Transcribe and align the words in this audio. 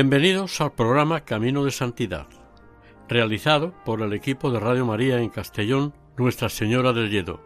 Bienvenidos 0.00 0.60
al 0.60 0.76
programa 0.76 1.24
Camino 1.24 1.64
de 1.64 1.72
Santidad, 1.72 2.28
realizado 3.08 3.74
por 3.84 4.00
el 4.00 4.12
equipo 4.12 4.52
de 4.52 4.60
Radio 4.60 4.86
María 4.86 5.20
en 5.20 5.28
Castellón, 5.28 5.92
Nuestra 6.16 6.48
Señora 6.48 6.92
del 6.92 7.10
Lledo. 7.10 7.42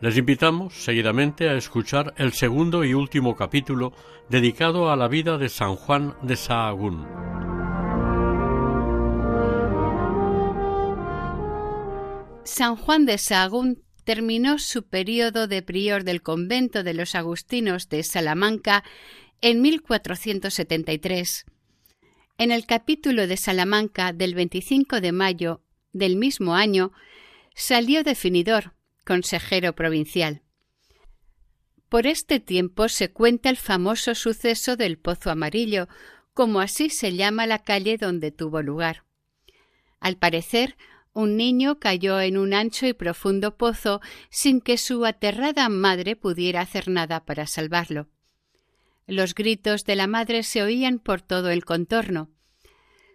Les 0.00 0.16
invitamos 0.16 0.72
seguidamente 0.72 1.50
a 1.50 1.54
escuchar 1.54 2.14
el 2.16 2.32
segundo 2.32 2.82
y 2.82 2.94
último 2.94 3.36
capítulo 3.36 3.92
dedicado 4.30 4.90
a 4.90 4.96
la 4.96 5.06
vida 5.06 5.36
de 5.36 5.50
San 5.50 5.76
Juan 5.76 6.14
de 6.22 6.36
Sahagún. 6.36 7.06
San 12.44 12.76
Juan 12.76 13.04
de 13.04 13.18
Sahagún 13.18 13.82
terminó 14.04 14.58
su 14.58 14.84
período 14.84 15.46
de 15.46 15.60
prior 15.60 16.04
del 16.04 16.22
convento 16.22 16.82
de 16.82 16.94
los 16.94 17.14
agustinos 17.14 17.90
de 17.90 18.02
Salamanca 18.02 18.82
en 19.40 19.60
1473. 19.62 21.46
En 22.38 22.50
el 22.50 22.66
capítulo 22.66 23.26
de 23.26 23.36
Salamanca 23.36 24.12
del 24.12 24.34
25 24.34 25.00
de 25.00 25.12
mayo 25.12 25.60
del 25.92 26.16
mismo 26.16 26.54
año 26.54 26.92
salió 27.54 28.02
definidor, 28.02 28.74
consejero 29.04 29.74
provincial. 29.74 30.42
Por 31.88 32.06
este 32.06 32.40
tiempo 32.40 32.88
se 32.88 33.12
cuenta 33.12 33.50
el 33.50 33.56
famoso 33.56 34.14
suceso 34.14 34.76
del 34.76 34.98
Pozo 34.98 35.30
Amarillo, 35.30 35.88
como 36.32 36.60
así 36.60 36.90
se 36.90 37.14
llama 37.14 37.46
la 37.46 37.60
calle 37.60 37.98
donde 37.98 38.32
tuvo 38.32 38.62
lugar. 38.62 39.04
Al 40.00 40.16
parecer, 40.16 40.76
un 41.12 41.36
niño 41.36 41.78
cayó 41.78 42.20
en 42.20 42.36
un 42.36 42.52
ancho 42.52 42.86
y 42.86 42.92
profundo 42.92 43.56
pozo 43.56 44.00
sin 44.30 44.60
que 44.60 44.76
su 44.76 45.06
aterrada 45.06 45.68
madre 45.68 46.16
pudiera 46.16 46.60
hacer 46.60 46.88
nada 46.88 47.24
para 47.24 47.46
salvarlo. 47.46 48.08
Los 49.06 49.34
gritos 49.34 49.84
de 49.84 49.96
la 49.96 50.06
madre 50.06 50.42
se 50.42 50.62
oían 50.62 50.98
por 50.98 51.20
todo 51.20 51.50
el 51.50 51.64
contorno. 51.64 52.30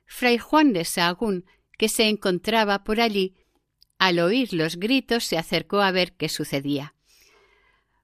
Fray 0.05 0.37
Juan 0.37 0.73
de 0.73 0.85
Sahagún, 0.85 1.45
que 1.77 1.89
se 1.89 2.09
encontraba 2.09 2.83
por 2.83 2.99
allí, 2.99 3.35
al 3.99 4.19
oír 4.19 4.53
los 4.53 4.77
gritos 4.77 5.25
se 5.25 5.37
acercó 5.37 5.81
a 5.81 5.91
ver 5.91 6.13
qué 6.13 6.29
sucedía. 6.29 6.95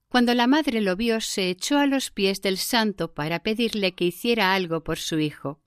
Cuando 0.10 0.34
la 0.34 0.46
madre 0.46 0.82
lo 0.82 0.96
vio, 0.96 1.22
se 1.22 1.50
echó 1.50 1.80
a 1.80 1.88
los 1.88 2.12
pies 2.12 2.42
del 2.42 2.58
santo 2.58 3.14
para 3.14 3.40
pedirle 3.40 3.94
que 3.94 4.06
hiciera 4.06 4.54
algo 4.54 4.84
por 4.84 4.98
su 4.98 5.20
hijo. 5.20 5.62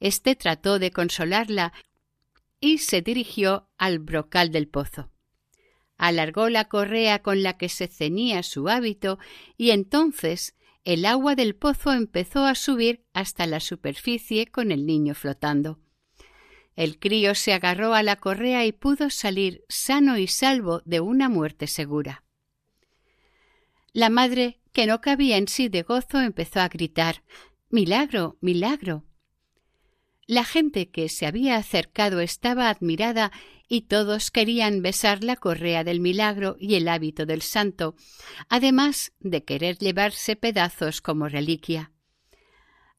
Este 0.00 0.34
trató 0.34 0.78
de 0.78 0.90
consolarla 0.90 1.72
y 2.60 2.78
se 2.78 3.02
dirigió 3.02 3.68
al 3.76 3.98
brocal 3.98 4.50
del 4.50 4.68
pozo. 4.68 5.10
Alargó 5.96 6.48
la 6.48 6.66
correa 6.66 7.22
con 7.22 7.42
la 7.42 7.56
que 7.58 7.68
se 7.68 7.86
ceñía 7.86 8.42
su 8.42 8.68
hábito 8.68 9.18
y 9.56 9.70
entonces 9.70 10.54
el 10.84 11.04
agua 11.04 11.34
del 11.34 11.54
pozo 11.54 11.92
empezó 11.92 12.44
a 12.44 12.54
subir 12.54 13.04
hasta 13.12 13.46
la 13.46 13.60
superficie 13.60 14.46
con 14.46 14.72
el 14.72 14.86
niño 14.86 15.14
flotando. 15.14 15.80
El 16.76 16.98
crío 16.98 17.34
se 17.34 17.52
agarró 17.52 17.94
a 17.94 18.02
la 18.02 18.16
correa 18.16 18.64
y 18.64 18.72
pudo 18.72 19.10
salir 19.10 19.64
sano 19.68 20.16
y 20.16 20.28
salvo 20.28 20.80
de 20.84 21.00
una 21.00 21.28
muerte 21.28 21.66
segura. 21.66 22.24
La 23.92 24.10
madre, 24.10 24.60
que 24.72 24.86
no 24.86 25.00
cabía 25.00 25.38
en 25.38 25.48
sí 25.48 25.68
de 25.68 25.82
gozo, 25.82 26.20
empezó 26.20 26.60
a 26.60 26.68
gritar 26.68 27.24
Milagro, 27.68 28.38
milagro. 28.40 29.07
La 30.28 30.44
gente 30.44 30.90
que 30.90 31.08
se 31.08 31.24
había 31.24 31.56
acercado 31.56 32.20
estaba 32.20 32.68
admirada 32.68 33.32
y 33.66 33.82
todos 33.88 34.30
querían 34.30 34.82
besar 34.82 35.24
la 35.24 35.36
correa 35.36 35.84
del 35.84 36.00
milagro 36.00 36.58
y 36.60 36.74
el 36.74 36.86
hábito 36.88 37.24
del 37.24 37.40
santo, 37.40 37.96
además 38.50 39.12
de 39.20 39.42
querer 39.44 39.78
llevarse 39.78 40.36
pedazos 40.36 41.00
como 41.00 41.30
reliquia. 41.30 41.92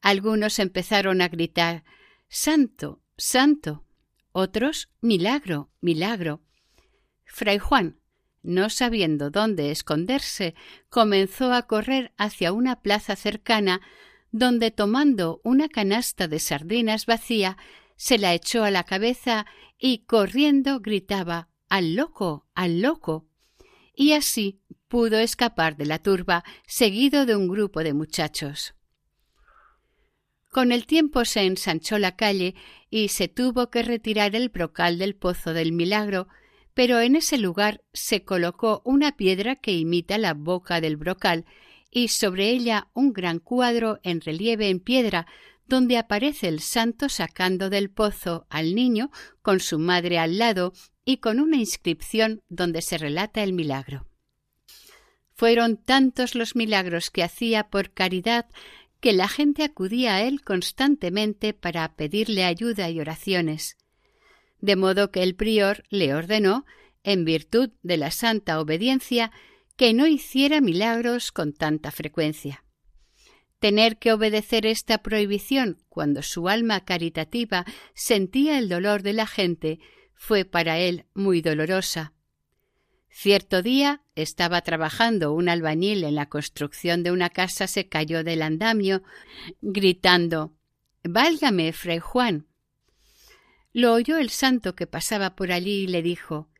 Algunos 0.02 0.58
empezaron 0.58 1.20
a 1.20 1.28
gritar 1.28 1.84
Santo, 2.28 3.00
Santo, 3.16 3.86
otros 4.32 4.90
Milagro, 5.00 5.70
Milagro. 5.80 6.42
Fray 7.26 7.60
Juan, 7.60 8.00
no 8.42 8.70
sabiendo 8.70 9.30
dónde 9.30 9.70
esconderse, 9.70 10.56
comenzó 10.88 11.52
a 11.52 11.68
correr 11.68 12.12
hacia 12.16 12.52
una 12.52 12.82
plaza 12.82 13.14
cercana, 13.14 13.82
donde 14.32 14.70
tomando 14.70 15.40
una 15.44 15.68
canasta 15.68 16.28
de 16.28 16.38
sardinas 16.38 17.06
vacía, 17.06 17.56
se 17.96 18.18
la 18.18 18.34
echó 18.34 18.64
a 18.64 18.70
la 18.70 18.84
cabeza 18.84 19.46
y 19.78 20.04
corriendo 20.04 20.80
gritaba 20.80 21.48
al 21.68 21.94
loco, 21.94 22.46
al 22.54 22.80
loco. 22.80 23.26
Y 23.94 24.12
así 24.12 24.60
pudo 24.88 25.18
escapar 25.18 25.76
de 25.76 25.86
la 25.86 26.00
turba, 26.00 26.44
seguido 26.66 27.26
de 27.26 27.36
un 27.36 27.48
grupo 27.48 27.82
de 27.84 27.92
muchachos. 27.92 28.74
Con 30.50 30.72
el 30.72 30.86
tiempo 30.86 31.24
se 31.24 31.42
ensanchó 31.42 31.98
la 31.98 32.16
calle 32.16 32.56
y 32.90 33.08
se 33.08 33.28
tuvo 33.28 33.70
que 33.70 33.84
retirar 33.84 34.34
el 34.34 34.48
brocal 34.48 34.98
del 34.98 35.14
pozo 35.14 35.54
del 35.54 35.72
milagro, 35.72 36.26
pero 36.74 36.98
en 37.00 37.14
ese 37.14 37.38
lugar 37.38 37.84
se 37.92 38.24
colocó 38.24 38.82
una 38.84 39.16
piedra 39.16 39.56
que 39.56 39.72
imita 39.72 40.18
la 40.18 40.34
boca 40.34 40.80
del 40.80 40.96
brocal 40.96 41.44
y 41.90 42.08
sobre 42.08 42.50
ella 42.50 42.88
un 42.94 43.12
gran 43.12 43.38
cuadro 43.38 43.98
en 44.02 44.20
relieve 44.20 44.68
en 44.68 44.80
piedra 44.80 45.26
donde 45.66 45.98
aparece 45.98 46.48
el 46.48 46.60
santo 46.60 47.08
sacando 47.08 47.70
del 47.70 47.90
pozo 47.90 48.46
al 48.50 48.74
niño 48.74 49.10
con 49.40 49.60
su 49.60 49.78
madre 49.78 50.18
al 50.18 50.38
lado 50.38 50.72
y 51.04 51.18
con 51.18 51.40
una 51.40 51.56
inscripción 51.56 52.42
donde 52.48 52.82
se 52.82 52.98
relata 52.98 53.42
el 53.42 53.52
milagro. 53.52 54.06
Fueron 55.34 55.76
tantos 55.76 56.34
los 56.34 56.54
milagros 56.54 57.10
que 57.10 57.22
hacía 57.22 57.68
por 57.68 57.92
caridad 57.92 58.46
que 59.00 59.12
la 59.12 59.28
gente 59.28 59.64
acudía 59.64 60.16
a 60.16 60.22
él 60.22 60.42
constantemente 60.42 61.54
para 61.54 61.94
pedirle 61.94 62.44
ayuda 62.44 62.90
y 62.90 63.00
oraciones, 63.00 63.78
de 64.60 64.76
modo 64.76 65.10
que 65.10 65.22
el 65.22 65.34
prior 65.34 65.84
le 65.88 66.14
ordenó, 66.14 66.66
en 67.02 67.24
virtud 67.24 67.70
de 67.82 67.96
la 67.96 68.10
santa 68.10 68.60
obediencia, 68.60 69.32
que 69.80 69.94
no 69.94 70.06
hiciera 70.06 70.60
milagros 70.60 71.32
con 71.32 71.54
tanta 71.54 71.90
frecuencia. 71.90 72.64
Tener 73.60 73.96
que 73.96 74.12
obedecer 74.12 74.66
esta 74.66 74.98
prohibición 74.98 75.78
cuando 75.88 76.22
su 76.22 76.50
alma 76.50 76.84
caritativa 76.84 77.64
sentía 77.94 78.58
el 78.58 78.68
dolor 78.68 79.02
de 79.02 79.14
la 79.14 79.26
gente 79.26 79.80
fue 80.12 80.44
para 80.44 80.78
él 80.78 81.06
muy 81.14 81.40
dolorosa. 81.40 82.12
Cierto 83.08 83.62
día 83.62 84.02
estaba 84.16 84.60
trabajando 84.60 85.32
un 85.32 85.48
albañil 85.48 86.04
en 86.04 86.14
la 86.14 86.28
construcción 86.28 87.02
de 87.02 87.12
una 87.12 87.30
casa, 87.30 87.66
se 87.66 87.88
cayó 87.88 88.22
del 88.22 88.42
andamio, 88.42 89.02
gritando 89.62 90.52
Válgame, 91.04 91.72
fray 91.72 92.00
Juan. 92.00 92.48
Lo 93.72 93.94
oyó 93.94 94.18
el 94.18 94.28
santo 94.28 94.74
que 94.74 94.86
pasaba 94.86 95.34
por 95.36 95.52
allí 95.52 95.84
y 95.84 95.86
le 95.86 96.02
dijo 96.02 96.50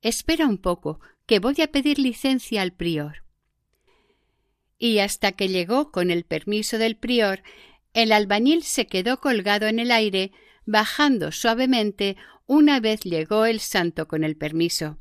Espera 0.00 0.46
un 0.46 0.58
poco, 0.58 1.00
que 1.26 1.38
voy 1.38 1.60
a 1.62 1.68
pedir 1.68 1.98
licencia 1.98 2.62
al 2.62 2.72
prior 2.72 3.22
y 4.82 4.98
hasta 4.98 5.30
que 5.30 5.46
llegó 5.46 5.92
con 5.92 6.10
el 6.10 6.24
permiso 6.24 6.76
del 6.76 6.96
prior, 6.96 7.44
el 7.94 8.10
albañil 8.10 8.64
se 8.64 8.88
quedó 8.88 9.20
colgado 9.20 9.68
en 9.68 9.78
el 9.78 9.92
aire, 9.92 10.32
bajando 10.66 11.30
suavemente 11.30 12.16
una 12.46 12.80
vez 12.80 13.02
llegó 13.04 13.46
el 13.46 13.60
santo 13.60 14.08
con 14.08 14.24
el 14.24 14.36
permiso. 14.36 14.98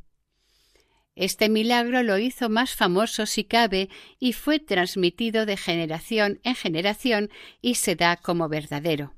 Este 1.15 1.49
milagro 1.49 2.03
lo 2.03 2.19
hizo 2.19 2.47
más 2.47 2.75
famoso 2.75 3.25
si 3.25 3.43
cabe 3.43 3.89
y 4.19 4.33
fue 4.33 4.59
transmitido 4.59 5.47
de 5.47 5.57
generación 5.57 6.39
en 6.43 6.53
generación 6.53 7.31
y 7.59 7.73
se 7.73 7.95
da 7.95 8.17
como 8.17 8.49
verdadero. 8.49 9.15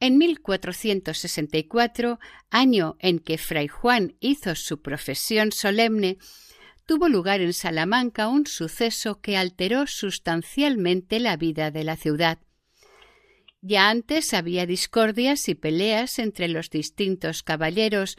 En 0.00 0.16
1464, 0.16 2.18
año 2.48 2.96
en 3.00 3.18
que 3.18 3.36
Fray 3.36 3.68
Juan 3.68 4.16
hizo 4.18 4.54
su 4.54 4.80
profesión 4.80 5.52
solemne, 5.52 6.16
tuvo 6.86 7.10
lugar 7.10 7.42
en 7.42 7.52
Salamanca 7.52 8.28
un 8.28 8.46
suceso 8.46 9.20
que 9.20 9.36
alteró 9.36 9.86
sustancialmente 9.86 11.20
la 11.20 11.36
vida 11.36 11.70
de 11.70 11.84
la 11.84 11.96
ciudad. 11.96 12.38
Ya 13.60 13.90
antes 13.90 14.32
había 14.32 14.64
discordias 14.64 15.50
y 15.50 15.54
peleas 15.54 16.18
entre 16.18 16.48
los 16.48 16.70
distintos 16.70 17.42
caballeros, 17.42 18.16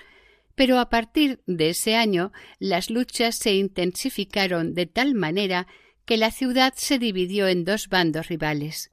pero 0.53 0.77
a 0.77 0.89
partir 0.89 1.41
de 1.47 1.69
ese 1.69 1.95
año 1.95 2.31
las 2.59 2.91
luchas 2.91 3.37
se 3.37 3.55
intensificaron 3.55 4.75
de 4.75 4.85
tal 4.85 5.15
manera 5.15 5.65
que 6.05 6.17
la 6.17 6.29
ciudad 6.29 6.73
se 6.75 6.99
dividió 6.99 7.47
en 7.47 7.65
dos 7.65 7.89
bandos 7.89 8.27
rivales. 8.27 8.90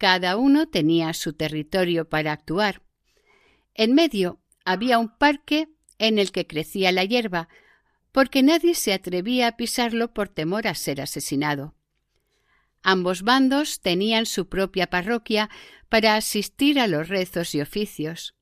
Cada 0.00 0.38
uno 0.38 0.66
tenía 0.66 1.12
su 1.12 1.34
territorio 1.34 2.08
para 2.08 2.32
actuar. 2.32 2.80
En 3.74 3.92
medio 3.94 4.40
había 4.64 4.98
un 4.98 5.14
parque 5.14 5.68
en 5.98 6.18
el 6.18 6.32
que 6.32 6.46
crecía 6.46 6.90
la 6.90 7.04
hierba, 7.04 7.50
porque 8.10 8.42
nadie 8.42 8.74
se 8.74 8.94
atrevía 8.94 9.48
a 9.48 9.56
pisarlo 9.58 10.14
por 10.14 10.30
temor 10.30 10.66
a 10.66 10.74
ser 10.74 11.02
asesinado. 11.02 11.74
Ambos 12.82 13.20
bandos 13.24 13.82
tenían 13.82 14.24
su 14.24 14.48
propia 14.48 14.86
parroquia 14.88 15.50
para 15.90 16.16
asistir 16.16 16.80
a 16.80 16.86
los 16.86 17.10
rezos 17.10 17.54
y 17.54 17.60
oficios. 17.60 18.34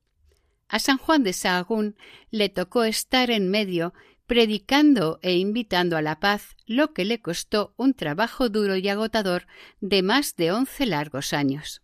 A 0.69 0.79
San 0.79 0.97
Juan 0.97 1.23
de 1.23 1.33
Sahagún 1.33 1.97
le 2.31 2.47
tocó 2.47 2.85
estar 2.85 3.31
en 3.31 3.49
medio 3.51 3.93
predicando 4.29 5.17
e 5.23 5.37
invitando 5.37 5.97
a 5.97 6.03
la 6.03 6.19
paz, 6.19 6.55
lo 6.67 6.93
que 6.93 7.03
le 7.03 7.19
costó 7.19 7.73
un 7.77 7.95
trabajo 7.95 8.47
duro 8.47 8.75
y 8.77 8.87
agotador 8.87 9.47
de 9.81 10.03
más 10.03 10.35
de 10.35 10.51
once 10.51 10.85
largos 10.85 11.33
años. 11.33 11.81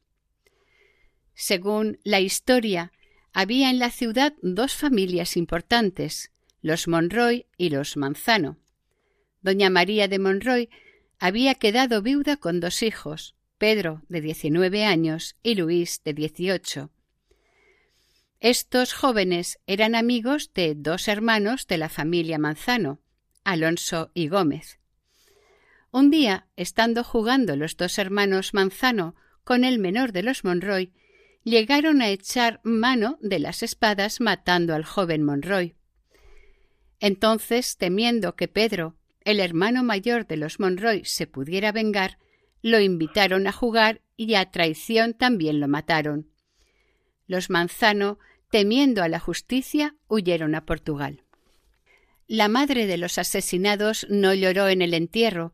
Según 1.33 1.99
la 2.03 2.21
historia, 2.21 2.91
había 3.33 3.71
en 3.71 3.79
la 3.79 3.89
ciudad 3.89 4.35
dos 4.43 4.75
familias 4.75 5.37
importantes, 5.37 6.31
los 6.61 6.87
Monroy 6.87 7.47
y 7.57 7.71
los 7.71 7.97
Manzano. 7.97 8.59
Doña 9.41 9.71
María 9.71 10.07
de 10.07 10.19
Monroy 10.19 10.69
había 11.17 11.55
quedado 11.55 12.03
viuda 12.03 12.37
con 12.37 12.59
dos 12.59 12.83
hijos, 12.83 13.35
Pedro, 13.57 14.03
de 14.07 14.21
diecinueve 14.21 14.85
años, 14.85 15.35
y 15.41 15.55
Luis, 15.55 16.03
de 16.03 16.13
dieciocho. 16.13 16.91
Estos 18.47 18.93
jóvenes 18.93 19.57
eran 19.65 19.95
amigos 19.95 20.51
de 20.53 20.75
dos 20.75 21.07
hermanos 21.07 21.65
de 21.65 21.79
la 21.79 21.89
familia 21.89 22.37
Manzano, 22.37 23.01
Alonso 23.43 24.11
y 24.13 24.27
Gómez. 24.27 24.79
Un 25.89 26.11
día, 26.11 26.45
estando 26.55 27.03
jugando 27.03 27.55
los 27.55 27.75
dos 27.75 27.97
hermanos 27.97 28.53
Manzano 28.53 29.15
con 29.43 29.63
el 29.63 29.79
menor 29.79 30.11
de 30.11 30.21
los 30.21 30.43
Monroy, 30.43 30.93
llegaron 31.43 32.03
a 32.03 32.09
echar 32.09 32.61
mano 32.63 33.17
de 33.19 33.39
las 33.39 33.63
espadas 33.63 34.21
matando 34.21 34.75
al 34.75 34.85
joven 34.85 35.23
Monroy. 35.23 35.73
Entonces, 36.99 37.77
temiendo 37.77 38.35
que 38.35 38.47
Pedro, 38.47 38.95
el 39.21 39.39
hermano 39.39 39.83
mayor 39.83 40.27
de 40.27 40.37
los 40.37 40.59
Monroy, 40.59 41.03
se 41.03 41.25
pudiera 41.25 41.71
vengar, 41.71 42.19
lo 42.61 42.79
invitaron 42.79 43.47
a 43.47 43.51
jugar 43.51 44.01
y 44.15 44.35
a 44.35 44.51
traición 44.51 45.15
también 45.15 45.59
lo 45.59 45.67
mataron. 45.67 46.29
Los 47.25 47.49
Manzano, 47.49 48.19
temiendo 48.55 49.03
a 49.03 49.09
la 49.09 49.19
justicia, 49.19 49.95
huyeron 50.07 50.55
a 50.55 50.65
Portugal. 50.65 51.23
La 52.25 52.47
madre 52.47 52.87
de 52.87 52.95
los 52.95 53.17
asesinados 53.17 54.07
no 54.09 54.33
lloró 54.33 54.69
en 54.69 54.81
el 54.81 54.93
entierro, 54.93 55.53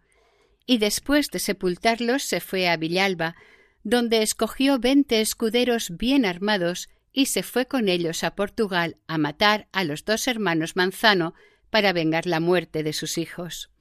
y 0.68 0.78
después 0.78 1.32
de 1.32 1.40
sepultarlos 1.40 2.22
se 2.22 2.42
fue 2.42 2.70
a 2.70 2.78
Villalba, 2.78 3.36
donde 3.82 4.22
escogió 4.22 4.78
veinte 4.78 5.20
escuderos 5.20 5.98
bien 5.98 6.26
armados 6.26 6.90
y 7.12 7.26
se 7.26 7.42
fue 7.42 7.66
con 7.66 7.90
ellos 7.90 8.24
a 8.24 8.36
Portugal 8.36 8.98
a 9.08 9.18
matar 9.18 9.68
a 9.72 9.84
los 9.84 10.06
dos 10.06 10.28
hermanos 10.28 10.76
Manzano 10.76 11.34
para 11.72 11.94
vengar 11.94 12.28
la 12.28 12.40
muerte 12.40 12.84
de 12.84 12.94
sus 12.94 13.18
hijos. 13.18 13.72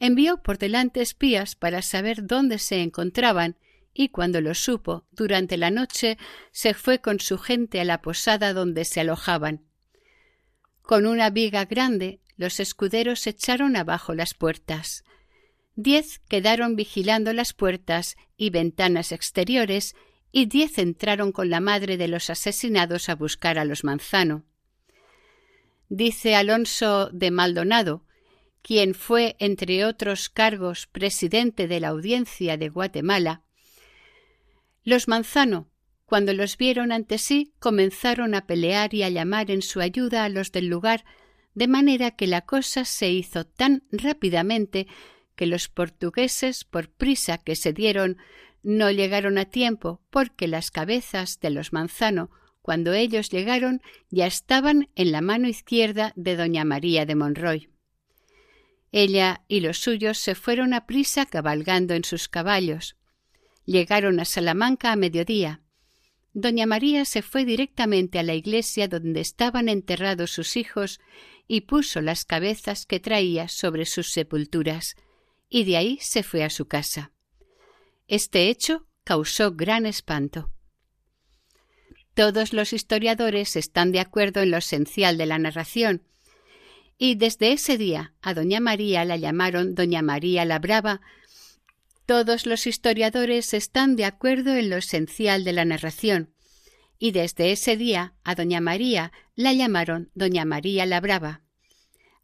Envió 0.00 0.42
por 0.42 0.58
delante 0.58 1.02
espías 1.02 1.54
para 1.54 1.82
saber 1.82 2.26
dónde 2.26 2.58
se 2.58 2.82
encontraban 2.82 3.56
y 3.98 4.10
cuando 4.10 4.40
lo 4.40 4.54
supo 4.54 5.08
durante 5.10 5.56
la 5.56 5.72
noche 5.72 6.18
se 6.52 6.72
fue 6.72 7.00
con 7.00 7.18
su 7.18 7.36
gente 7.36 7.80
a 7.80 7.84
la 7.84 8.00
posada 8.00 8.52
donde 8.52 8.84
se 8.84 9.00
alojaban. 9.00 9.64
Con 10.82 11.04
una 11.04 11.30
viga 11.30 11.64
grande 11.64 12.20
los 12.36 12.60
escuderos 12.60 13.26
echaron 13.26 13.74
abajo 13.74 14.14
las 14.14 14.34
puertas. 14.34 15.02
Diez 15.74 16.20
quedaron 16.28 16.76
vigilando 16.76 17.32
las 17.32 17.52
puertas 17.52 18.16
y 18.36 18.50
ventanas 18.50 19.10
exteriores 19.10 19.96
y 20.30 20.46
diez 20.46 20.78
entraron 20.78 21.32
con 21.32 21.50
la 21.50 21.58
madre 21.58 21.96
de 21.96 22.06
los 22.06 22.30
asesinados 22.30 23.08
a 23.08 23.16
buscar 23.16 23.58
a 23.58 23.64
los 23.64 23.82
Manzano. 23.82 24.44
Dice 25.88 26.36
Alonso 26.36 27.10
de 27.10 27.32
Maldonado, 27.32 28.04
quien 28.62 28.94
fue, 28.94 29.34
entre 29.40 29.84
otros 29.84 30.28
cargos, 30.28 30.86
presidente 30.86 31.66
de 31.66 31.80
la 31.80 31.88
Audiencia 31.88 32.56
de 32.56 32.68
Guatemala, 32.68 33.42
los 34.88 35.06
Manzano, 35.06 35.68
cuando 36.06 36.32
los 36.32 36.56
vieron 36.56 36.92
ante 36.92 37.18
sí, 37.18 37.52
comenzaron 37.58 38.34
a 38.34 38.46
pelear 38.46 38.94
y 38.94 39.02
a 39.02 39.10
llamar 39.10 39.50
en 39.50 39.60
su 39.60 39.80
ayuda 39.80 40.24
a 40.24 40.30
los 40.30 40.50
del 40.50 40.68
lugar, 40.68 41.04
de 41.52 41.68
manera 41.68 42.12
que 42.12 42.26
la 42.26 42.40
cosa 42.42 42.86
se 42.86 43.10
hizo 43.10 43.44
tan 43.44 43.84
rápidamente 43.92 44.86
que 45.36 45.44
los 45.44 45.68
portugueses, 45.68 46.64
por 46.64 46.88
prisa 46.88 47.36
que 47.36 47.54
se 47.54 47.74
dieron, 47.74 48.16
no 48.62 48.90
llegaron 48.90 49.36
a 49.36 49.44
tiempo, 49.44 50.00
porque 50.08 50.48
las 50.48 50.70
cabezas 50.70 51.38
de 51.38 51.50
los 51.50 51.74
Manzano, 51.74 52.30
cuando 52.62 52.94
ellos 52.94 53.28
llegaron, 53.28 53.82
ya 54.08 54.26
estaban 54.26 54.88
en 54.94 55.12
la 55.12 55.20
mano 55.20 55.48
izquierda 55.48 56.14
de 56.16 56.34
doña 56.34 56.64
María 56.64 57.04
de 57.04 57.14
Monroy. 57.14 57.68
Ella 58.90 59.44
y 59.48 59.60
los 59.60 59.80
suyos 59.80 60.16
se 60.16 60.34
fueron 60.34 60.72
a 60.72 60.86
prisa 60.86 61.26
cabalgando 61.26 61.92
en 61.92 62.04
sus 62.04 62.28
caballos. 62.28 62.96
Llegaron 63.68 64.18
a 64.18 64.24
Salamanca 64.24 64.92
a 64.92 64.96
mediodía. 64.96 65.60
Doña 66.32 66.64
María 66.64 67.04
se 67.04 67.20
fue 67.20 67.44
directamente 67.44 68.18
a 68.18 68.22
la 68.22 68.32
iglesia 68.32 68.88
donde 68.88 69.20
estaban 69.20 69.68
enterrados 69.68 70.30
sus 70.30 70.56
hijos 70.56 71.00
y 71.46 71.60
puso 71.60 72.00
las 72.00 72.24
cabezas 72.24 72.86
que 72.86 72.98
traía 72.98 73.46
sobre 73.48 73.84
sus 73.84 74.10
sepulturas, 74.10 74.96
y 75.50 75.64
de 75.64 75.76
ahí 75.76 75.98
se 76.00 76.22
fue 76.22 76.44
a 76.44 76.48
su 76.48 76.64
casa. 76.64 77.12
Este 78.06 78.48
hecho 78.48 78.86
causó 79.04 79.52
gran 79.52 79.84
espanto. 79.84 80.50
Todos 82.14 82.54
los 82.54 82.72
historiadores 82.72 83.54
están 83.54 83.92
de 83.92 84.00
acuerdo 84.00 84.40
en 84.40 84.50
lo 84.50 84.56
esencial 84.56 85.18
de 85.18 85.26
la 85.26 85.38
narración, 85.38 86.04
y 86.96 87.16
desde 87.16 87.52
ese 87.52 87.76
día 87.76 88.14
a 88.22 88.32
Doña 88.32 88.60
María 88.60 89.04
la 89.04 89.18
llamaron 89.18 89.74
Doña 89.74 90.00
María 90.00 90.46
la 90.46 90.58
Brava 90.58 91.02
todos 92.08 92.46
los 92.46 92.66
historiadores 92.66 93.52
están 93.52 93.94
de 93.94 94.06
acuerdo 94.06 94.56
en 94.56 94.70
lo 94.70 94.78
esencial 94.78 95.44
de 95.44 95.52
la 95.52 95.66
narración, 95.66 96.32
y 96.98 97.10
desde 97.10 97.52
ese 97.52 97.76
día 97.76 98.14
a 98.24 98.34
Doña 98.34 98.62
María 98.62 99.12
la 99.34 99.52
llamaron 99.52 100.10
Doña 100.14 100.46
María 100.46 100.86
la 100.86 101.02
Brava. 101.02 101.42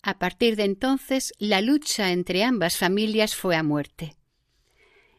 A 0.00 0.19
partir 0.19 0.57
de 0.57 0.64
entonces 0.64 1.35
la 1.38 1.61
lucha 1.61 2.12
entre 2.12 2.45
ambas 2.45 2.79
familias 2.79 3.37
fue 3.37 3.57
a 3.57 3.62
muerte. 3.62 4.17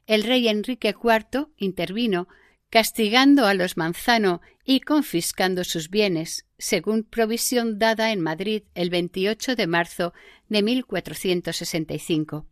El 0.07 0.23
rey 0.23 0.47
Enrique 0.47 0.95
IV 0.99 1.49
intervino 1.57 2.27
castigando 2.71 3.45
a 3.45 3.53
los 3.53 3.77
Manzano 3.77 4.41
y 4.63 4.79
confiscando 4.79 5.63
sus 5.63 5.91
bienes, 5.91 6.47
según 6.57 7.03
provisión 7.03 7.77
dada 7.77 8.11
en 8.11 8.19
Madrid 8.19 8.63
el 8.73 8.89
28 8.89 9.55
de 9.55 9.67
marzo 9.67 10.13
de 10.49 10.63
1465. 10.63 12.47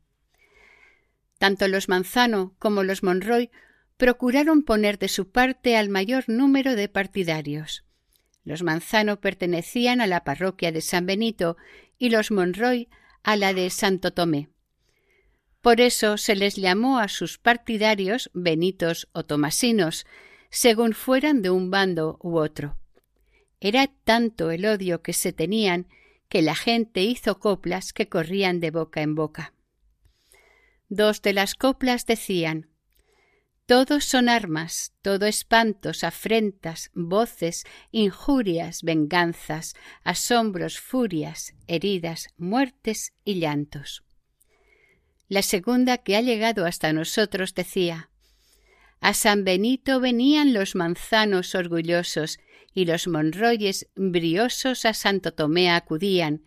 Tanto 1.44 1.68
los 1.68 1.90
Manzano 1.90 2.56
como 2.58 2.84
los 2.84 3.04
Monroy 3.04 3.52
procuraron 3.98 4.64
poner 4.64 4.98
de 4.98 5.10
su 5.10 5.30
parte 5.30 5.76
al 5.76 5.90
mayor 5.90 6.24
número 6.30 6.78
de 6.78 6.88
partidarios. 6.88 7.84
Los 8.46 8.64
Manzano 8.64 9.20
pertenecían 9.20 10.00
a 10.00 10.08
la 10.08 10.24
parroquia 10.24 10.72
de 10.72 10.80
San 10.80 11.06
Benito 11.06 11.58
y 11.98 12.12
los 12.12 12.32
Monroy 12.32 12.88
a 13.24 13.36
la 13.36 13.54
de 13.54 13.70
Santo 13.72 14.14
Tomé. 14.14 14.48
Por 15.60 15.82
eso 15.82 16.16
se 16.16 16.38
les 16.38 16.56
llamó 16.56 16.98
a 16.98 17.10
sus 17.10 17.38
partidarios 17.40 18.32
benitos 18.34 19.10
o 19.12 19.26
tomasinos, 19.26 20.06
según 20.50 20.94
fueran 20.94 21.42
de 21.42 21.50
un 21.50 21.70
bando 21.70 22.20
u 22.22 22.38
otro. 22.38 22.78
Era 23.60 23.88
tanto 24.06 24.50
el 24.50 24.66
odio 24.66 25.02
que 25.02 25.12
se 25.12 25.34
tenían 25.34 25.88
que 26.30 26.42
la 26.42 26.56
gente 26.56 27.02
hizo 27.02 27.38
coplas 27.40 27.92
que 27.92 28.08
corrían 28.08 28.62
de 28.62 28.72
boca 28.72 29.02
en 29.02 29.14
boca. 29.14 29.54
Dos 30.96 31.24
de 31.24 31.34
las 31.34 31.56
coplas 31.56 32.06
decían 32.06 32.70
Todos 33.66 34.06
son 34.06 34.30
armas, 34.30 34.94
todo 35.02 35.26
espantos, 35.26 36.04
afrentas, 36.04 36.92
voces, 36.94 37.64
injurias, 37.90 38.84
venganzas, 38.84 39.74
asombros, 40.04 40.80
furias, 40.80 41.56
heridas, 41.66 42.28
muertes 42.38 43.14
y 43.26 43.40
llantos. 43.40 44.04
La 45.30 45.42
segunda 45.42 45.98
que 45.98 46.16
ha 46.16 46.22
llegado 46.22 46.64
hasta 46.64 46.94
nosotros 46.94 47.56
decía 47.56 48.12
A 49.00 49.16
San 49.16 49.46
Benito 49.46 50.00
venían 50.00 50.54
los 50.54 50.76
manzanos 50.76 51.56
orgullosos 51.56 52.38
y 52.72 52.86
los 52.86 53.08
monroyes 53.08 53.88
briosos 53.96 54.86
a 54.86 54.94
Santo 54.94 55.34
Tomé 55.34 55.72
acudían, 55.72 56.44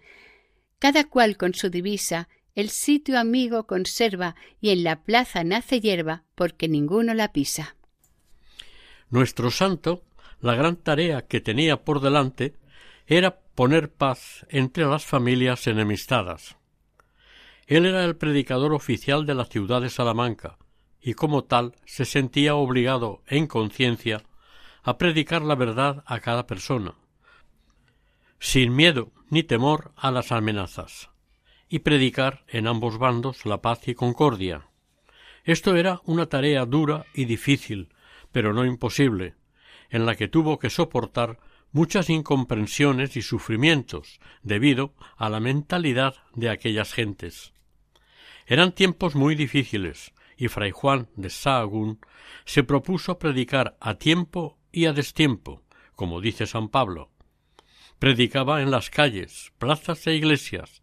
cada 0.78 1.02
cual 1.02 1.36
con 1.36 1.52
su 1.52 1.68
divisa 1.68 2.28
el 2.56 2.70
sitio 2.70 3.20
amigo 3.20 3.66
conserva 3.66 4.34
y 4.60 4.70
en 4.70 4.82
la 4.82 5.02
plaza 5.02 5.44
nace 5.44 5.80
hierba 5.80 6.24
porque 6.34 6.68
ninguno 6.68 7.14
la 7.14 7.32
pisa. 7.32 7.76
Nuestro 9.10 9.50
santo, 9.50 10.02
la 10.40 10.54
gran 10.54 10.76
tarea 10.76 11.26
que 11.26 11.40
tenía 11.40 11.84
por 11.84 12.00
delante 12.00 12.54
era 13.06 13.38
poner 13.54 13.92
paz 13.92 14.46
entre 14.48 14.86
las 14.86 15.04
familias 15.04 15.66
enemistadas. 15.66 16.56
Él 17.66 17.84
era 17.84 18.04
el 18.04 18.16
predicador 18.16 18.72
oficial 18.72 19.26
de 19.26 19.34
la 19.34 19.44
ciudad 19.44 19.82
de 19.82 19.90
Salamanca, 19.90 20.56
y 21.00 21.14
como 21.14 21.44
tal 21.44 21.74
se 21.84 22.04
sentía 22.04 22.54
obligado 22.54 23.22
en 23.26 23.46
conciencia 23.46 24.22
a 24.82 24.98
predicar 24.98 25.42
la 25.42 25.56
verdad 25.56 26.02
a 26.06 26.20
cada 26.20 26.46
persona, 26.46 26.94
sin 28.38 28.74
miedo 28.74 29.12
ni 29.28 29.42
temor 29.42 29.92
a 29.96 30.10
las 30.10 30.32
amenazas, 30.32 31.10
y 31.68 31.80
predicar 31.80 32.44
en 32.48 32.66
ambos 32.66 32.98
bandos 32.98 33.44
la 33.46 33.60
paz 33.60 33.88
y 33.88 33.94
concordia. 33.94 34.68
Esto 35.44 35.76
era 35.76 36.00
una 36.04 36.26
tarea 36.26 36.64
dura 36.66 37.06
y 37.14 37.24
difícil, 37.24 37.88
pero 38.32 38.52
no 38.52 38.64
imposible, 38.64 39.34
en 39.90 40.06
la 40.06 40.16
que 40.16 40.28
tuvo 40.28 40.58
que 40.58 40.70
soportar 40.70 41.38
muchas 41.72 42.10
incomprensiones 42.10 43.16
y 43.16 43.22
sufrimientos 43.22 44.20
debido 44.42 44.94
a 45.16 45.28
la 45.28 45.40
mentalidad 45.40 46.14
de 46.34 46.50
aquellas 46.50 46.92
gentes. 46.92 47.52
Eran 48.46 48.72
tiempos 48.72 49.14
muy 49.14 49.34
difíciles, 49.34 50.12
y 50.36 50.48
fray 50.48 50.70
Juan 50.70 51.08
de 51.16 51.30
Sahagún 51.30 52.00
se 52.44 52.62
propuso 52.62 53.18
predicar 53.18 53.76
a 53.80 53.94
tiempo 53.94 54.58
y 54.72 54.86
a 54.86 54.92
destiempo, 54.92 55.62
como 55.94 56.20
dice 56.20 56.46
San 56.46 56.68
Pablo. 56.68 57.10
Predicaba 57.98 58.62
en 58.62 58.70
las 58.70 58.90
calles, 58.90 59.52
plazas 59.58 60.06
e 60.06 60.14
iglesias, 60.14 60.82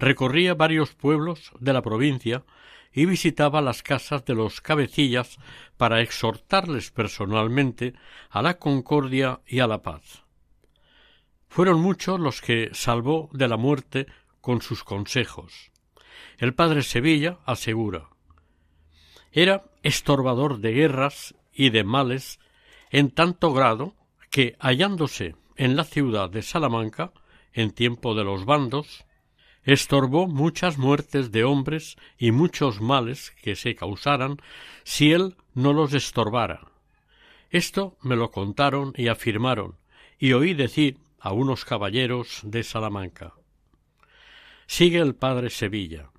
recorría 0.00 0.54
varios 0.54 0.94
pueblos 0.94 1.52
de 1.60 1.72
la 1.72 1.82
provincia 1.82 2.44
y 2.92 3.06
visitaba 3.06 3.60
las 3.60 3.82
casas 3.82 4.24
de 4.24 4.34
los 4.34 4.60
cabecillas 4.60 5.38
para 5.76 6.00
exhortarles 6.00 6.90
personalmente 6.90 7.94
a 8.30 8.42
la 8.42 8.58
concordia 8.58 9.40
y 9.46 9.60
a 9.60 9.68
la 9.68 9.82
paz. 9.82 10.24
Fueron 11.48 11.80
muchos 11.80 12.18
los 12.18 12.40
que 12.40 12.70
salvó 12.72 13.28
de 13.32 13.46
la 13.46 13.56
muerte 13.56 14.06
con 14.40 14.62
sus 14.62 14.82
consejos. 14.82 15.70
El 16.38 16.54
padre 16.54 16.82
Sevilla 16.82 17.38
asegura 17.44 18.08
era 19.32 19.64
estorbador 19.82 20.58
de 20.58 20.72
guerras 20.72 21.34
y 21.52 21.70
de 21.70 21.84
males 21.84 22.40
en 22.90 23.10
tanto 23.10 23.52
grado 23.52 23.94
que 24.30 24.56
hallándose 24.58 25.36
en 25.56 25.76
la 25.76 25.84
ciudad 25.84 26.30
de 26.30 26.42
Salamanca 26.42 27.12
en 27.52 27.70
tiempo 27.70 28.14
de 28.14 28.24
los 28.24 28.44
bandos 28.44 29.04
estorbó 29.62 30.26
muchas 30.26 30.78
muertes 30.78 31.32
de 31.32 31.44
hombres 31.44 31.96
y 32.18 32.32
muchos 32.32 32.80
males 32.80 33.32
que 33.42 33.56
se 33.56 33.74
causaran 33.74 34.38
si 34.84 35.12
él 35.12 35.36
no 35.54 35.72
los 35.72 35.92
estorbara. 35.92 36.68
Esto 37.50 37.96
me 38.00 38.16
lo 38.16 38.30
contaron 38.30 38.92
y 38.96 39.08
afirmaron, 39.08 39.76
y 40.18 40.32
oí 40.32 40.54
decir 40.54 40.98
a 41.18 41.32
unos 41.32 41.64
caballeros 41.64 42.40
de 42.44 42.62
Salamanca. 42.62 43.34
Sigue 44.66 44.98
el 44.98 45.14
padre 45.14 45.50
Sevilla. 45.50 46.10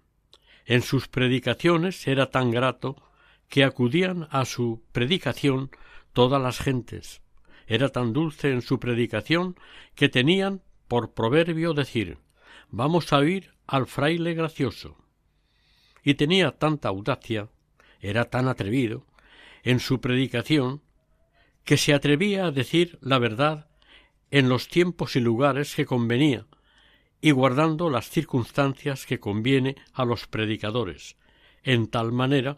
En 0.65 0.81
sus 0.81 1.07
predicaciones 1.07 2.07
era 2.07 2.29
tan 2.29 2.51
grato 2.51 3.01
que 3.47 3.63
acudían 3.63 4.27
a 4.29 4.45
su 4.45 4.83
predicación 4.91 5.71
todas 6.13 6.41
las 6.41 6.59
gentes. 6.59 7.21
Era 7.65 7.89
tan 7.89 8.13
dulce 8.13 8.51
en 8.51 8.61
su 8.61 8.79
predicación 8.79 9.55
que 9.95 10.09
tenían 10.09 10.61
por 10.87 11.13
proverbio 11.13 11.73
decir 11.73 12.17
vamos 12.71 13.13
a 13.13 13.17
oír 13.17 13.53
al 13.67 13.85
fraile 13.85 14.33
gracioso. 14.33 14.97
Y 16.03 16.15
tenía 16.15 16.51
tanta 16.57 16.89
audacia, 16.89 17.49
era 17.99 18.25
tan 18.25 18.47
atrevido, 18.47 19.05
en 19.63 19.79
su 19.79 20.01
predicación, 20.01 20.81
que 21.63 21.77
se 21.77 21.93
atrevía 21.93 22.45
a 22.45 22.51
decir 22.51 22.97
la 23.01 23.19
verdad 23.19 23.67
en 24.31 24.49
los 24.49 24.67
tiempos 24.67 25.15
y 25.15 25.19
lugares 25.19 25.75
que 25.75 25.85
convenía, 25.85 26.47
y 27.19 27.31
guardando 27.31 27.89
las 27.89 28.09
circunstancias 28.09 29.05
que 29.05 29.19
conviene 29.19 29.75
a 29.93 30.05
los 30.05 30.25
predicadores, 30.25 31.17
en 31.63 31.87
tal 31.87 32.11
manera 32.11 32.57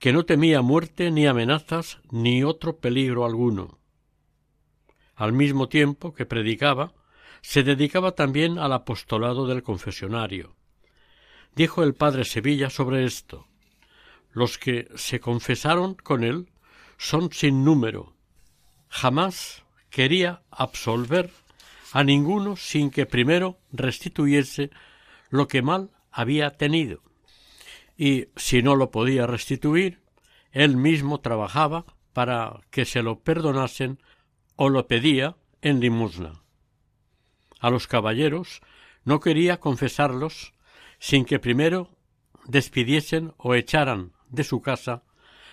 que 0.00 0.12
no 0.12 0.24
temía 0.24 0.62
muerte 0.62 1.12
ni 1.12 1.26
amenazas 1.26 2.00
ni 2.10 2.42
otro 2.42 2.78
peligro 2.78 3.24
alguno. 3.24 3.78
Al 5.14 5.32
mismo 5.32 5.68
tiempo 5.68 6.12
que 6.12 6.26
predicaba, 6.26 6.94
se 7.42 7.64
dedicaba 7.64 8.12
también 8.12 8.58
al 8.58 8.72
apostolado 8.72 9.46
del 9.46 9.62
confesionario. 9.62 10.54
Dijo 11.54 11.82
el 11.82 11.94
padre 11.94 12.24
Sevilla 12.24 12.70
sobre 12.70 13.04
esto 13.04 13.46
Los 14.30 14.56
que 14.56 14.88
se 14.94 15.20
confesaron 15.20 15.94
con 15.94 16.24
él 16.24 16.48
son 16.96 17.30
sin 17.32 17.64
número. 17.64 18.14
Jamás 18.88 19.64
quería 19.90 20.42
absolver 20.50 21.30
a 21.92 22.04
ninguno 22.04 22.56
sin 22.56 22.90
que 22.90 23.04
primero 23.04 23.58
restituyese 23.72 24.70
lo 25.28 25.48
que 25.48 25.60
mal 25.60 25.90
había 26.10 26.50
tenido. 26.50 27.02
Y 27.98 28.28
si 28.36 28.62
no 28.62 28.76
lo 28.76 28.90
podía 28.90 29.26
restituir, 29.26 30.00
él 30.52 30.76
mismo 30.76 31.20
trabajaba 31.20 31.84
para 32.14 32.60
que 32.70 32.84
se 32.84 33.02
lo 33.02 33.20
perdonasen 33.20 33.98
o 34.56 34.68
lo 34.68 34.86
pedía 34.86 35.36
en 35.60 35.80
limosna 35.80 36.41
a 37.62 37.70
los 37.70 37.86
caballeros 37.86 38.60
no 39.04 39.20
quería 39.20 39.60
confesarlos 39.60 40.52
sin 40.98 41.24
que 41.24 41.38
primero 41.38 41.96
despidiesen 42.44 43.32
o 43.38 43.54
echaran 43.54 44.12
de 44.28 44.42
su 44.42 44.60
casa 44.60 45.04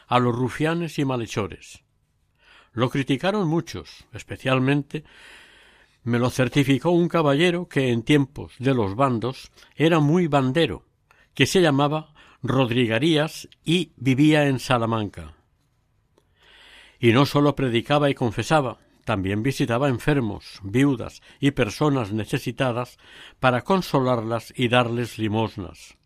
a 0.07 0.19
los 0.19 0.35
rufianes 0.35 0.97
y 0.97 1.05
malhechores. 1.05 1.83
Lo 2.73 2.89
criticaron 2.89 3.47
muchos, 3.47 4.07
especialmente 4.11 5.03
me 6.03 6.17
lo 6.17 6.31
certificó 6.31 6.89
un 6.89 7.09
caballero 7.09 7.67
que 7.67 7.91
en 7.91 8.01
tiempos 8.01 8.53
de 8.57 8.73
los 8.73 8.95
bandos 8.95 9.51
era 9.75 9.99
muy 9.99 10.27
bandero, 10.27 10.85
que 11.35 11.45
se 11.45 11.61
llamaba 11.61 12.13
Rodrigarías 12.41 13.49
y 13.63 13.91
vivía 13.97 14.47
en 14.47 14.57
Salamanca. 14.57 15.35
Y 16.99 17.11
no 17.11 17.27
sólo 17.27 17.55
predicaba 17.55 18.09
y 18.09 18.15
confesaba, 18.15 18.79
también 19.09 19.41
visitaba 19.41 19.89
enfermos, 19.89 20.59
viudas 20.61 21.23
y 21.39 21.49
personas 21.49 22.13
necesitadas 22.13 22.99
para 23.39 23.63
consolarlas 23.63 24.53
y 24.55 24.67
darles 24.67 25.17
limosnas. 25.17 25.97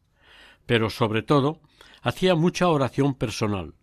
Pero 0.66 0.90
sobre 0.90 1.22
todo 1.22 1.60
hacía 2.02 2.34
mucha 2.36 2.70
oración 2.70 3.14
personal, 3.16 3.74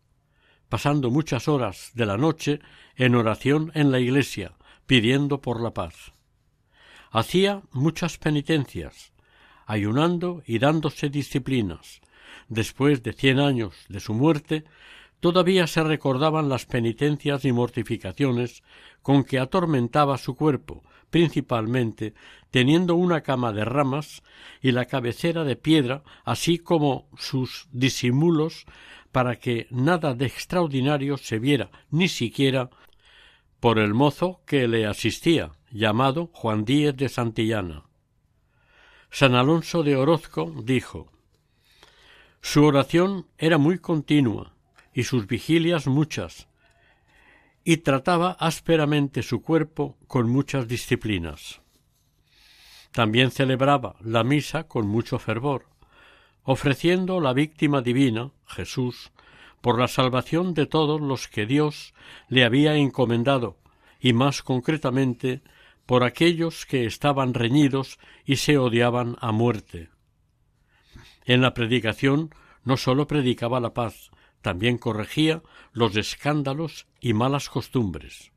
pasando 0.70 1.10
muchas 1.10 1.48
horas 1.48 1.90
de 1.92 2.06
la 2.06 2.16
noche 2.16 2.60
en 2.96 3.14
oración 3.14 3.70
en 3.74 3.90
la 3.90 4.00
iglesia, 4.00 4.54
pidiendo 4.86 5.42
por 5.42 5.60
la 5.60 5.74
paz. 5.74 6.14
Hacía 7.10 7.60
muchas 7.72 8.16
penitencias, 8.16 9.12
ayunando 9.66 10.42
y 10.46 10.60
dándose 10.60 11.10
disciplinas. 11.10 12.00
Después 12.48 13.02
de 13.02 13.12
cien 13.12 13.38
años 13.38 13.74
de 13.90 14.00
su 14.00 14.14
muerte, 14.14 14.64
todavía 15.20 15.66
se 15.66 15.82
recordaban 15.84 16.48
las 16.48 16.66
penitencias 16.66 17.44
y 17.44 17.52
mortificaciones 17.52 18.62
con 19.02 19.24
que 19.24 19.38
atormentaba 19.38 20.18
su 20.18 20.34
cuerpo, 20.34 20.82
principalmente 21.10 22.14
teniendo 22.50 22.94
una 22.94 23.20
cama 23.20 23.52
de 23.52 23.64
ramas 23.64 24.22
y 24.60 24.72
la 24.72 24.86
cabecera 24.86 25.44
de 25.44 25.56
piedra, 25.56 26.02
así 26.24 26.58
como 26.58 27.08
sus 27.16 27.68
disimulos 27.70 28.64
para 29.12 29.36
que 29.36 29.66
nada 29.70 30.14
de 30.14 30.26
extraordinario 30.26 31.16
se 31.16 31.38
viera 31.38 31.70
ni 31.90 32.08
siquiera 32.08 32.70
por 33.60 33.78
el 33.78 33.92
mozo 33.92 34.40
que 34.46 34.66
le 34.66 34.86
asistía, 34.86 35.52
llamado 35.70 36.30
Juan 36.32 36.64
Díez 36.64 36.96
de 36.96 37.08
Santillana. 37.08 37.84
San 39.10 39.34
Alonso 39.34 39.82
de 39.82 39.96
Orozco 39.96 40.52
dijo 40.64 41.10
Su 42.40 42.64
oración 42.64 43.26
era 43.36 43.58
muy 43.58 43.78
continua 43.78 44.54
y 44.92 45.04
sus 45.04 45.26
vigilias 45.26 45.86
muchas, 45.86 46.48
y 47.64 47.78
trataba 47.78 48.36
ásperamente 48.40 49.22
su 49.22 49.42
cuerpo 49.42 49.96
con 50.06 50.28
muchas 50.28 50.66
disciplinas. 50.66 51.60
También 52.92 53.30
celebraba 53.30 53.96
la 54.00 54.24
misa 54.24 54.64
con 54.64 54.88
mucho 54.88 55.18
fervor, 55.18 55.66
ofreciendo 56.42 57.20
la 57.20 57.32
víctima 57.32 57.82
divina, 57.82 58.32
Jesús, 58.46 59.12
por 59.60 59.78
la 59.78 59.88
salvación 59.88 60.54
de 60.54 60.66
todos 60.66 61.00
los 61.00 61.28
que 61.28 61.46
Dios 61.46 61.94
le 62.28 62.44
había 62.44 62.74
encomendado, 62.74 63.58
y 64.00 64.12
más 64.14 64.42
concretamente 64.42 65.42
por 65.86 66.04
aquellos 66.04 66.66
que 66.66 66.86
estaban 66.86 67.34
reñidos 67.34 67.98
y 68.24 68.36
se 68.36 68.58
odiaban 68.58 69.16
a 69.20 69.32
muerte. 69.32 69.90
En 71.24 71.42
la 71.42 71.52
predicación 71.52 72.34
no 72.64 72.76
sólo 72.76 73.06
predicaba 73.06 73.60
la 73.60 73.74
paz, 73.74 74.10
también 74.42 74.78
corregía 74.78 75.42
los 75.72 75.96
escándalos 75.96 76.86
y 77.00 77.12
malas 77.12 77.48
costumbres. 77.48 78.32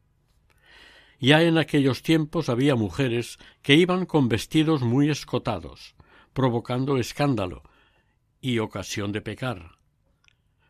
Ya 1.20 1.42
en 1.42 1.58
aquellos 1.58 2.02
tiempos 2.02 2.50
había 2.50 2.76
mujeres 2.76 3.40
que 3.62 3.76
iban 3.76 4.06
con 4.06 4.28
vestidos 4.28 4.82
muy 4.82 5.10
escotados, 5.10 5.96
provocando 6.34 6.98
escándalo 6.98 7.64
y 8.42 8.60
ocasión 8.60 9.12
de 9.12 9.22
pecar. 9.22 9.78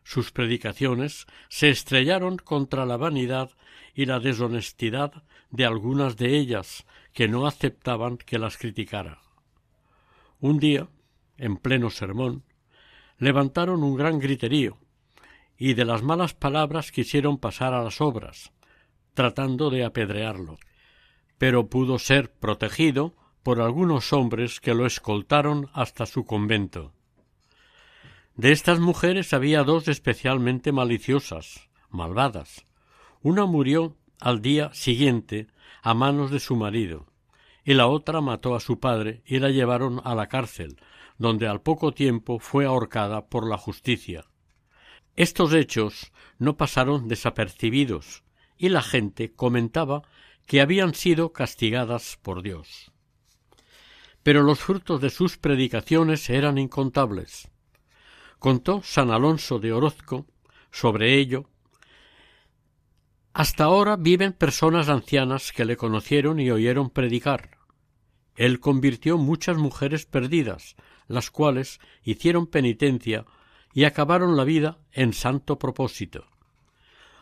sus 0.06 0.32
predicaciones 0.32 1.28
se 1.48 1.70
estrellaron 1.70 2.36
contra 2.36 2.86
la 2.86 2.98
vanidad 2.98 3.52
y 3.96 4.06
la 4.06 4.20
deshonestidad 4.20 5.24
de 5.50 5.66
algunas 5.66 6.18
de 6.18 6.38
ellas 6.38 6.86
que 7.14 7.30
no 7.30 7.48
aceptaban 7.48 8.18
que 8.18 8.38
las 8.38 8.58
criticara. 8.58 9.22
Un 10.42 10.60
día, 10.60 10.90
en 11.38 11.56
pleno 11.56 11.90
sermón, 11.90 12.44
levantaron 13.18 13.82
un 13.82 13.96
gran 13.96 14.20
griterío 14.20 14.78
y 15.58 15.74
de 15.74 15.86
las 15.86 16.04
malas 16.04 16.34
palabras 16.34 16.92
quisieron 16.92 17.38
pasar 17.38 17.74
a 17.74 17.84
las 17.84 18.02
obras, 18.02 18.52
tratando 19.14 19.70
de 19.70 19.84
apedrearlo. 19.84 20.58
Pero 21.38 21.68
pudo 21.68 22.00
ser 22.00 22.32
protegido 22.32 23.14
por 23.44 23.62
algunos 23.62 24.14
hombres 24.14 24.60
que 24.60 24.74
lo 24.74 24.86
escoltaron 24.86 25.70
hasta 25.74 26.06
su 26.06 26.26
convento. 26.26 26.94
De 28.36 28.52
estas 28.52 28.80
mujeres 28.80 29.34
había 29.34 29.64
dos 29.64 29.88
especialmente 29.88 30.72
maliciosas, 30.72 31.70
malvadas. 31.90 32.66
Una 33.22 33.46
murió 33.46 33.96
al 34.20 34.42
día 34.42 34.74
siguiente 34.74 35.48
a 35.84 35.94
manos 35.94 36.32
de 36.32 36.40
su 36.40 36.56
marido, 36.56 37.06
y 37.64 37.74
la 37.74 37.88
otra 37.88 38.22
mató 38.22 38.56
a 38.56 38.60
su 38.60 38.80
padre 38.80 39.22
y 39.26 39.40
la 39.40 39.50
llevaron 39.50 40.02
a 40.04 40.16
la 40.16 40.28
cárcel, 40.28 40.78
donde 41.18 41.48
al 41.48 41.62
poco 41.62 41.92
tiempo 41.92 42.40
fue 42.40 42.66
ahorcada 42.66 43.28
por 43.28 43.48
la 43.48 43.58
justicia. 43.58 44.26
Estos 45.16 45.54
hechos 45.54 46.12
no 46.40 46.58
pasaron 46.58 47.08
desapercibidos, 47.08 48.24
y 48.58 48.70
la 48.70 48.82
gente 48.82 49.32
comentaba 49.32 50.04
que 50.48 50.62
habían 50.62 50.94
sido 50.94 51.34
castigadas 51.34 52.18
por 52.22 52.42
Dios. 52.42 52.92
Pero 54.24 54.44
los 54.44 54.60
frutos 54.60 55.02
de 55.02 55.10
sus 55.10 55.38
predicaciones 55.38 56.30
eran 56.30 56.58
incontables. 56.58 57.50
Contó 58.40 58.82
San 58.84 59.12
Alonso 59.12 59.60
de 59.60 59.74
Orozco 59.74 60.26
sobre 60.72 61.16
ello 61.16 61.50
hasta 63.34 63.64
ahora 63.64 63.96
viven 63.96 64.32
personas 64.32 64.90
ancianas 64.90 65.52
que 65.52 65.66
le 65.66 65.76
conocieron 65.76 66.40
y 66.40 66.52
oyeron 66.52 66.92
predicar. 66.92 67.58
Él 68.36 68.60
convirtió 68.60 69.18
muchas 69.18 69.58
mujeres 69.58 70.06
perdidas, 70.06 70.76
las 71.08 71.32
cuales 71.32 71.80
hicieron 72.04 72.46
penitencia 72.46 73.26
y 73.74 73.86
acabaron 73.86 74.38
la 74.38 74.44
vida 74.44 74.78
en 74.92 75.14
santo 75.14 75.58
propósito. 75.58 76.28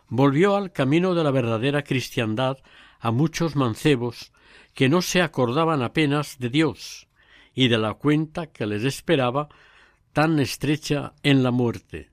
Volvió 0.08 0.56
al 0.56 0.72
camino 0.72 1.16
de 1.16 1.24
la 1.24 1.32
verdadera 1.32 1.84
cristiandad 1.84 2.58
a 3.00 3.12
muchos 3.12 3.56
mancebos 3.56 4.34
que 4.74 4.90
no 4.90 5.02
se 5.02 5.22
acordaban 5.22 5.82
apenas 5.82 6.38
de 6.38 6.50
Dios 6.50 7.08
y 7.54 7.68
de 7.68 7.78
la 7.78 7.94
cuenta 7.94 8.48
que 8.48 8.66
les 8.66 8.84
esperaba 8.84 9.50
tan 10.14 10.40
estrecha 10.40 11.14
en 11.24 11.44
la 11.44 11.52
muerte. 11.52 12.10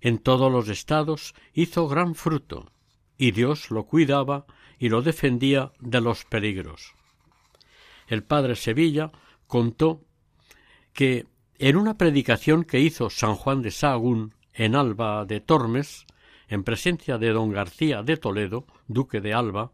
En 0.00 0.18
todos 0.18 0.50
los 0.50 0.68
estados 0.68 1.34
hizo 1.52 1.88
gran 1.88 2.14
fruto 2.14 2.70
y 3.18 3.32
Dios 3.32 3.70
lo 3.70 3.84
cuidaba 3.84 4.46
y 4.78 4.88
lo 4.88 5.02
defendía 5.02 5.72
de 5.78 6.00
los 6.00 6.24
peligros. 6.24 6.94
El 8.08 8.24
padre 8.24 8.56
Sevilla 8.56 9.12
contó 9.46 10.02
que 10.92 11.26
en 11.62 11.76
una 11.76 11.96
predicación 11.96 12.64
que 12.64 12.80
hizo 12.80 13.08
San 13.08 13.36
Juan 13.36 13.62
de 13.62 13.70
Sahagún 13.70 14.34
en 14.52 14.74
Alba 14.74 15.24
de 15.24 15.38
Tormes, 15.38 16.06
en 16.48 16.64
presencia 16.64 17.18
de 17.18 17.30
don 17.30 17.52
García 17.52 18.02
de 18.02 18.16
Toledo, 18.16 18.66
duque 18.88 19.20
de 19.20 19.32
Alba, 19.32 19.70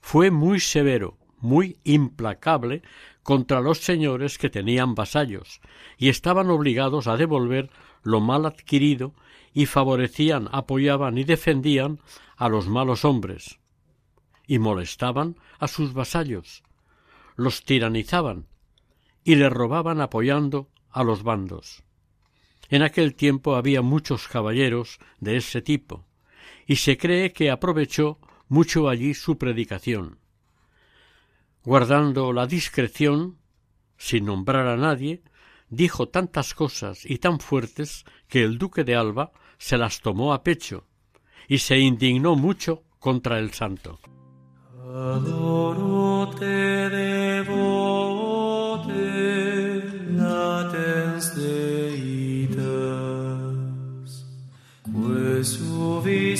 fue 0.00 0.32
muy 0.32 0.58
severo, 0.58 1.16
muy 1.38 1.78
implacable 1.84 2.82
contra 3.22 3.60
los 3.60 3.78
señores 3.78 4.38
que 4.38 4.50
tenían 4.50 4.96
vasallos 4.96 5.60
y 5.98 6.08
estaban 6.08 6.50
obligados 6.50 7.06
a 7.06 7.16
devolver 7.16 7.70
lo 8.02 8.20
mal 8.20 8.44
adquirido 8.44 9.14
y 9.52 9.66
favorecían, 9.66 10.48
apoyaban 10.50 11.16
y 11.16 11.22
defendían 11.22 12.00
a 12.36 12.48
los 12.48 12.66
malos 12.66 13.04
hombres, 13.04 13.60
y 14.48 14.58
molestaban 14.58 15.36
a 15.60 15.68
sus 15.68 15.92
vasallos, 15.92 16.64
los 17.36 17.64
tiranizaban 17.64 18.48
y 19.22 19.36
le 19.36 19.48
robaban 19.48 20.00
apoyando 20.00 20.73
a 20.94 21.02
los 21.02 21.24
bandos. 21.24 21.82
En 22.70 22.82
aquel 22.82 23.14
tiempo 23.14 23.56
había 23.56 23.82
muchos 23.82 24.28
caballeros 24.28 24.98
de 25.20 25.36
ese 25.36 25.60
tipo, 25.60 26.06
y 26.66 26.76
se 26.76 26.96
cree 26.96 27.32
que 27.32 27.50
aprovechó 27.50 28.18
mucho 28.48 28.88
allí 28.88 29.12
su 29.12 29.36
predicación. 29.36 30.18
Guardando 31.64 32.32
la 32.32 32.46
discreción, 32.46 33.38
sin 33.98 34.26
nombrar 34.26 34.66
a 34.68 34.76
nadie, 34.76 35.22
dijo 35.68 36.08
tantas 36.08 36.54
cosas 36.54 37.04
y 37.04 37.18
tan 37.18 37.40
fuertes 37.40 38.04
que 38.28 38.42
el 38.44 38.58
duque 38.58 38.84
de 38.84 38.94
Alba 38.94 39.32
se 39.58 39.76
las 39.76 40.00
tomó 40.00 40.32
a 40.32 40.42
pecho 40.42 40.86
y 41.48 41.58
se 41.58 41.78
indignó 41.78 42.36
mucho 42.36 42.84
contra 42.98 43.38
el 43.38 43.52
santo. 43.52 43.98
souvé, 55.44 56.36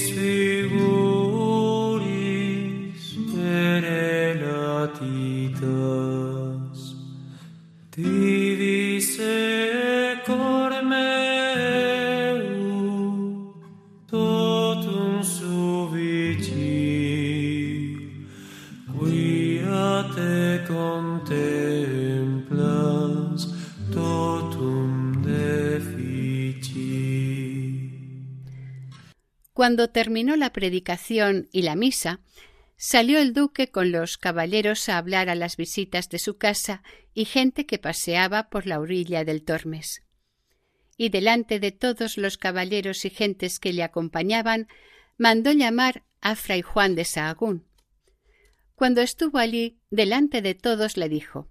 Cuando 29.65 29.89
terminó 29.89 30.37
la 30.37 30.53
predicación 30.53 31.49
y 31.51 31.63
la 31.63 31.75
misa, 31.75 32.21
salió 32.77 33.19
el 33.19 33.33
duque 33.33 33.71
con 33.71 33.93
los 33.93 34.19
caballeros 34.19 34.91
a 34.91 34.99
hablar 34.99 35.31
a 35.31 35.35
las 35.35 35.57
visitas 35.57 36.11
de 36.11 36.19
su 36.19 36.37
casa 36.37 36.83
y 37.15 37.25
gente 37.25 37.65
que 37.65 37.79
paseaba 37.79 38.51
por 38.51 38.67
la 38.67 38.79
orilla 38.79 39.25
del 39.25 39.43
Tormes. 39.43 40.03
Y 40.99 41.09
delante 41.09 41.61
de 41.61 41.73
todos 41.73 42.19
los 42.19 42.37
caballeros 42.37 43.07
y 43.07 43.09
gentes 43.09 43.59
que 43.59 43.73
le 43.73 43.83
acompañaban, 43.83 44.69
mandó 45.17 45.51
llamar 45.51 46.05
a 46.21 46.37
fray 46.37 46.61
Juan 46.61 46.95
de 46.95 47.07
Sahagún. 47.07 47.67
Cuando 48.75 49.01
estuvo 49.01 49.39
allí, 49.39 49.79
delante 49.89 50.43
de 50.43 50.55
todos 50.55 50.99
le 50.99 51.09
dijo 51.09 51.49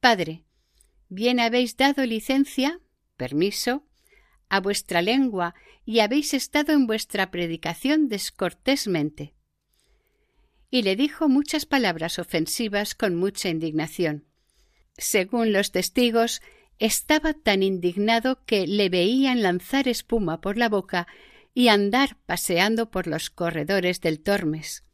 Padre, 0.00 0.46
bien 1.10 1.38
habéis 1.38 1.76
dado 1.76 2.06
licencia, 2.06 2.80
permiso, 3.18 3.84
a 4.50 4.60
vuestra 4.60 5.00
lengua 5.00 5.54
y 5.86 6.00
habéis 6.00 6.34
estado 6.34 6.72
en 6.72 6.86
vuestra 6.86 7.30
predicación 7.30 8.08
descortésmente. 8.08 9.34
Y 10.70 10.82
le 10.82 10.96
dijo 10.96 11.28
muchas 11.28 11.66
palabras 11.66 12.18
ofensivas 12.18 12.94
con 12.94 13.16
mucha 13.16 13.48
indignación. 13.48 14.26
Según 14.96 15.52
los 15.52 15.72
testigos, 15.72 16.42
estaba 16.78 17.32
tan 17.32 17.62
indignado 17.62 18.44
que 18.44 18.66
le 18.66 18.88
veían 18.88 19.42
lanzar 19.42 19.88
espuma 19.88 20.40
por 20.40 20.56
la 20.58 20.68
boca 20.68 21.06
y 21.54 21.68
andar 21.68 22.18
paseando 22.26 22.90
por 22.90 23.06
los 23.06 23.30
corredores 23.30 24.00
del 24.00 24.20
Tormes. 24.20 24.84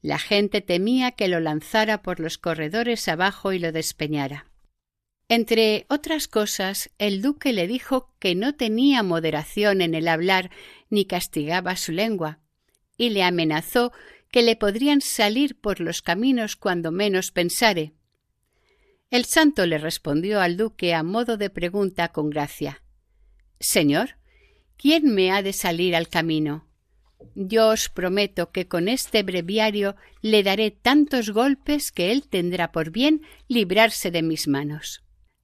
La 0.00 0.18
gente 0.18 0.60
temía 0.60 1.12
que 1.12 1.28
lo 1.28 1.40
lanzara 1.40 2.02
por 2.02 2.18
los 2.18 2.38
corredores 2.38 3.06
abajo 3.08 3.52
y 3.52 3.58
lo 3.58 3.72
despeñara. 3.72 4.51
Entre 5.28 5.86
otras 5.88 6.28
cosas, 6.28 6.90
el 6.98 7.22
duque 7.22 7.52
le 7.52 7.66
dijo 7.66 8.14
que 8.18 8.34
no 8.34 8.54
tenía 8.54 9.02
moderación 9.02 9.80
en 9.80 9.94
el 9.94 10.08
hablar 10.08 10.50
ni 10.90 11.06
castigaba 11.06 11.76
su 11.76 11.92
lengua, 11.92 12.40
y 12.96 13.10
le 13.10 13.22
amenazó 13.22 13.92
que 14.30 14.42
le 14.42 14.56
podrían 14.56 15.00
salir 15.00 15.58
por 15.58 15.80
los 15.80 16.02
caminos 16.02 16.56
cuando 16.56 16.90
menos 16.92 17.30
pensare. 17.30 17.92
El 19.10 19.26
santo 19.26 19.66
le 19.66 19.78
respondió 19.78 20.40
al 20.40 20.56
duque 20.56 20.94
a 20.94 21.02
modo 21.02 21.36
de 21.36 21.50
pregunta 21.50 22.08
con 22.08 22.30
gracia 22.30 22.82
Señor, 23.60 24.16
¿quién 24.76 25.14
me 25.14 25.30
ha 25.30 25.42
de 25.42 25.52
salir 25.52 25.94
al 25.94 26.08
camino? 26.08 26.66
Yo 27.34 27.68
os 27.68 27.88
prometo 27.88 28.50
que 28.50 28.66
con 28.66 28.88
este 28.88 29.22
breviario 29.22 29.96
le 30.20 30.42
daré 30.42 30.70
tantos 30.72 31.30
golpes 31.30 31.92
que 31.92 32.10
él 32.10 32.26
tendrá 32.28 32.72
por 32.72 32.90
bien 32.90 33.22
librarse 33.48 34.10
de 34.10 34.22
mis 34.22 34.48
manos. 34.48 35.02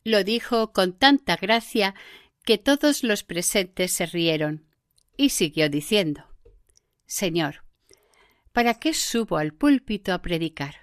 Lo 0.09 0.25
dijo 0.25 0.73
con 0.73 0.95
tanta 0.95 1.37
gracia 1.37 1.95
que 2.43 2.57
todos 2.57 3.05
los 3.05 3.25
presentes 3.25 3.93
se 3.93 4.07
rieron, 4.07 4.65
y 5.19 5.29
siguió 5.29 5.69
diciendo 5.69 6.25
Señor, 7.05 7.67
¿para 8.55 8.73
qué 8.81 8.95
subo 8.95 9.37
al 9.37 9.53
púlpito 9.53 10.15
a 10.15 10.23
predicar? 10.23 10.77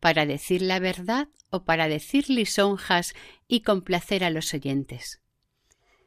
¿Para 0.00 0.24
decir 0.24 0.62
la 0.62 0.78
verdad 0.78 1.28
o 1.50 1.66
para 1.66 1.86
decir 1.86 2.30
lisonjas 2.30 3.12
y 3.46 3.60
complacer 3.60 4.24
a 4.24 4.30
los 4.30 4.54
oyentes? 4.54 5.20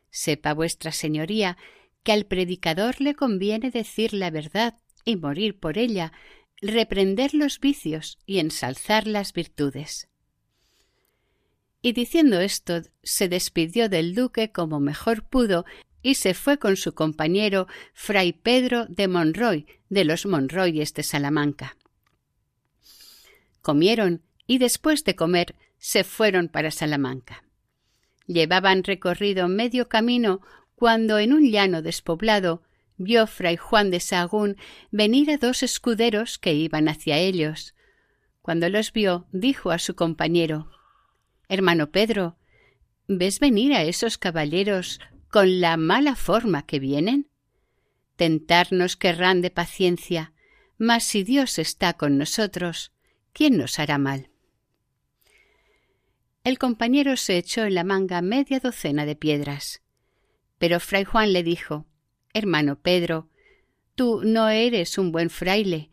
Sepa 0.10 0.56
vuestra 0.56 0.92
señoría 0.92 1.58
que 2.02 2.14
al 2.14 2.26
predicador 2.26 3.00
le 3.00 3.14
conviene 3.14 3.70
decir 3.70 4.12
la 4.12 4.32
verdad 4.32 4.80
y 5.04 5.18
morir 5.18 5.60
por 5.60 5.78
ella, 5.78 6.14
reprender 6.64 7.36
los 7.36 7.60
vicios 7.60 8.18
y 8.26 8.40
ensalzar 8.40 9.06
las 9.06 9.34
virtudes. 9.34 10.10
Y 11.86 11.94
diciendo 11.94 12.40
esto, 12.40 12.82
se 13.04 13.30
despidió 13.30 13.90
del 13.90 14.16
duque 14.16 14.52
como 14.52 14.80
mejor 14.80 15.22
pudo 15.22 15.66
y 16.02 16.16
se 16.16 16.34
fue 16.34 16.58
con 16.58 16.78
su 16.78 16.96
compañero 16.96 17.68
fray 17.94 18.34
Pedro 18.34 18.88
de 18.88 19.08
Monroy, 19.08 19.68
de 19.90 20.04
los 20.04 20.26
Monroyes 20.26 20.96
de 20.96 21.04
Salamanca. 21.04 21.78
Comieron 23.62 24.24
y 24.48 24.58
después 24.58 25.04
de 25.04 25.16
comer 25.16 25.54
se 25.78 26.04
fueron 26.04 26.48
para 26.48 26.72
Salamanca. 26.72 27.44
Llevaban 28.26 28.84
recorrido 28.84 29.48
medio 29.48 29.88
camino 29.88 30.42
cuando 30.74 31.20
en 31.20 31.34
un 31.34 31.52
llano 31.52 31.84
despoblado 31.84 32.64
vio 32.98 33.28
fray 33.28 33.58
Juan 33.58 33.92
de 33.92 34.00
Sahagún 34.00 34.58
venir 34.90 35.30
a 35.30 35.38
dos 35.38 35.62
escuderos 35.62 36.40
que 36.40 36.56
iban 36.56 36.90
hacia 36.90 37.20
ellos. 37.20 37.76
Cuando 38.42 38.70
los 38.70 38.92
vio, 38.92 39.28
dijo 39.32 39.70
a 39.70 39.78
su 39.78 39.94
compañero 39.96 40.72
Hermano 41.48 41.92
Pedro, 41.92 42.38
¿ves 43.08 43.40
venir 43.40 43.74
a 43.74 43.84
esos 43.84 44.18
caballeros 44.18 45.00
con 45.30 45.62
la 45.62 45.78
mala 45.78 46.16
forma 46.16 46.66
que 46.66 46.80
vienen? 46.80 47.30
Tentarnos 48.16 48.96
querrán 48.96 49.42
de 49.42 49.52
paciencia, 49.52 50.34
mas 50.78 51.04
si 51.04 51.24
Dios 51.24 51.60
está 51.60 51.94
con 51.94 52.18
nosotros, 52.18 52.92
¿quién 53.34 53.58
nos 53.58 53.80
hará 53.80 53.98
mal? 53.98 54.30
El 56.44 56.60
compañero 56.60 57.18
se 57.18 57.38
echó 57.38 57.64
en 57.66 57.76
la 57.76 57.84
manga 57.84 58.22
media 58.22 58.60
docena 58.60 59.06
de 59.06 59.16
piedras. 59.16 59.82
Pero 60.58 60.80
fray 60.80 61.04
Juan 61.04 61.34
le 61.34 61.44
dijo 61.44 61.86
Hermano 62.34 62.80
Pedro, 62.80 63.30
tú 63.96 64.22
no 64.24 64.50
eres 64.50 64.98
un 64.98 65.12
buen 65.12 65.30
fraile. 65.30 65.90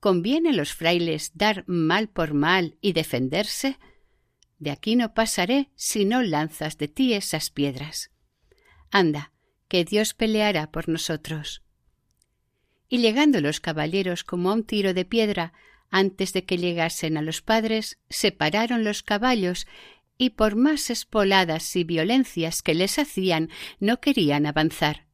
¿Conviene 0.00 0.50
a 0.50 0.52
los 0.52 0.74
frailes 0.74 1.32
dar 1.34 1.64
mal 1.66 2.08
por 2.08 2.34
mal 2.34 2.76
y 2.80 2.92
defenderse? 2.92 3.78
De 4.64 4.70
aquí 4.70 4.96
no 4.96 5.12
pasaré 5.12 5.68
si 5.76 6.06
no 6.06 6.22
lanzas 6.22 6.78
de 6.78 6.88
ti 6.88 7.12
esas 7.12 7.50
piedras. 7.50 8.10
Anda, 8.90 9.30
que 9.68 9.84
Dios 9.84 10.14
peleará 10.14 10.70
por 10.70 10.88
nosotros. 10.88 11.62
Y 12.88 12.96
llegando 12.96 13.42
los 13.42 13.60
caballeros 13.60 14.24
como 14.24 14.48
a 14.48 14.54
un 14.54 14.64
tiro 14.64 14.94
de 14.94 15.04
piedra, 15.04 15.52
antes 15.90 16.32
de 16.32 16.46
que 16.46 16.56
llegasen 16.56 17.18
a 17.18 17.20
los 17.20 17.42
padres, 17.42 17.98
separaron 18.08 18.84
los 18.84 19.02
caballos 19.02 19.66
y 20.16 20.30
por 20.30 20.56
más 20.56 20.88
espoladas 20.88 21.76
y 21.76 21.84
violencias 21.84 22.62
que 22.62 22.72
les 22.72 22.98
hacían, 22.98 23.50
no 23.80 24.00
querían 24.00 24.46
avanzar. 24.46 25.04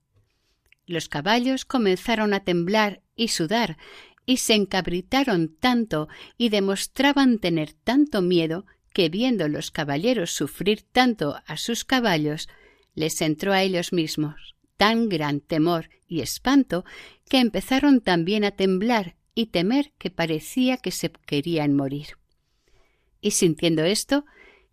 Los 0.86 1.08
caballos 1.08 1.64
comenzaron 1.64 2.34
a 2.34 2.44
temblar 2.44 3.02
y 3.16 3.26
sudar, 3.26 3.78
y 4.26 4.36
se 4.36 4.54
encabritaron 4.54 5.56
tanto 5.58 6.06
y 6.38 6.50
demostraban 6.50 7.40
tener 7.40 7.72
tanto 7.72 8.22
miedo 8.22 8.64
que 8.92 9.08
viendo 9.08 9.48
los 9.48 9.70
caballeros 9.70 10.30
sufrir 10.30 10.82
tanto 10.82 11.36
a 11.46 11.56
sus 11.56 11.84
caballos, 11.84 12.48
les 12.94 13.20
entró 13.22 13.52
a 13.52 13.62
ellos 13.62 13.92
mismos 13.92 14.50
tan 14.80 15.10
gran 15.10 15.40
temor 15.40 15.90
y 16.08 16.22
espanto 16.22 16.86
que 17.28 17.38
empezaron 17.38 18.00
también 18.00 18.44
a 18.44 18.50
temblar 18.50 19.14
y 19.34 19.48
temer 19.48 19.92
que 19.98 20.08
parecía 20.08 20.78
que 20.78 20.90
se 20.90 21.12
querían 21.26 21.74
morir. 21.74 22.16
Y 23.20 23.32
sintiendo 23.32 23.84
esto, 23.84 24.24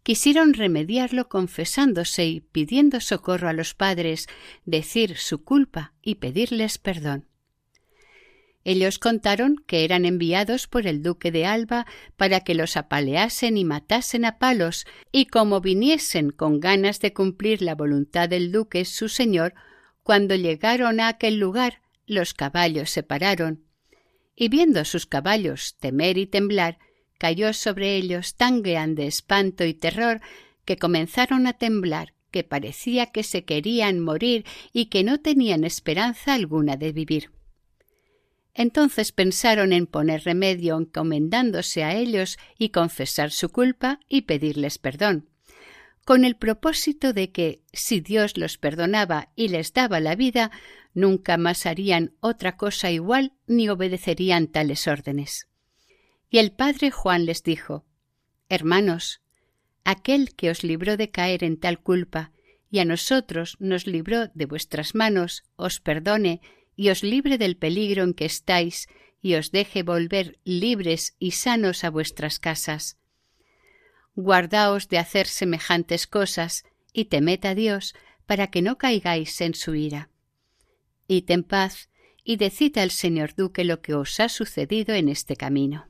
quisieron 0.04 0.54
remediarlo 0.54 1.28
confesándose 1.28 2.26
y 2.26 2.40
pidiendo 2.40 3.02
socorro 3.02 3.50
a 3.50 3.54
los 3.54 3.74
padres, 3.74 4.28
decir 4.64 5.18
su 5.18 5.44
culpa 5.44 5.94
y 6.02 6.16
pedirles 6.16 6.78
perdón. 6.78 7.26
Ellos 8.68 9.00
contaron 9.00 9.64
que 9.66 9.86
eran 9.86 10.04
enviados 10.04 10.68
por 10.68 10.88
el 10.88 11.02
duque 11.02 11.32
de 11.32 11.46
Alba 11.46 11.86
para 12.18 12.42
que 12.42 12.54
los 12.54 12.76
apaleasen 12.76 13.56
y 13.56 13.64
matasen 13.64 14.26
a 14.26 14.40
palos, 14.40 14.86
y 15.10 15.28
como 15.28 15.62
viniesen 15.62 16.32
con 16.32 16.60
ganas 16.60 17.00
de 17.00 17.14
cumplir 17.14 17.62
la 17.62 17.76
voluntad 17.76 18.28
del 18.28 18.52
duque 18.52 18.84
su 18.84 19.08
señor, 19.08 19.54
cuando 20.04 20.36
llegaron 20.36 21.00
a 21.00 21.08
aquel 21.08 21.40
lugar 21.40 21.80
los 22.08 22.34
caballos 22.34 22.90
se 22.90 23.04
pararon, 23.04 23.64
y 24.36 24.50
viendo 24.50 24.84
sus 24.84 25.06
caballos 25.06 25.78
temer 25.80 26.18
y 26.18 26.26
temblar, 26.26 26.78
cayó 27.18 27.54
sobre 27.54 27.96
ellos 27.96 28.36
tan 28.36 28.64
grande 28.64 29.08
espanto 29.08 29.64
y 29.64 29.76
terror 29.76 30.20
que 30.66 30.76
comenzaron 30.76 31.48
a 31.48 31.54
temblar, 31.54 32.16
que 32.32 32.44
parecía 32.44 33.14
que 33.14 33.24
se 33.24 33.46
querían 33.46 34.02
morir 34.02 34.44
y 34.74 34.88
que 34.88 35.06
no 35.06 35.22
tenían 35.22 35.64
esperanza 35.64 36.34
alguna 36.34 36.76
de 36.76 36.92
vivir. 36.92 37.37
Entonces 38.58 39.12
pensaron 39.12 39.72
en 39.72 39.86
poner 39.86 40.24
remedio 40.24 40.80
encomendándose 40.80 41.84
a 41.84 41.94
ellos 41.94 42.40
y 42.58 42.70
confesar 42.70 43.30
su 43.30 43.50
culpa 43.50 44.00
y 44.10 44.22
pedirles 44.24 44.80
perdón, 44.80 45.30
con 46.04 46.26
el 46.26 46.36
propósito 46.36 47.14
de 47.14 47.32
que, 47.32 47.62
si 47.72 48.00
Dios 48.00 48.36
los 48.36 48.58
perdonaba 48.58 49.30
y 49.36 49.50
les 49.50 49.74
daba 49.74 50.00
la 50.00 50.16
vida, 50.16 50.50
nunca 50.96 51.38
más 51.38 51.68
harían 51.68 52.14
otra 52.20 52.58
cosa 52.58 52.90
igual 52.90 53.34
ni 53.46 53.70
obedecerían 53.70 54.48
tales 54.48 54.88
órdenes. 54.88 55.48
Y 56.32 56.40
el 56.40 56.52
padre 56.52 56.90
Juan 56.90 57.28
les 57.28 57.44
dijo 57.44 57.86
Hermanos, 58.50 59.22
aquel 59.84 60.34
que 60.34 60.50
os 60.50 60.64
libró 60.64 60.98
de 60.98 61.12
caer 61.12 61.44
en 61.44 61.60
tal 61.60 61.80
culpa, 61.80 62.32
y 62.72 62.80
a 62.80 62.86
nosotros 62.86 63.56
nos 63.60 63.86
libró 63.86 64.30
de 64.30 64.46
vuestras 64.46 64.96
manos, 64.96 65.44
os 65.58 65.80
perdone 65.80 66.42
y 66.78 66.90
os 66.90 67.04
libre 67.04 67.38
del 67.38 67.58
peligro 67.58 68.04
en 68.04 68.14
que 68.14 68.26
estáis, 68.26 68.88
y 69.22 69.34
os 69.34 69.52
deje 69.52 69.82
volver 69.82 70.40
libres 70.46 71.16
y 71.20 71.32
sanos 71.32 71.84
a 71.84 71.90
vuestras 71.90 72.40
casas. 72.40 72.98
Guardaos 74.16 74.88
de 74.88 75.00
hacer 75.00 75.28
semejantes 75.28 76.08
cosas, 76.08 76.64
y 76.94 77.06
temed 77.06 77.44
a 77.46 77.56
Dios, 77.56 77.96
para 78.28 78.48
que 78.48 78.62
no 78.62 78.78
caigáis 78.78 79.42
en 79.42 79.56
su 79.56 79.74
ira. 79.76 80.10
Id 81.08 81.30
en 81.32 81.44
paz, 81.44 81.90
y 82.24 82.38
decid 82.38 82.78
al 82.78 82.92
señor 82.92 83.34
duque 83.36 83.64
lo 83.64 83.82
que 83.82 83.96
os 83.96 84.20
ha 84.20 84.30
sucedido 84.30 84.94
en 84.94 85.10
este 85.10 85.36
camino. 85.36 85.88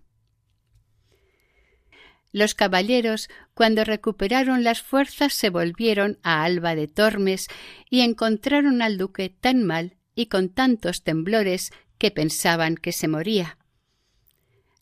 Los 2.32 2.54
caballeros, 2.54 3.30
cuando 3.54 3.84
recuperaron 3.84 4.64
las 4.64 4.82
fuerzas, 4.82 5.34
se 5.34 5.50
volvieron 5.50 6.20
a 6.24 6.44
Alba 6.44 6.76
de 6.76 6.88
Tormes 6.88 7.48
y 7.90 8.02
encontraron 8.02 8.82
al 8.82 8.98
duque 8.98 9.30
tan 9.30 9.64
mal 9.64 9.97
y 10.18 10.26
con 10.26 10.50
tantos 10.50 11.04
temblores 11.04 11.72
que 12.00 12.10
pensaban 12.10 12.76
que 12.76 12.92
se 12.92 13.08
moría. 13.08 13.60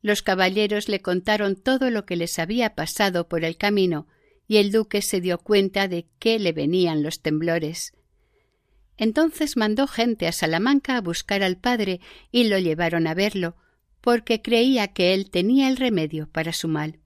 Los 0.02 0.22
caballeros 0.22 0.88
le 0.88 1.02
contaron 1.02 1.58
todo 1.58 1.92
lo 1.92 2.06
que 2.06 2.16
les 2.16 2.40
había 2.40 2.74
pasado 2.74 3.28
por 3.28 3.44
el 3.44 3.58
camino, 3.58 4.08
y 4.48 4.58
el 4.58 4.72
duque 4.72 5.02
se 5.02 5.20
dio 5.20 5.38
cuenta 5.38 5.90
de 5.90 6.08
que 6.20 6.40
le 6.40 6.54
venían 6.54 7.04
los 7.04 7.22
temblores. 7.22 7.94
Entonces 8.96 9.58
mandó 9.58 9.88
gente 9.88 10.26
a 10.28 10.32
Salamanca 10.32 10.96
a 10.96 11.02
buscar 11.02 11.44
al 11.44 11.58
padre 11.58 12.00
y 12.32 12.46
lo 12.46 12.58
llevaron 12.58 13.06
a 13.06 13.14
verlo, 13.14 13.58
porque 14.00 14.42
creía 14.42 14.88
que 14.94 15.14
él 15.14 15.30
tenía 15.30 15.68
el 15.68 15.76
remedio 15.76 16.30
para 16.30 16.54
su 16.54 16.70
mal. 16.70 17.00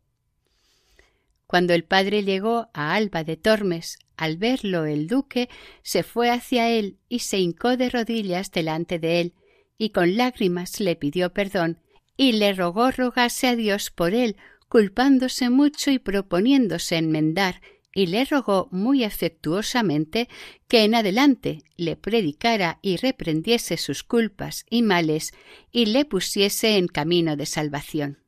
Cuando 1.49 1.73
el 1.73 1.83
padre 1.83 2.23
llegó 2.23 2.69
a 2.75 2.93
Alba 2.93 3.23
de 3.23 3.35
Tormes, 3.35 3.97
al 4.17 4.37
verlo 4.37 4.85
el 4.85 5.07
duque 5.07 5.49
se 5.81 6.03
fue 6.03 6.29
hacia 6.29 6.69
él 6.69 6.99
y 7.09 7.19
se 7.19 7.39
hincó 7.39 7.75
de 7.75 7.89
rodillas 7.89 8.51
delante 8.51 8.99
de 8.99 9.19
él, 9.19 9.33
y 9.75 9.89
con 9.89 10.15
lágrimas 10.15 10.79
le 10.79 10.95
pidió 10.95 11.33
perdón, 11.33 11.79
y 12.15 12.33
le 12.33 12.53
rogó 12.53 12.91
rogase 12.91 13.47
a 13.47 13.55
Dios 13.55 13.89
por 13.89 14.13
él, 14.13 14.35
culpándose 14.67 15.49
mucho 15.49 15.89
y 15.89 15.97
proponiéndose 15.97 16.97
enmendar, 16.97 17.61
y 17.95 18.05
le 18.05 18.25
rogó 18.25 18.67
muy 18.69 19.03
afectuosamente 19.03 20.29
que 20.67 20.83
en 20.83 20.93
adelante 20.93 21.63
le 21.77 21.95
predicara 21.95 22.77
y 22.83 22.97
reprendiese 22.97 23.77
sus 23.77 24.03
culpas 24.03 24.67
y 24.69 24.83
males, 24.83 25.31
y 25.71 25.87
le 25.87 26.05
pusiese 26.05 26.77
en 26.77 26.85
camino 26.85 27.35
de 27.35 27.47
salvación. 27.47 28.19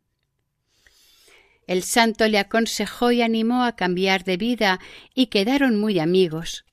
El 1.71 1.83
santo 1.83 2.27
le 2.27 2.37
aconsejó 2.37 3.13
y 3.13 3.21
animó 3.21 3.63
a 3.63 3.77
cambiar 3.77 4.25
de 4.25 4.35
vida 4.35 4.81
y 5.15 5.27
quedaron 5.27 5.79
muy 5.79 5.99
amigos. 5.99 6.65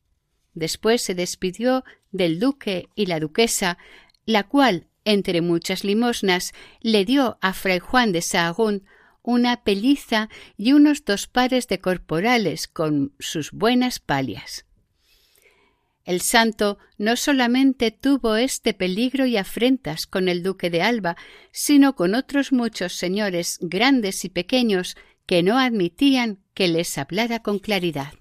Después 0.54 1.02
se 1.02 1.14
despidió 1.14 1.84
del 2.10 2.40
duque 2.40 2.88
y 2.96 3.06
la 3.06 3.20
duquesa, 3.20 3.78
la 4.26 4.42
cual, 4.48 4.88
entre 5.04 5.40
muchas 5.40 5.84
limosnas, 5.84 6.52
le 6.80 7.04
dio 7.04 7.38
a 7.40 7.52
fray 7.52 7.78
Juan 7.78 8.10
de 8.10 8.22
Sahagún 8.22 8.86
una 9.22 9.62
peliza 9.62 10.30
y 10.56 10.72
unos 10.72 11.04
dos 11.04 11.28
pares 11.28 11.68
de 11.68 11.78
corporales 11.78 12.66
con 12.66 13.14
sus 13.20 13.52
buenas 13.52 14.00
palias. 14.00 14.66
El 16.08 16.22
santo 16.22 16.78
no 16.96 17.16
solamente 17.16 17.90
tuvo 17.90 18.36
este 18.36 18.72
peligro 18.72 19.26
y 19.26 19.36
afrentas 19.36 20.06
con 20.06 20.30
el 20.30 20.42
duque 20.42 20.70
de 20.70 20.80
Alba, 20.80 21.18
sino 21.52 21.96
con 21.96 22.14
otros 22.14 22.50
muchos 22.50 22.94
señores 22.94 23.58
grandes 23.60 24.24
y 24.24 24.30
pequeños 24.30 24.96
que 25.26 25.42
no 25.42 25.58
admitían 25.58 26.38
que 26.54 26.66
les 26.68 26.96
hablara 26.96 27.40
con 27.40 27.58
claridad. 27.58 28.14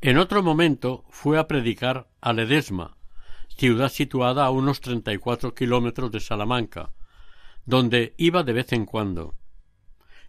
En 0.00 0.16
otro 0.16 0.42
momento 0.42 1.04
fue 1.10 1.38
a 1.38 1.46
predicar 1.46 2.08
a 2.22 2.32
Ledesma, 2.32 2.96
ciudad 3.48 3.90
situada 3.90 4.46
a 4.46 4.50
unos 4.50 4.80
treinta 4.80 5.12
y 5.12 5.18
cuatro 5.18 5.54
kilómetros 5.54 6.10
de 6.10 6.20
Salamanca, 6.20 6.94
donde 7.66 8.14
iba 8.16 8.44
de 8.44 8.52
vez 8.54 8.72
en 8.72 8.86
cuando. 8.86 9.36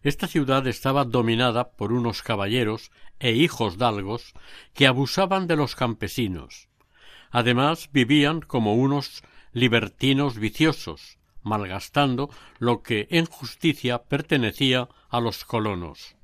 Esta 0.03 0.27
ciudad 0.27 0.67
estaba 0.67 1.05
dominada 1.05 1.71
por 1.71 1.93
unos 1.93 2.21
caballeros 2.21 2.91
e 3.19 3.31
hijos 3.31 3.77
dalgos 3.77 4.33
que 4.73 4.85
abusaban 4.85 5.47
de 5.47 5.55
los 5.55 5.75
campesinos. 5.75 6.67
Además 7.31 7.89
vivían 7.93 8.41
como 8.41 8.75
unos 8.75 9.23
libertinos 9.53 10.37
viciosos, 10.37 11.19
malgastando 11.41 12.29
lo 12.59 12.83
que 12.83 13.07
en 13.11 13.25
justicia 13.25 14.03
pertenecía 14.03 14.89
a 15.09 15.21
los 15.21 15.45
colonos. 15.45 16.17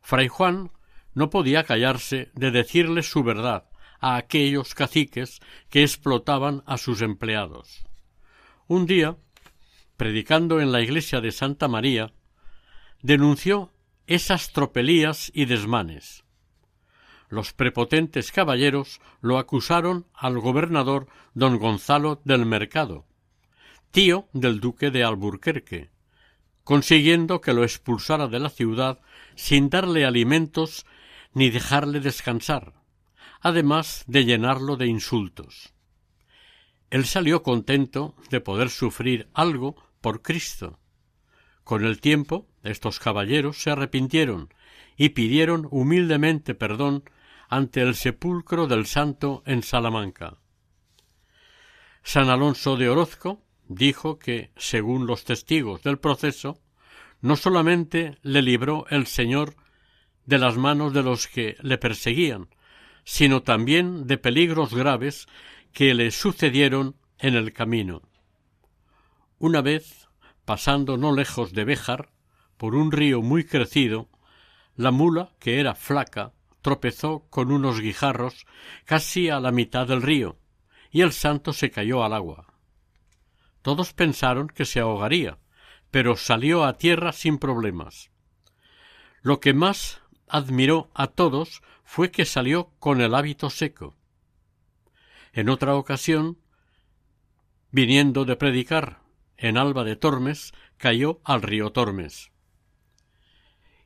Fray 0.00 0.26
Juan 0.26 0.72
no 1.14 1.30
podía 1.30 1.62
callarse 1.62 2.32
de 2.34 2.50
decirles 2.50 3.08
su 3.08 3.22
verdad 3.22 3.68
a 4.00 4.16
aquellos 4.16 4.74
caciques 4.74 5.40
que 5.70 5.82
explotaban 5.82 6.64
a 6.66 6.78
sus 6.78 7.00
empleados. 7.00 7.84
Un 8.66 8.86
día, 8.86 9.16
predicando 9.96 10.60
en 10.60 10.72
la 10.72 10.80
iglesia 10.80 11.20
de 11.20 11.30
Santa 11.30 11.68
María, 11.68 12.12
denunció 13.02 13.72
esas 14.06 14.52
tropelías 14.52 15.30
y 15.34 15.44
desmanes. 15.44 16.24
Los 17.28 17.52
prepotentes 17.52 18.30
caballeros 18.30 19.00
lo 19.20 19.38
acusaron 19.38 20.06
al 20.14 20.38
gobernador 20.38 21.08
don 21.34 21.58
Gonzalo 21.58 22.20
del 22.24 22.46
Mercado, 22.46 23.06
tío 23.90 24.28
del 24.32 24.60
duque 24.60 24.90
de 24.90 25.04
Alburquerque, 25.04 25.90
consiguiendo 26.64 27.40
que 27.40 27.54
lo 27.54 27.64
expulsara 27.64 28.28
de 28.28 28.38
la 28.38 28.50
ciudad 28.50 29.00
sin 29.34 29.70
darle 29.70 30.04
alimentos 30.04 30.86
ni 31.34 31.50
dejarle 31.50 32.00
descansar, 32.00 32.74
además 33.40 34.04
de 34.06 34.24
llenarlo 34.24 34.76
de 34.76 34.86
insultos. 34.86 35.72
Él 36.90 37.06
salió 37.06 37.42
contento 37.42 38.14
de 38.30 38.40
poder 38.40 38.68
sufrir 38.68 39.28
algo 39.32 39.74
por 40.02 40.20
Cristo. 40.20 40.78
Con 41.64 41.84
el 41.84 42.00
tiempo, 42.00 42.46
estos 42.62 42.98
caballeros 42.98 43.62
se 43.62 43.70
arrepintieron 43.70 44.52
y 44.96 45.10
pidieron 45.10 45.68
humildemente 45.70 46.54
perdón 46.54 47.04
ante 47.48 47.82
el 47.82 47.94
sepulcro 47.94 48.66
del 48.66 48.86
santo 48.86 49.42
en 49.46 49.62
Salamanca. 49.62 50.38
San 52.02 52.30
Alonso 52.30 52.76
de 52.76 52.88
Orozco 52.88 53.42
dijo 53.68 54.18
que, 54.18 54.50
según 54.56 55.06
los 55.06 55.24
testigos 55.24 55.82
del 55.82 55.98
proceso, 55.98 56.58
no 57.20 57.36
solamente 57.36 58.18
le 58.22 58.42
libró 58.42 58.86
el 58.90 59.06
Señor 59.06 59.54
de 60.26 60.38
las 60.38 60.56
manos 60.56 60.92
de 60.92 61.02
los 61.02 61.28
que 61.28 61.56
le 61.60 61.78
perseguían, 61.78 62.48
sino 63.04 63.42
también 63.42 64.06
de 64.06 64.18
peligros 64.18 64.74
graves 64.74 65.26
que 65.72 65.94
le 65.94 66.10
sucedieron 66.10 66.96
en 67.18 67.34
el 67.34 67.52
camino. 67.52 68.02
Una 69.38 69.60
vez, 69.62 70.01
pasando 70.44 70.96
no 70.96 71.14
lejos 71.14 71.52
de 71.52 71.64
Béjar, 71.64 72.10
por 72.56 72.74
un 72.74 72.92
río 72.92 73.22
muy 73.22 73.44
crecido, 73.44 74.08
la 74.76 74.90
mula, 74.90 75.32
que 75.38 75.60
era 75.60 75.74
flaca, 75.74 76.32
tropezó 76.62 77.26
con 77.28 77.52
unos 77.52 77.80
guijarros 77.80 78.46
casi 78.84 79.28
a 79.28 79.40
la 79.40 79.52
mitad 79.52 79.86
del 79.86 80.02
río, 80.02 80.38
y 80.90 81.00
el 81.00 81.12
santo 81.12 81.52
se 81.52 81.70
cayó 81.70 82.04
al 82.04 82.12
agua. 82.12 82.54
Todos 83.62 83.92
pensaron 83.92 84.48
que 84.48 84.64
se 84.64 84.80
ahogaría, 84.80 85.38
pero 85.90 86.16
salió 86.16 86.64
a 86.64 86.78
tierra 86.78 87.12
sin 87.12 87.38
problemas. 87.38 88.10
Lo 89.22 89.40
que 89.40 89.54
más 89.54 90.02
admiró 90.28 90.90
a 90.94 91.08
todos 91.08 91.62
fue 91.84 92.10
que 92.10 92.24
salió 92.24 92.70
con 92.78 93.00
el 93.00 93.14
hábito 93.14 93.50
seco. 93.50 93.94
En 95.32 95.48
otra 95.48 95.74
ocasión, 95.74 96.38
viniendo 97.70 98.24
de 98.24 98.36
predicar 98.36 99.01
en 99.42 99.58
Alba 99.58 99.84
de 99.84 99.96
Tormes, 99.96 100.54
cayó 100.78 101.20
al 101.24 101.42
río 101.42 101.72
Tormes. 101.72 102.30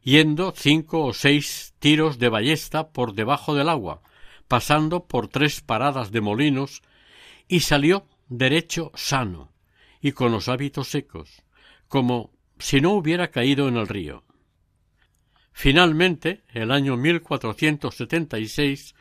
Yendo 0.03 0.53
cinco 0.55 1.05
o 1.05 1.15
seis 1.15 1.75
tiros 1.81 2.19
de 2.19 2.29
ballesta 2.29 2.91
por 2.91 3.15
debajo 3.15 3.55
del 3.55 3.71
agua, 3.71 4.03
pasando 4.47 5.07
por 5.07 5.29
tres 5.29 5.63
paradas 5.63 6.13
de 6.13 6.21
molinos, 6.21 6.83
y 7.49 7.61
salió 7.61 8.07
derecho 8.29 8.93
sano 8.95 9.53
y 10.01 10.13
con 10.13 10.31
los 10.31 10.49
hábitos 10.49 10.89
secos, 10.89 11.43
como 11.89 12.31
si 12.59 12.81
no 12.81 12.93
hubiera 12.93 13.31
caído 13.31 13.67
en 13.67 13.79
el 13.79 13.89
río. 13.89 14.25
Finalmente, 15.53 16.45
el 16.53 16.71
año 16.71 16.99
1476, 16.99 18.95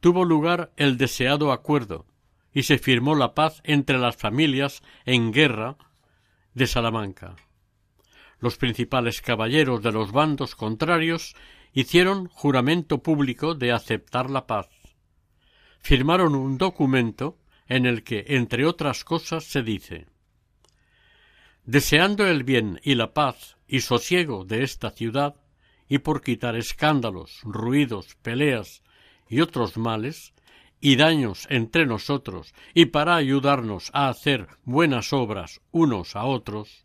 tuvo 0.00 0.24
lugar 0.24 0.72
el 0.76 0.96
deseado 0.96 1.52
acuerdo 1.52 2.06
y 2.54 2.62
se 2.62 2.78
firmó 2.78 3.14
la 3.14 3.34
paz 3.34 3.60
entre 3.64 3.98
las 3.98 4.16
familias 4.16 4.82
en 5.04 5.30
guerra 5.30 5.76
de 6.54 6.66
Salamanca. 6.66 7.36
Los 8.38 8.56
principales 8.56 9.20
caballeros 9.20 9.82
de 9.82 9.92
los 9.92 10.12
bandos 10.12 10.54
contrarios 10.54 11.34
hicieron 11.72 12.28
juramento 12.28 13.02
público 13.02 13.54
de 13.54 13.72
aceptar 13.72 14.30
la 14.30 14.46
paz. 14.46 14.68
Firmaron 15.80 16.34
un 16.34 16.58
documento 16.58 17.38
en 17.68 17.86
el 17.86 18.02
que, 18.02 18.24
entre 18.28 18.66
otras 18.66 19.04
cosas, 19.04 19.44
se 19.44 19.62
dice 19.62 20.06
Deseando 21.64 22.26
el 22.26 22.42
bien 22.42 22.80
y 22.82 22.94
la 22.94 23.12
paz 23.12 23.56
y 23.68 23.80
sosiego 23.80 24.44
de 24.44 24.64
esta 24.64 24.90
ciudad, 24.90 25.36
y 25.88 25.98
por 25.98 26.22
quitar 26.22 26.56
escándalos, 26.56 27.40
ruidos, 27.42 28.16
peleas 28.22 28.82
y 29.28 29.40
otros 29.40 29.76
males, 29.76 30.32
y 30.80 30.96
daños 30.96 31.46
entre 31.50 31.86
nosotros, 31.86 32.54
y 32.74 32.86
para 32.86 33.16
ayudarnos 33.16 33.90
a 33.92 34.08
hacer 34.08 34.48
buenas 34.64 35.12
obras 35.12 35.60
unos 35.70 36.16
a 36.16 36.24
otros, 36.24 36.84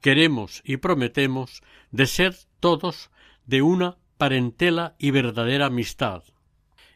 queremos 0.00 0.60
y 0.64 0.76
prometemos 0.76 1.62
de 1.90 2.06
ser 2.06 2.36
todos 2.60 3.10
de 3.46 3.62
una 3.62 3.96
parentela 4.18 4.94
y 4.98 5.10
verdadera 5.10 5.66
amistad, 5.66 6.24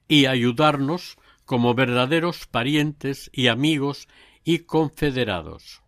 y 0.08 0.26
ayudarnos 0.26 1.16
como 1.46 1.74
verdaderos 1.74 2.46
parientes 2.46 3.30
y 3.32 3.48
amigos 3.48 4.08
y 4.44 4.60
confederados. 4.60 5.82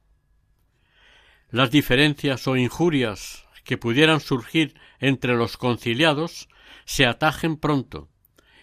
Las 1.50 1.70
diferencias 1.70 2.46
o 2.46 2.56
injurias 2.56 3.46
que 3.64 3.76
pudieran 3.76 4.20
surgir 4.20 4.74
entre 4.98 5.36
los 5.36 5.56
conciliados 5.56 6.48
se 6.84 7.06
atajen 7.06 7.56
pronto 7.56 8.08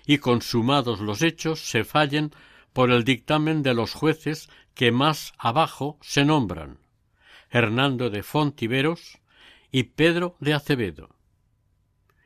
y 0.05 0.19
consumados 0.19 0.99
los 0.99 1.21
hechos 1.21 1.59
se 1.59 1.83
fallen 1.83 2.31
por 2.73 2.91
el 2.91 3.03
dictamen 3.03 3.63
de 3.63 3.73
los 3.73 3.93
jueces 3.93 4.49
que 4.73 4.91
más 4.91 5.33
abajo 5.37 5.97
se 6.01 6.25
nombran 6.25 6.79
Hernando 7.49 8.09
de 8.09 8.21
Fontiveros 8.21 9.19
y 9.71 9.83
Pedro 9.83 10.35
de 10.39 10.53
Acevedo. 10.53 11.09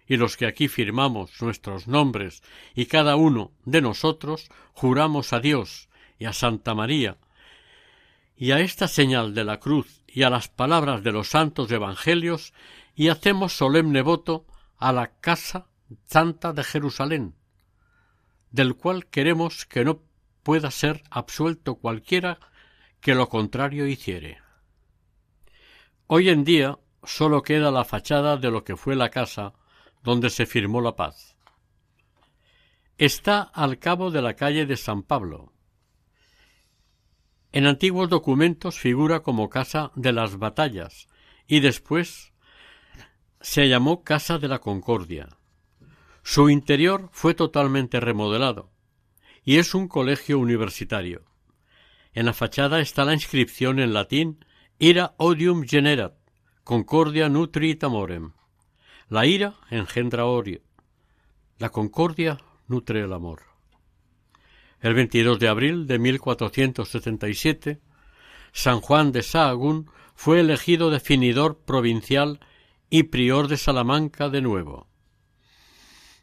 Y 0.07 0.17
los 0.17 0.37
que 0.37 0.47
aquí 0.47 0.67
firmamos 0.67 1.39
nuestros 1.41 1.87
nombres 1.87 2.41
y 2.73 2.87
cada 2.87 3.15
uno 3.15 3.51
de 3.65 3.81
nosotros 3.81 4.49
juramos 4.73 5.33
a 5.33 5.39
Dios 5.39 5.89
y 6.17 6.25
a 6.25 6.33
Santa 6.33 6.73
María 6.73 7.17
y 8.35 8.51
a 8.51 8.59
esta 8.59 8.87
señal 8.87 9.35
de 9.35 9.43
la 9.43 9.59
cruz 9.59 10.01
y 10.07 10.23
a 10.23 10.29
las 10.29 10.47
palabras 10.47 11.03
de 11.03 11.11
los 11.11 11.29
santos 11.29 11.69
evangelios 11.71 12.53
y 12.95 13.09
hacemos 13.09 13.53
solemne 13.53 14.01
voto 14.01 14.47
a 14.77 14.91
la 14.93 15.11
casa 15.19 15.67
santa 16.05 16.53
de 16.53 16.63
Jerusalén, 16.63 17.35
del 18.51 18.75
cual 18.75 19.07
queremos 19.07 19.65
que 19.65 19.83
no 19.83 20.01
pueda 20.43 20.71
ser 20.71 21.03
absuelto 21.09 21.75
cualquiera 21.75 22.39
que 23.01 23.15
lo 23.15 23.29
contrario 23.29 23.87
hiciere. 23.87 24.39
Hoy 26.07 26.29
en 26.29 26.43
día 26.43 26.77
sólo 27.03 27.43
queda 27.43 27.71
la 27.71 27.85
fachada 27.85 28.37
de 28.37 28.51
lo 28.51 28.63
que 28.63 28.75
fue 28.75 28.95
la 28.95 29.09
casa 29.09 29.53
donde 30.03 30.29
se 30.29 30.45
firmó 30.45 30.81
la 30.81 30.95
paz. 30.95 31.35
Está 32.97 33.41
al 33.41 33.79
cabo 33.79 34.11
de 34.11 34.21
la 34.21 34.35
calle 34.35 34.65
de 34.65 34.75
San 34.75 35.03
Pablo, 35.03 35.53
en 37.51 37.65
antiguos 37.65 38.09
documentos 38.09 38.77
figura 38.77 39.21
como 39.21 39.49
Casa 39.49 39.91
de 39.95 40.11
las 40.11 40.37
Batallas 40.37 41.07
y 41.47 41.61
después 41.61 42.31
se 43.41 43.67
llamó 43.67 44.03
Casa 44.03 44.37
de 44.37 44.47
la 44.47 44.59
Concordia. 44.59 45.38
Su 46.23 46.49
interior 46.49 47.09
fue 47.11 47.33
totalmente 47.33 47.99
remodelado 47.99 48.71
y 49.43 49.57
es 49.57 49.73
un 49.73 49.87
colegio 49.87 50.39
universitario. 50.39 51.23
En 52.13 52.25
la 52.25 52.33
fachada 52.33 52.79
está 52.81 53.05
la 53.05 53.13
inscripción 53.13 53.79
en 53.79 53.93
latín 53.93 54.45
Ira 54.77 55.15
odium 55.17 55.65
generat, 55.67 56.13
concordia 56.63 57.29
nutrit 57.29 57.83
amorem. 57.83 58.31
La 59.09 59.25
ira 59.25 59.55
engendra 59.69 60.25
odio. 60.25 60.61
La 61.57 61.69
concordia 61.69 62.37
nutre 62.67 63.01
el 63.01 63.11
amor. 63.11 63.41
El 64.81 64.93
22 64.93 65.39
de 65.39 65.47
abril 65.47 65.87
de 65.87 65.99
1477, 65.99 67.81
San 68.53 68.81
Juan 68.81 69.11
de 69.11 69.23
Sahagún 69.23 69.89
fue 70.15 70.39
elegido 70.39 70.89
definidor 70.91 71.57
provincial 71.65 72.39
y 72.89 73.03
prior 73.03 73.47
de 73.47 73.57
Salamanca 73.57 74.29
de 74.29 74.41
nuevo. 74.41 74.88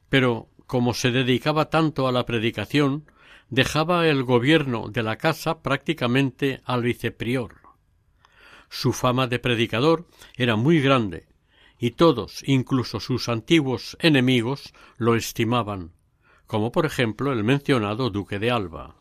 Pero, 0.08 0.48
como 0.66 0.94
se 0.94 1.10
dedicaba 1.10 1.70
tanto 1.70 2.06
a 2.06 2.12
la 2.12 2.26
predicación, 2.26 3.04
dejaba 3.48 4.08
el 4.08 4.24
gobierno 4.24 4.88
de 4.88 5.02
la 5.02 5.16
casa 5.16 5.62
prácticamente 5.62 6.60
al 6.64 6.82
viceprior. 6.82 7.56
Su 8.68 8.92
fama 8.92 9.26
de 9.26 9.38
predicador 9.38 10.06
era 10.34 10.56
muy 10.56 10.80
grande, 10.80 11.26
y 11.78 11.92
todos, 11.92 12.42
incluso 12.46 13.00
sus 13.00 13.28
antiguos 13.28 13.96
enemigos, 14.00 14.72
lo 14.96 15.14
estimaban, 15.14 15.92
como 16.46 16.72
por 16.72 16.86
ejemplo 16.86 17.32
el 17.32 17.44
mencionado 17.44 18.10
duque 18.10 18.38
de 18.38 18.50
Alba. 18.50 18.96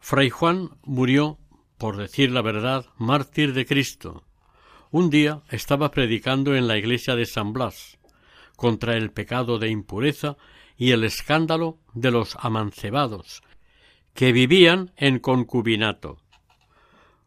Fray 0.00 0.30
Juan 0.30 0.70
murió, 0.82 1.38
por 1.78 1.96
decir 1.96 2.30
la 2.30 2.42
verdad, 2.42 2.86
mártir 2.96 3.54
de 3.54 3.66
Cristo. 3.66 4.24
Un 4.90 5.10
día 5.10 5.42
estaba 5.50 5.90
predicando 5.90 6.54
en 6.54 6.66
la 6.66 6.76
iglesia 6.76 7.14
de 7.14 7.26
San 7.26 7.52
Blas 7.52 7.97
contra 8.58 8.96
el 8.96 9.12
pecado 9.12 9.60
de 9.60 9.68
impureza 9.68 10.36
y 10.76 10.90
el 10.90 11.04
escándalo 11.04 11.78
de 11.94 12.10
los 12.10 12.36
amancebados, 12.40 13.40
que 14.14 14.32
vivían 14.32 14.90
en 14.96 15.20
concubinato. 15.20 16.18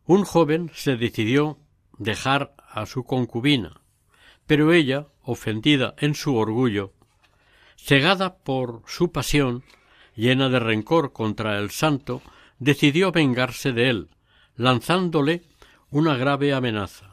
Un 0.05 0.25
joven 0.25 0.71
se 0.73 0.97
decidió 0.97 1.57
dejar 1.97 2.53
a 2.69 2.85
su 2.85 3.05
concubina, 3.05 3.79
pero 4.45 4.73
ella, 4.73 5.07
ofendida 5.23 5.95
en 5.99 6.15
su 6.15 6.35
orgullo, 6.35 6.91
cegada 7.77 8.35
por 8.35 8.83
su 8.85 9.13
pasión, 9.13 9.63
llena 10.17 10.49
de 10.49 10.59
rencor 10.59 11.13
contra 11.13 11.59
el 11.59 11.71
santo, 11.71 12.21
decidió 12.59 13.13
vengarse 13.13 13.71
de 13.71 13.89
él, 13.89 14.09
lanzándole 14.57 15.43
una 15.91 16.17
grave 16.17 16.53
amenaza. 16.53 17.09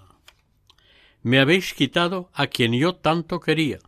Me 1.23 1.39
habéis 1.39 1.73
quitado 1.73 2.31
a 2.35 2.49
quien 2.49 2.73
yo 2.73 2.97
tanto 2.97 3.39
quería, 3.39 3.79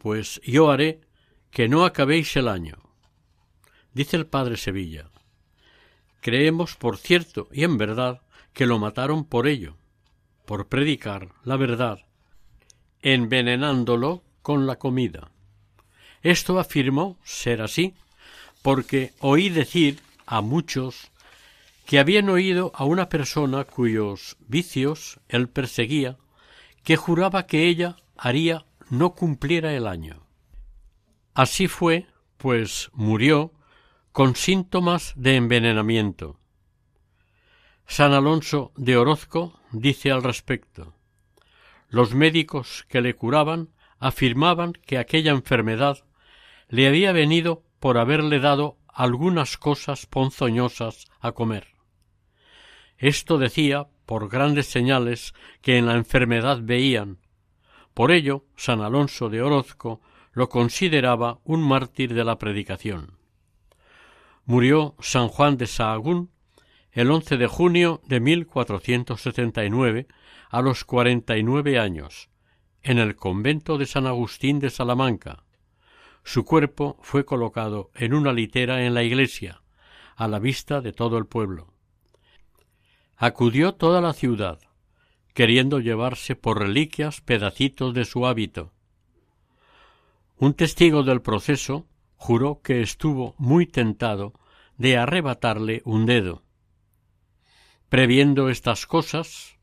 pues 0.00 0.40
yo 0.44 0.70
haré 0.70 1.02
que 1.50 1.68
no 1.68 1.84
acabéis 1.84 2.34
el 2.36 2.48
año. 2.48 2.78
Dice 3.92 4.16
el 4.16 4.26
padre 4.26 4.56
Sevilla. 4.56 5.10
Creemos, 6.22 6.74
por 6.76 6.96
cierto, 6.96 7.48
y 7.52 7.64
en 7.64 7.76
verdad, 7.76 8.22
que 8.54 8.64
lo 8.64 8.78
mataron 8.78 9.26
por 9.26 9.46
ello, 9.46 9.76
por 10.46 10.68
predicar 10.68 11.28
la 11.44 11.58
verdad, 11.58 11.98
envenenándolo 13.02 14.22
con 14.40 14.66
la 14.66 14.76
comida. 14.76 15.32
Esto 16.22 16.58
afirmó 16.58 17.18
ser 17.22 17.60
así, 17.60 17.94
porque 18.62 19.12
oí 19.20 19.50
decir 19.50 20.00
a 20.24 20.40
muchos 20.40 21.10
que 21.84 21.98
habían 21.98 22.30
oído 22.30 22.72
a 22.74 22.84
una 22.84 23.10
persona 23.10 23.64
cuyos 23.64 24.38
vicios 24.48 25.20
él 25.28 25.48
perseguía, 25.50 26.16
que 26.84 26.96
juraba 26.96 27.46
que 27.46 27.66
ella 27.66 27.96
haría 28.16 28.64
no 28.90 29.14
cumpliera 29.14 29.72
el 29.72 29.86
año. 29.86 30.26
Así 31.34 31.68
fue, 31.68 32.06
pues 32.36 32.90
murió 32.92 33.52
con 34.12 34.36
síntomas 34.36 35.14
de 35.16 35.36
envenenamiento. 35.36 36.38
San 37.86 38.12
Alonso 38.12 38.72
de 38.76 38.96
Orozco 38.96 39.58
dice 39.72 40.10
al 40.10 40.22
respecto 40.22 40.94
Los 41.88 42.14
médicos 42.14 42.84
que 42.88 43.00
le 43.00 43.14
curaban 43.14 43.70
afirmaban 43.98 44.72
que 44.72 44.98
aquella 44.98 45.32
enfermedad 45.32 46.04
le 46.68 46.86
había 46.86 47.12
venido 47.12 47.64
por 47.78 47.98
haberle 47.98 48.38
dado 48.38 48.78
algunas 48.86 49.56
cosas 49.56 50.06
ponzoñosas 50.06 51.06
a 51.20 51.32
comer. 51.32 51.68
Esto 52.96 53.38
decía 53.38 53.88
por 54.06 54.28
grandes 54.28 54.66
señales 54.66 55.34
que 55.62 55.78
en 55.78 55.86
la 55.86 55.94
enfermedad 55.94 56.58
veían. 56.62 57.18
Por 58.00 58.12
ello, 58.12 58.46
San 58.56 58.80
Alonso 58.80 59.28
de 59.28 59.42
Orozco 59.42 60.00
lo 60.32 60.48
consideraba 60.48 61.40
un 61.44 61.60
mártir 61.60 62.14
de 62.14 62.24
la 62.24 62.38
predicación. 62.38 63.18
Murió 64.46 64.94
San 65.00 65.28
Juan 65.28 65.58
de 65.58 65.66
Sahagún 65.66 66.30
el 66.92 67.10
11 67.10 67.36
de 67.36 67.46
junio 67.46 68.00
de 68.06 68.20
1479 68.20 70.06
a 70.48 70.62
los 70.62 70.86
cuarenta 70.86 71.36
y 71.36 71.42
nueve 71.42 71.78
años, 71.78 72.30
en 72.82 72.96
el 72.96 73.16
convento 73.16 73.76
de 73.76 73.84
San 73.84 74.06
Agustín 74.06 74.60
de 74.60 74.70
Salamanca, 74.70 75.44
su 76.24 76.46
cuerpo 76.46 76.96
fue 77.02 77.26
colocado 77.26 77.90
en 77.94 78.14
una 78.14 78.32
litera 78.32 78.82
en 78.86 78.94
la 78.94 79.02
iglesia, 79.02 79.60
a 80.16 80.26
la 80.26 80.38
vista 80.38 80.80
de 80.80 80.94
todo 80.94 81.18
el 81.18 81.26
pueblo. 81.26 81.74
Acudió 83.18 83.74
toda 83.74 84.00
la 84.00 84.14
ciudad, 84.14 84.58
queriendo 85.34 85.80
llevarse 85.80 86.36
por 86.36 86.58
reliquias 86.58 87.20
pedacitos 87.20 87.94
de 87.94 88.04
su 88.04 88.26
hábito. 88.26 88.72
Un 90.36 90.54
testigo 90.54 91.02
del 91.02 91.22
proceso 91.22 91.86
juró 92.16 92.60
que 92.62 92.80
estuvo 92.80 93.34
muy 93.38 93.66
tentado 93.66 94.34
de 94.76 94.96
arrebatarle 94.96 95.82
un 95.84 96.06
dedo. 96.06 96.42
Previendo 97.88 98.48
estas 98.48 98.86
cosas, 98.86 99.58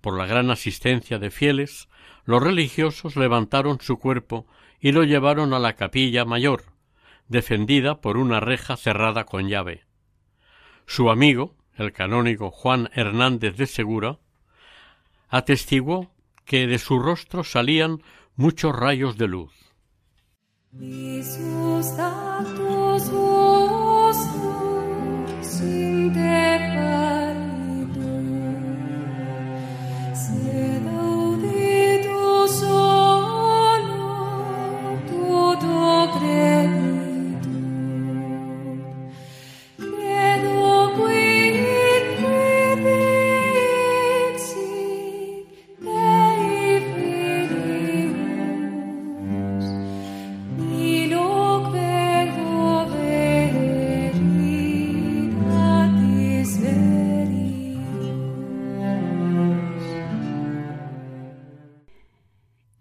por 0.00 0.16
la 0.16 0.26
gran 0.26 0.50
asistencia 0.50 1.18
de 1.18 1.30
fieles, 1.30 1.88
los 2.24 2.42
religiosos 2.42 3.16
levantaron 3.16 3.80
su 3.80 3.98
cuerpo 3.98 4.46
y 4.80 4.92
lo 4.92 5.04
llevaron 5.04 5.54
a 5.54 5.58
la 5.58 5.74
capilla 5.74 6.24
mayor, 6.24 6.64
defendida 7.28 8.00
por 8.00 8.16
una 8.16 8.40
reja 8.40 8.76
cerrada 8.76 9.24
con 9.24 9.48
llave. 9.48 9.84
Su 10.86 11.10
amigo, 11.10 11.56
el 11.76 11.92
canónigo 11.92 12.50
Juan 12.50 12.90
Hernández 12.94 13.56
de 13.56 13.66
Segura, 13.66 14.18
atestiguó 15.32 16.10
que 16.44 16.66
de 16.66 16.78
su 16.78 16.98
rostro 16.98 17.42
salían 17.42 18.02
muchos 18.36 18.76
rayos 18.76 19.16
de 19.16 19.28
luz. 19.28 19.52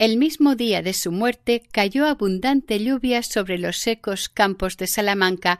El 0.01 0.17
mismo 0.17 0.55
día 0.55 0.81
de 0.81 0.93
su 0.93 1.11
muerte 1.11 1.61
cayó 1.71 2.07
abundante 2.07 2.83
lluvia 2.83 3.21
sobre 3.21 3.59
los 3.59 3.77
secos 3.77 4.29
campos 4.29 4.75
de 4.77 4.87
Salamanca 4.87 5.59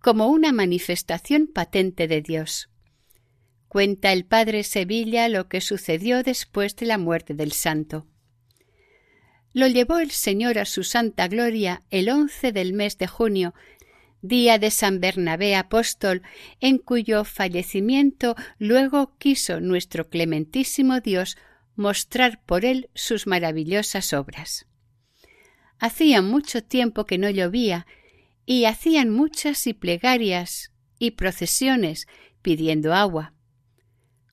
como 0.00 0.28
una 0.28 0.52
manifestación 0.52 1.48
patente 1.48 2.06
de 2.06 2.22
Dios. 2.22 2.68
Cuenta 3.66 4.12
el 4.12 4.24
padre 4.24 4.62
Sevilla 4.62 5.28
lo 5.28 5.48
que 5.48 5.60
sucedió 5.60 6.22
después 6.22 6.76
de 6.76 6.86
la 6.86 6.98
muerte 6.98 7.34
del 7.34 7.50
santo. 7.50 8.06
Lo 9.52 9.66
llevó 9.66 9.98
el 9.98 10.12
Señor 10.12 10.60
a 10.60 10.66
su 10.66 10.84
santa 10.84 11.26
gloria 11.26 11.82
el 11.90 12.10
once 12.10 12.52
del 12.52 12.72
mes 12.72 12.96
de 12.96 13.08
junio, 13.08 13.54
día 14.22 14.60
de 14.60 14.70
San 14.70 15.00
Bernabé 15.00 15.56
apóstol, 15.56 16.22
en 16.60 16.78
cuyo 16.78 17.24
fallecimiento 17.24 18.36
luego 18.60 19.16
quiso 19.18 19.58
nuestro 19.60 20.08
clementísimo 20.08 21.00
Dios 21.00 21.36
mostrar 21.80 22.40
por 22.44 22.64
él 22.64 22.90
sus 22.94 23.26
maravillosas 23.26 24.12
obras. 24.12 24.66
Hacía 25.78 26.20
mucho 26.20 26.62
tiempo 26.62 27.06
que 27.06 27.18
no 27.18 27.30
llovía, 27.30 27.86
y 28.44 28.66
hacían 28.66 29.10
muchas 29.10 29.66
y 29.66 29.72
plegarias 29.72 30.72
y 30.98 31.12
procesiones 31.12 32.06
pidiendo 32.42 32.94
agua. 32.94 33.32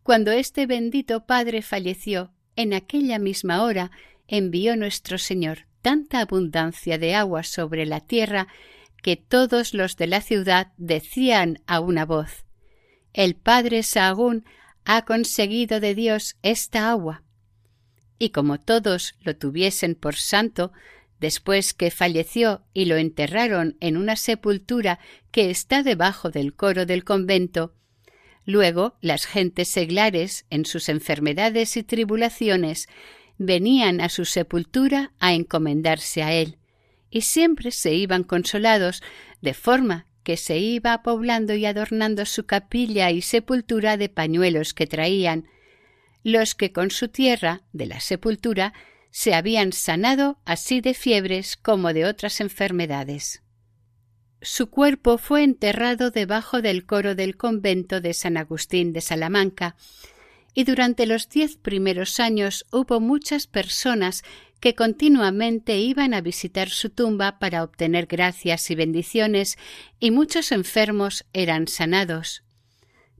Cuando 0.03 0.31
este 0.31 0.65
bendito 0.65 1.25
Padre 1.25 1.61
falleció, 1.61 2.33
en 2.55 2.73
aquella 2.73 3.19
misma 3.19 3.63
hora 3.63 3.91
envió 4.27 4.75
nuestro 4.75 5.17
Señor 5.17 5.67
tanta 5.81 6.19
abundancia 6.21 6.97
de 6.97 7.15
agua 7.15 7.43
sobre 7.43 7.85
la 7.85 8.01
tierra 8.01 8.47
que 9.01 9.15
todos 9.15 9.73
los 9.73 9.95
de 9.95 10.07
la 10.07 10.21
ciudad 10.21 10.73
decían 10.77 11.59
a 11.67 11.79
una 11.79 12.05
voz 12.05 12.45
El 13.13 13.35
Padre 13.35 13.83
Sahagún 13.83 14.43
ha 14.83 15.03
conseguido 15.03 15.79
de 15.79 15.93
Dios 15.93 16.37
esta 16.41 16.89
agua 16.89 17.23
y 18.19 18.29
como 18.29 18.59
todos 18.59 19.15
lo 19.21 19.35
tuviesen 19.35 19.95
por 19.95 20.15
santo, 20.15 20.71
después 21.19 21.73
que 21.73 21.91
falleció 21.91 22.63
y 22.73 22.85
lo 22.85 22.95
enterraron 22.97 23.77
en 23.79 23.97
una 23.97 24.15
sepultura 24.15 24.99
que 25.31 25.49
está 25.49 25.83
debajo 25.83 26.29
del 26.29 26.53
coro 26.53 26.85
del 26.85 27.03
convento, 27.03 27.73
luego 28.45 28.95
las 29.01 29.25
gentes 29.25 29.67
seglares, 29.67 30.45
en 30.49 30.65
sus 30.65 30.89
enfermedades 30.89 31.77
y 31.77 31.83
tribulaciones, 31.83 32.87
venían 33.37 34.01
a 34.01 34.09
su 34.09 34.25
sepultura 34.25 35.11
a 35.19 35.33
encomendarse 35.33 36.23
a 36.23 36.33
él, 36.33 36.57
y 37.09 37.21
siempre 37.21 37.71
se 37.71 37.93
iban 37.93 38.23
consolados, 38.23 39.03
de 39.41 39.53
forma 39.53 40.07
que 40.23 40.37
se 40.37 40.57
iba 40.57 41.03
poblando 41.03 41.53
y 41.53 41.65
adornando 41.65 42.25
su 42.25 42.45
capilla 42.45 43.11
y 43.11 43.21
sepultura 43.21 43.95
de 43.95 44.09
pañuelos 44.09 44.73
que 44.73 44.87
traían, 44.87 45.47
los 46.27 46.55
que 46.55 46.73
con 46.73 46.91
su 46.91 47.07
tierra 47.07 47.61
de 47.71 47.85
la 47.85 48.01
sepultura 48.01 48.73
se 49.11 49.33
habían 49.33 49.71
sanado 49.71 50.39
así 50.43 50.81
de 50.81 50.93
fiebres 50.93 51.55
como 51.55 51.93
de 51.93 52.03
otras 52.03 52.41
enfermedades. 52.41 53.41
Su 54.41 54.69
cuerpo 54.69 55.17
fue 55.17 55.43
enterrado 55.43 56.11
debajo 56.11 56.61
del 56.61 56.85
coro 56.85 57.15
del 57.15 57.37
convento 57.37 58.01
de 58.01 58.13
San 58.13 58.35
Agustín 58.35 58.91
de 58.91 58.99
Salamanca, 58.99 59.77
y 60.53 60.65
durante 60.65 61.05
los 61.05 61.29
diez 61.29 61.55
primeros 61.55 62.19
años 62.19 62.65
hubo 62.73 62.99
muchas 62.99 63.47
personas 63.47 64.23
que 64.59 64.75
continuamente 64.75 65.77
iban 65.77 66.13
a 66.13 66.19
visitar 66.19 66.67
su 66.69 66.89
tumba 66.89 67.39
para 67.39 67.63
obtener 67.63 68.05
gracias 68.05 68.69
y 68.69 68.75
bendiciones, 68.75 69.57
y 69.97 70.11
muchos 70.11 70.51
enfermos 70.51 71.25
eran 71.31 71.69
sanados. 71.69 72.43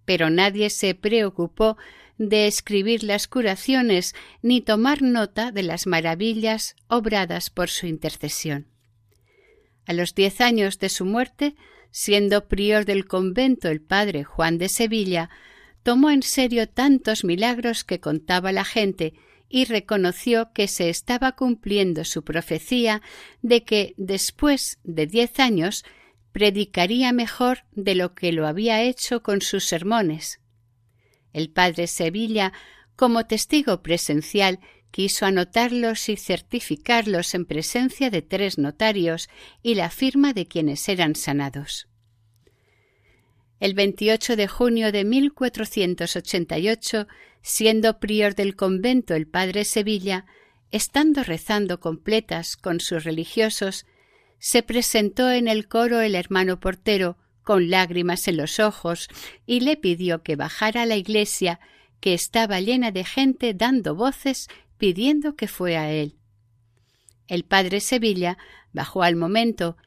Pero 0.03 0.29
nadie 0.29 0.69
se 0.69 0.93
preocupó 0.93 1.77
de 2.18 2.47
escribir 2.47 3.03
las 3.03 3.28
curaciones 3.28 4.15
ni 4.41 4.61
tomar 4.61 5.01
nota 5.01 5.51
de 5.51 5.63
las 5.63 5.88
maravillas 5.88 6.76
obradas 6.88 7.49
por 7.49 7.70
su 7.70 7.86
intercesión. 7.86 8.68
A 9.86 9.93
los 9.93 10.15
diez 10.15 10.41
años 10.41 10.80
de 10.80 10.89
su 10.89 11.05
muerte, 11.05 11.55
siendo 11.91 12.47
prior 12.47 12.86
del 12.86 13.07
convento 13.07 13.70
el 13.70 13.82
padre 13.82 14.24
Juan 14.24 14.57
de 14.57 14.70
Sevilla, 14.70 15.30
tomó 15.84 16.09
en 16.09 16.24
serio 16.24 16.68
tantos 16.68 17.24
milagros 17.24 17.84
que 17.84 17.99
contaba 17.99 18.51
la 18.51 18.65
gente 18.65 19.13
y 19.49 19.65
reconoció 19.65 20.51
que 20.53 20.68
se 20.68 20.89
estaba 20.89 21.34
cumpliendo 21.34 22.03
su 22.03 22.24
profecía 22.24 23.01
de 23.41 23.63
que 23.63 23.93
después 23.97 24.80
de 24.84 25.07
diez 25.07 25.39
años 25.39 25.86
predicaría 26.34 27.13
mejor 27.13 27.59
de 27.72 27.95
lo 27.95 28.13
que 28.13 28.32
lo 28.32 28.45
había 28.45 28.84
hecho 28.84 29.24
con 29.24 29.41
sus 29.41 29.63
sermones. 29.63 30.41
El 31.34 31.49
padre 31.49 31.88
Sevilla, 31.88 32.53
como 32.95 33.25
testigo 33.25 33.84
presencial, 33.84 34.59
quiso 34.91 35.25
anotarlos 35.25 36.09
y 36.09 36.17
certificarlos 36.17 37.34
en 37.36 37.45
presencia 37.45 38.09
de 38.09 38.21
tres 38.21 38.57
notarios 38.57 39.30
y 39.61 39.75
la 39.75 39.89
firma 39.89 40.34
de 40.34 40.47
quienes 40.47 40.88
eran 40.89 41.15
sanados. 41.15 41.88
El 43.59 43.73
28 43.73 44.36
de 44.36 44.47
junio 44.47 44.91
de 44.91 45.03
1488, 45.03 47.07
siendo 47.41 47.99
prior 47.99 48.36
del 48.36 48.55
convento 48.55 49.15
el 49.15 49.28
padre 49.28 49.65
Sevilla, 49.65 50.25
estando 50.71 51.23
rezando 51.23 51.80
completas 51.80 52.55
con 52.55 52.80
sus 52.80 53.03
religiosos, 53.03 53.86
se 54.39 54.61
presentó 54.61 55.32
en 55.32 55.47
el 55.47 55.67
coro 55.67 56.01
el 56.01 56.15
hermano 56.15 56.59
portero, 56.59 57.17
con 57.47 57.69
lágrimas 57.69 58.27
en 58.27 58.35
los 58.35 58.59
ojos, 58.59 59.07
y 59.45 59.61
le 59.61 59.77
pidió 59.77 60.21
que 60.21 60.35
bajara 60.35 60.81
a 60.81 60.85
la 60.85 60.97
iglesia, 60.97 61.61
que 62.01 62.13
estaba 62.13 62.59
llena 62.59 62.91
de 62.91 63.05
gente 63.05 63.53
dando 63.53 63.95
voces 63.95 64.49
pidiendo 64.77 65.37
que 65.37 65.47
fuera 65.47 65.83
a 65.83 65.89
él. 65.89 66.17
El 67.29 67.45
padre 67.45 67.79
Sevilla 67.79 68.37
bajó 68.73 69.01
al 69.01 69.15
momento 69.15 69.77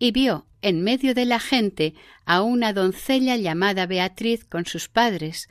y 0.00 0.10
vio 0.10 0.48
en 0.60 0.82
medio 0.82 1.14
de 1.14 1.24
la 1.24 1.38
gente 1.38 1.94
a 2.24 2.42
una 2.42 2.72
doncella 2.72 3.36
llamada 3.36 3.86
Beatriz 3.86 4.44
con 4.44 4.66
sus 4.66 4.88
padres. 4.88 5.48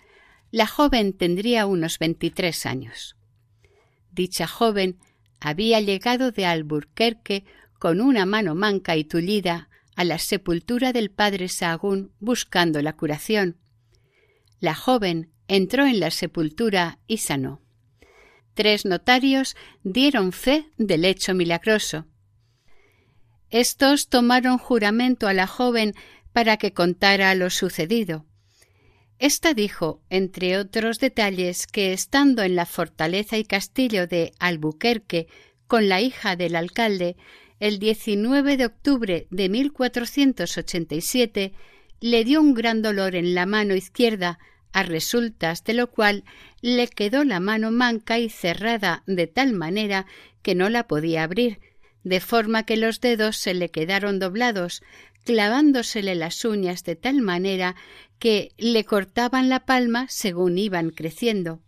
La 0.51 0.68
joven 0.68 1.14
tendría 1.14 1.66
unos 1.66 1.97
veintitrés 1.97 2.66
años. 2.66 3.16
Dicha 4.11 4.47
joven 4.47 4.97
había 5.39 5.80
llegado 5.80 6.34
de 6.34 6.45
Alburquerque 6.45 7.45
con 7.80 8.01
una 8.01 8.26
mano 8.26 8.53
manca 8.53 8.97
y 8.97 9.05
tullida 9.05 9.70
a 9.96 10.04
la 10.04 10.20
sepultura 10.20 10.94
del 10.94 11.12
padre 11.12 11.48
Sahagún 11.50 12.12
buscando 12.20 12.82
la 12.82 12.94
curación. 12.94 13.58
La 14.60 14.76
joven 14.76 15.32
entró 15.48 15.86
en 15.86 16.00
la 16.00 16.12
sepultura 16.12 17.00
y 17.08 17.18
sanó. 17.18 17.62
Tres 18.54 18.86
notarios 18.86 19.56
dieron 19.84 20.32
fe 20.32 20.70
del 20.78 21.06
hecho 21.06 21.34
milagroso. 21.34 22.06
Estos 23.50 24.10
tomaron 24.10 24.58
juramento 24.58 25.28
a 25.28 25.34
la 25.34 25.48
joven 25.48 25.94
para 26.32 26.58
que 26.58 26.74
contara 26.74 27.34
lo 27.36 27.50
sucedido. 27.50 28.26
Esta 29.20 29.54
dijo, 29.54 30.02
entre 30.10 30.58
otros 30.58 31.00
detalles, 31.00 31.68
que 31.68 31.94
estando 31.94 32.41
en 32.41 32.56
la 32.56 32.66
fortaleza 32.66 33.38
y 33.38 33.46
castillo 33.46 34.08
de 34.08 34.34
Albuquerque 34.39 35.28
con 35.68 35.88
la 35.88 36.02
hija 36.02 36.36
del 36.36 36.56
alcalde, 36.56 37.16
el 37.64 37.80
19 37.80 38.57
de 38.57 38.66
octubre 38.66 39.26
de 39.30 39.47
1487 39.47 41.53
le 42.01 42.26
dio 42.26 42.41
un 42.41 42.53
gran 42.53 42.82
dolor 42.82 43.16
en 43.16 43.36
la 43.36 43.45
mano 43.45 43.74
izquierda, 43.74 44.38
a 44.74 44.84
resultas 44.84 45.64
de 45.64 45.74
lo 45.74 45.89
cual 45.89 46.26
le 46.59 46.89
quedó 46.89 47.24
la 47.24 47.39
mano 47.39 47.72
manca 47.72 48.20
y 48.20 48.28
cerrada 48.28 49.03
de 49.07 49.28
tal 49.28 49.53
manera 49.53 50.05
que 50.41 50.55
no 50.55 50.68
la 50.68 50.89
podía 50.89 51.24
abrir, 51.24 51.61
de 52.03 52.20
forma 52.20 52.64
que 52.64 52.76
los 52.76 52.99
dedos 52.99 53.38
se 53.38 53.53
le 53.53 53.72
quedaron 53.72 54.20
doblados, 54.20 54.84
clavándosele 55.24 56.16
las 56.16 56.43
uñas 56.43 56.84
de 56.84 56.97
tal 56.97 57.22
manera 57.22 57.78
que 58.20 58.51
le 58.57 58.84
cortaban 58.84 59.47
la 59.47 59.66
palma 59.66 60.07
según 60.09 60.57
iban 60.57 60.89
creciendo. 60.89 61.61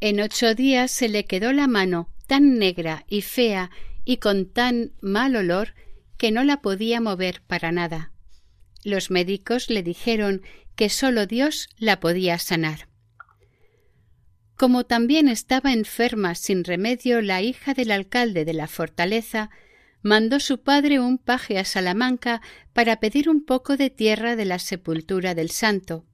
En 0.00 0.22
ocho 0.22 0.54
días 0.54 0.90
se 0.90 1.10
le 1.10 1.26
quedó 1.26 1.52
la 1.52 1.66
mano 1.66 2.08
tan 2.26 2.58
negra 2.58 3.04
y 3.08 3.20
fea 3.20 3.70
y 4.06 4.16
con 4.16 4.46
tan 4.46 4.92
mal 5.02 5.36
olor 5.36 5.74
que 6.16 6.30
no 6.30 6.44
la 6.44 6.62
podía 6.62 7.02
mover 7.02 7.42
para 7.42 7.72
nada. 7.72 8.12
Los 8.84 9.10
médicos 9.10 9.68
le 9.68 9.82
dijeron 9.82 10.42
que 10.76 10.88
sólo 10.88 11.26
Dios 11.26 11.68
la 11.76 12.00
podía 12.00 12.38
sanar. 12.38 12.88
Como 14.56 14.84
también 14.84 15.28
estaba 15.28 15.72
enferma 15.72 16.34
sin 16.34 16.64
remedio 16.64 17.20
la 17.20 17.42
hija 17.42 17.74
del 17.74 17.90
alcalde 17.90 18.46
de 18.46 18.54
la 18.54 18.68
fortaleza, 18.68 19.50
mandó 20.02 20.38
su 20.40 20.62
padre 20.62 21.00
un 21.00 21.18
paje 21.18 21.58
a 21.58 21.64
Salamanca 21.64 22.40
para 22.72 23.00
pedir 23.00 23.28
un 23.28 23.44
poco 23.44 23.76
de 23.76 23.90
tierra 23.90 24.36
de 24.36 24.44
la 24.44 24.58
sepultura 24.58 25.34
del 25.34 25.50
santo. 25.50 26.06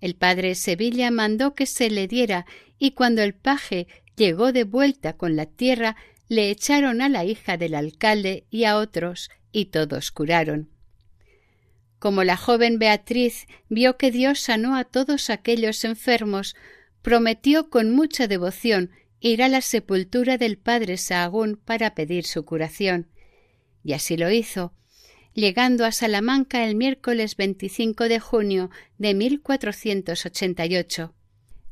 El 0.00 0.16
padre 0.16 0.56
Sevilla 0.56 1.10
mandó 1.10 1.54
que 1.54 1.66
se 1.66 1.90
le 1.90 2.08
diera, 2.08 2.44
y 2.78 2.90
cuando 2.90 3.22
el 3.22 3.34
paje 3.34 3.86
llegó 4.16 4.52
de 4.52 4.64
vuelta 4.64 5.16
con 5.16 5.36
la 5.36 5.46
tierra, 5.46 5.96
le 6.28 6.50
echaron 6.50 7.00
a 7.00 7.08
la 7.08 7.24
hija 7.24 7.56
del 7.56 7.74
alcalde 7.74 8.44
y 8.50 8.64
a 8.64 8.76
otros, 8.76 9.30
y 9.52 9.66
todos 9.66 10.10
curaron. 10.10 10.70
Como 11.98 12.22
la 12.22 12.36
joven 12.36 12.78
Beatriz 12.78 13.46
vio 13.68 13.96
que 13.96 14.10
Dios 14.10 14.40
sanó 14.40 14.76
a 14.76 14.84
todos 14.84 15.30
aquellos 15.30 15.84
enfermos, 15.84 16.54
prometió 17.02 17.70
con 17.70 17.90
mucha 17.90 18.28
devoción 18.28 18.90
ir 19.20 19.42
a 19.42 19.48
la 19.48 19.62
sepultura 19.62 20.38
del 20.38 20.58
padre 20.58 20.96
Sahagún 20.96 21.56
para 21.56 21.94
pedir 21.94 22.24
su 22.24 22.44
curación. 22.44 23.08
Y 23.82 23.94
así 23.94 24.16
lo 24.16 24.30
hizo, 24.30 24.72
llegando 25.34 25.84
a 25.84 25.92
Salamanca 25.92 26.64
el 26.64 26.76
miércoles 26.76 27.36
25 27.36 28.04
de 28.04 28.20
junio 28.20 28.70
de 28.98 29.14
1488. 29.14 31.14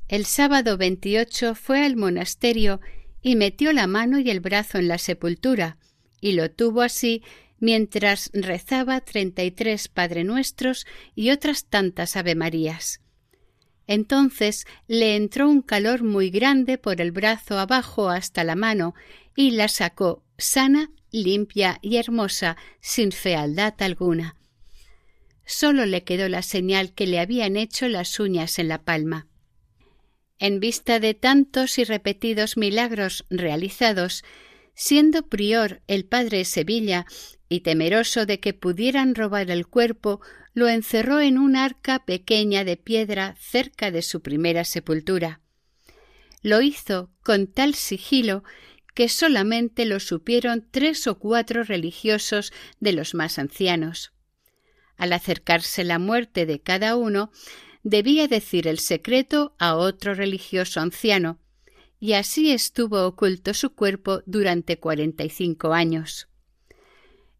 El 0.09 0.25
sábado 0.25 0.77
28 0.77 1.55
fue 1.55 1.85
al 1.85 1.97
monasterio 1.97 2.81
y 3.27 3.35
metió 3.35 3.72
la 3.72 3.89
mano 3.89 4.20
y 4.20 4.31
el 4.31 4.39
brazo 4.39 4.79
en 4.79 4.87
la 4.87 4.99
sepultura, 4.99 5.79
y 6.20 6.35
lo 6.35 6.49
tuvo 6.49 6.83
así 6.83 7.24
mientras 7.59 8.31
rezaba 8.33 9.01
treinta 9.01 9.43
y 9.43 9.51
tres 9.51 9.89
Padre 9.89 10.22
Nuestros 10.22 10.87
y 11.16 11.31
otras 11.31 11.64
tantas 11.64 12.16
Ave 12.16 12.37
Marías. 12.37 13.01
Entonces 13.89 14.64
le 14.87 15.16
entró 15.16 15.49
un 15.49 15.61
calor 15.61 16.05
muy 16.05 16.31
grande 16.31 16.79
por 16.79 17.01
el 17.01 17.11
brazo 17.11 17.59
abajo 17.59 18.11
hasta 18.11 18.45
la 18.45 18.55
mano 18.55 18.95
y 19.35 19.51
la 19.51 19.66
sacó 19.66 20.22
sana, 20.39 20.93
limpia 21.11 21.81
y 21.83 21.97
hermosa, 21.97 22.57
sin 22.81 23.11
fealdad 23.11 23.74
alguna. 23.81 24.37
Sólo 25.45 25.85
le 25.85 26.05
quedó 26.05 26.29
la 26.29 26.43
señal 26.43 26.93
que 26.93 27.09
le 27.09 27.18
habían 27.18 27.57
hecho 27.57 27.89
las 27.89 28.20
uñas 28.20 28.61
en 28.61 28.68
la 28.68 28.85
palma. 28.85 29.27
En 30.39 30.61
vista 30.61 31.01
de 31.01 31.14
tantos 31.14 31.78
y 31.78 31.84
repetidos 31.84 32.57
milagros 32.57 33.24
realizados, 33.30 34.24
siendo 34.74 35.28
prior 35.28 35.82
el 35.87 36.05
padre 36.05 36.45
Sevilla 36.45 37.07
y 37.49 37.61
temeroso 37.61 38.26
de 38.26 38.41
que 38.41 38.53
pudieran 38.53 39.14
robar 39.14 39.51
el 39.51 39.66
cuerpo, 39.66 40.20
lo 40.53 40.68
encerró 40.68 41.20
en 41.20 41.39
un 41.39 41.57
arca 41.57 42.05
pequeña 42.05 42.64
de 42.64 42.76
piedra 42.76 43.37
cerca 43.39 43.91
de 43.91 44.03
su 44.03 44.20
primera 44.20 44.64
sepultura. 44.64 45.41
Lo 46.43 46.61
hizo 46.61 47.11
con 47.22 47.47
tal 47.47 47.74
sigilo 47.74 48.45
que 48.95 49.09
solamente 49.09 49.84
lo 49.84 50.01
supieron 50.01 50.66
tres 50.70 51.07
o 51.07 51.18
cuatro 51.18 51.64
religiosos 51.64 52.53
de 52.80 52.93
los 52.93 53.14
más 53.14 53.39
ancianos. 53.39 54.12
Al 54.97 55.12
acercarse 55.12 55.84
la 55.84 55.99
muerte 55.99 56.47
de 56.47 56.61
cada 56.61 56.97
uno, 56.97 57.30
debía 57.87 58.26
decir 58.26 58.66
el 58.66 58.80
secreto 58.80 59.55
a 59.61 59.76
otro 59.76 60.12
religioso 60.12 60.80
anciano, 60.80 61.39
y 62.01 62.14
así 62.14 62.51
estuvo 62.51 63.07
oculto 63.07 63.55
su 63.55 63.76
cuerpo 63.76 64.22
durante 64.26 64.80
cuarenta 64.80 65.22
y 65.22 65.30
cinco 65.30 65.72
años. 65.72 66.26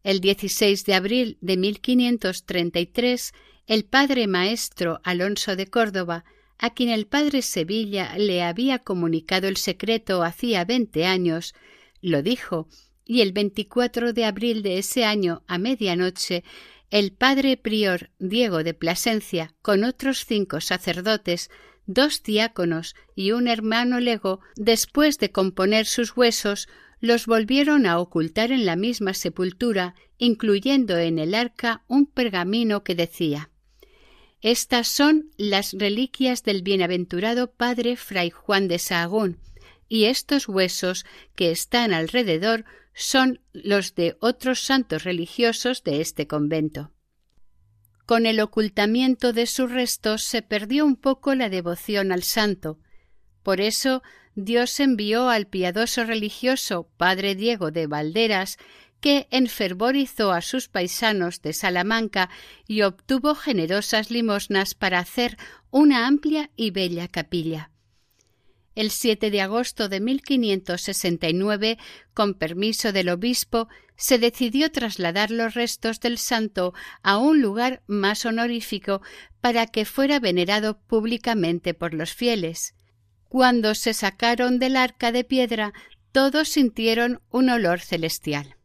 El 0.03 0.21
16 0.21 0.85
de 0.85 0.93
abril 0.93 1.37
de 1.41 1.57
1533, 1.57 3.33
el 3.67 3.83
padre 3.83 4.27
maestro 4.27 5.01
Alonso 5.03 5.57
de 5.57 5.67
Córdoba, 5.67 6.23
a 6.57 6.73
quien 6.73 6.91
el 6.91 7.07
padre 7.07 7.41
Sevilla 7.41 8.17
le 8.17 8.41
había 8.41 8.79
comunicado 8.79 9.49
el 9.49 9.57
secreto 9.57 10.23
hacía 10.23 10.63
veinte 10.63 11.05
años, 11.05 11.55
lo 11.99 12.21
dijo, 12.23 12.69
y 13.03 13.19
el 13.19 13.33
24 13.33 14.13
de 14.13 14.23
abril 14.23 14.63
de 14.63 14.77
ese 14.77 15.03
año, 15.03 15.43
a 15.45 15.57
medianoche, 15.57 16.45
el 16.89 17.11
padre 17.11 17.57
prior 17.57 18.09
Diego 18.19 18.63
de 18.63 18.73
Plasencia, 18.73 19.53
con 19.61 19.83
otros 19.83 20.25
cinco 20.25 20.61
sacerdotes, 20.61 21.49
dos 21.85 22.23
diáconos 22.23 22.95
y 23.15 23.31
un 23.31 23.47
hermano 23.47 23.99
lego, 23.99 24.39
después 24.55 25.17
de 25.17 25.31
componer 25.31 25.85
sus 25.85 26.15
huesos, 26.15 26.67
los 26.99 27.25
volvieron 27.25 27.85
a 27.85 27.99
ocultar 27.99 28.51
en 28.51 28.65
la 28.65 28.75
misma 28.75 29.13
sepultura, 29.13 29.95
incluyendo 30.17 30.97
en 30.97 31.19
el 31.19 31.35
arca 31.35 31.83
un 31.87 32.05
pergamino 32.05 32.83
que 32.83 32.95
decía 32.95 33.49
Estas 34.41 34.87
son 34.87 35.31
las 35.37 35.73
reliquias 35.73 36.43
del 36.43 36.61
bienaventurado 36.61 37.51
padre 37.51 37.97
Fray 37.97 38.29
Juan 38.29 38.67
de 38.67 38.79
Sahagún, 38.79 39.39
y 39.87 40.05
estos 40.05 40.47
huesos 40.47 41.05
que 41.35 41.51
están 41.51 41.93
alrededor 41.93 42.65
son 42.93 43.41
los 43.53 43.95
de 43.95 44.17
otros 44.19 44.61
santos 44.61 45.03
religiosos 45.03 45.83
de 45.83 46.01
este 46.01 46.27
convento. 46.27 46.91
Con 48.05 48.25
el 48.25 48.39
ocultamiento 48.39 49.33
de 49.33 49.45
sus 49.45 49.71
restos 49.71 50.23
se 50.23 50.41
perdió 50.41 50.85
un 50.85 50.95
poco 50.95 51.35
la 51.35 51.49
devoción 51.49 52.11
al 52.11 52.23
santo. 52.23 52.79
Por 53.43 53.61
eso 53.61 54.01
Dios 54.33 54.79
envió 54.79 55.29
al 55.29 55.47
piadoso 55.47 56.05
religioso 56.05 56.89
padre 56.97 57.35
Diego 57.35 57.71
de 57.71 57.87
Valderas, 57.87 58.57
que 59.01 59.27
enfervorizó 59.29 60.31
a 60.31 60.41
sus 60.41 60.69
paisanos 60.69 61.41
de 61.41 61.53
Salamanca 61.53 62.29
y 62.65 62.81
obtuvo 62.81 63.35
generosas 63.35 64.09
limosnas 64.09 64.73
para 64.73 64.99
hacer 64.99 65.37
una 65.69 66.07
amplia 66.07 66.49
y 66.55 66.71
bella 66.71 67.07
capilla. 67.07 67.71
El 68.77 68.91
7 68.91 69.31
de 69.31 69.41
agosto 69.41 69.89
de 69.89 69.99
1569, 69.99 71.79
con 72.13 72.35
permiso 72.35 72.93
del 72.93 73.09
obispo, 73.09 73.69
se 73.95 74.19
decidió 74.19 74.71
trasladar 74.71 75.31
los 75.31 75.55
restos 75.55 75.99
del 75.99 76.19
santo 76.19 76.75
a 77.01 77.17
un 77.17 77.41
lugar 77.41 77.81
más 77.87 78.23
honorífico 78.23 79.01
para 79.41 79.65
que 79.65 79.83
fuera 79.83 80.19
venerado 80.19 80.77
públicamente 80.77 81.73
por 81.73 81.95
los 81.95 82.13
fieles. 82.13 82.75
Cuando 83.29 83.73
se 83.73 83.95
sacaron 83.95 84.59
del 84.59 84.77
arca 84.77 85.11
de 85.11 85.23
piedra, 85.23 85.73
todos 86.11 86.47
sintieron 86.47 87.19
un 87.31 87.49
olor 87.49 87.79
celestial. 87.79 88.57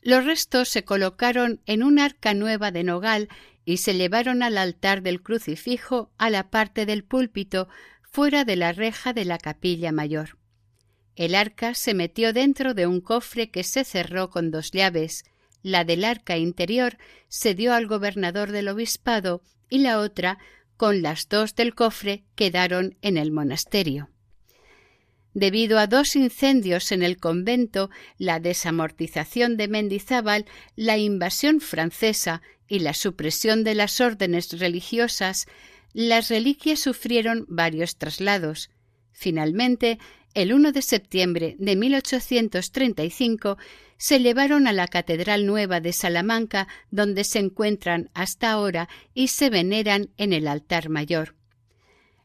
Los 0.00 0.24
restos 0.24 0.68
se 0.68 0.84
colocaron 0.84 1.60
en 1.66 1.82
un 1.82 1.98
arca 1.98 2.34
nueva 2.34 2.70
de 2.70 2.84
nogal 2.84 3.28
y 3.64 3.78
se 3.78 3.94
llevaron 3.94 4.44
al 4.44 4.58
altar 4.58 5.02
del 5.02 5.22
crucifijo 5.22 6.12
a 6.18 6.30
la 6.30 6.50
parte 6.50 6.86
del 6.86 7.02
púlpito 7.02 7.68
fuera 8.14 8.44
de 8.44 8.54
la 8.54 8.70
reja 8.70 9.12
de 9.12 9.24
la 9.24 9.38
capilla 9.38 9.90
mayor. 9.90 10.38
El 11.16 11.34
arca 11.34 11.74
se 11.74 11.94
metió 11.94 12.32
dentro 12.32 12.72
de 12.72 12.86
un 12.86 13.00
cofre 13.00 13.50
que 13.50 13.64
se 13.64 13.82
cerró 13.82 14.30
con 14.30 14.52
dos 14.52 14.70
llaves. 14.70 15.24
La 15.64 15.82
del 15.82 16.04
arca 16.04 16.36
interior 16.36 16.96
se 17.26 17.56
dio 17.56 17.74
al 17.74 17.88
gobernador 17.88 18.52
del 18.52 18.68
obispado 18.68 19.42
y 19.68 19.78
la 19.78 19.98
otra, 19.98 20.38
con 20.76 21.02
las 21.02 21.28
dos 21.28 21.56
del 21.56 21.74
cofre, 21.74 22.22
quedaron 22.36 22.96
en 23.02 23.16
el 23.16 23.32
monasterio. 23.32 24.10
Debido 25.32 25.80
a 25.80 25.88
dos 25.88 26.14
incendios 26.14 26.92
en 26.92 27.02
el 27.02 27.16
convento, 27.16 27.90
la 28.16 28.38
desamortización 28.38 29.56
de 29.56 29.66
Mendizábal, 29.66 30.46
la 30.76 30.98
invasión 30.98 31.60
francesa 31.60 32.42
y 32.68 32.78
la 32.78 32.94
supresión 32.94 33.64
de 33.64 33.74
las 33.74 34.00
órdenes 34.00 34.56
religiosas, 34.60 35.48
las 35.94 36.28
reliquias 36.28 36.80
sufrieron 36.80 37.46
varios 37.48 37.96
traslados. 37.96 38.68
Finalmente, 39.12 39.98
el 40.34 40.52
1 40.52 40.72
de 40.72 40.82
septiembre 40.82 41.54
de 41.60 41.76
1835 41.76 43.56
se 43.96 44.18
llevaron 44.18 44.66
a 44.66 44.72
la 44.72 44.88
Catedral 44.88 45.46
Nueva 45.46 45.80
de 45.80 45.92
Salamanca, 45.92 46.66
donde 46.90 47.22
se 47.22 47.38
encuentran 47.38 48.10
hasta 48.12 48.50
ahora 48.50 48.88
y 49.14 49.28
se 49.28 49.48
veneran 49.48 50.10
en 50.16 50.32
el 50.32 50.48
altar 50.48 50.88
mayor. 50.88 51.36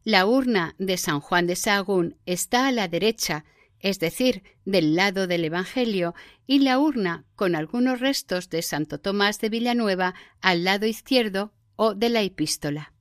La 0.03 0.25
urna 0.25 0.73
de 0.79 0.97
San 0.97 1.19
Juan 1.19 1.45
de 1.45 1.55
Sahagún 1.55 2.17
está 2.25 2.67
a 2.67 2.71
la 2.71 2.87
derecha, 2.87 3.45
es 3.79 3.99
decir, 3.99 4.41
del 4.65 4.95
lado 4.95 5.27
del 5.27 5.45
Evangelio, 5.45 6.15
y 6.47 6.59
la 6.59 6.79
urna, 6.79 7.25
con 7.35 7.55
algunos 7.55 7.99
restos 7.99 8.49
de 8.49 8.63
Santo 8.63 8.99
Tomás 8.99 9.39
de 9.39 9.49
Villanueva, 9.49 10.15
al 10.41 10.63
lado 10.63 10.87
izquierdo 10.87 11.53
o 11.75 11.93
de 11.93 12.09
la 12.09 12.23
epístola. 12.23 12.93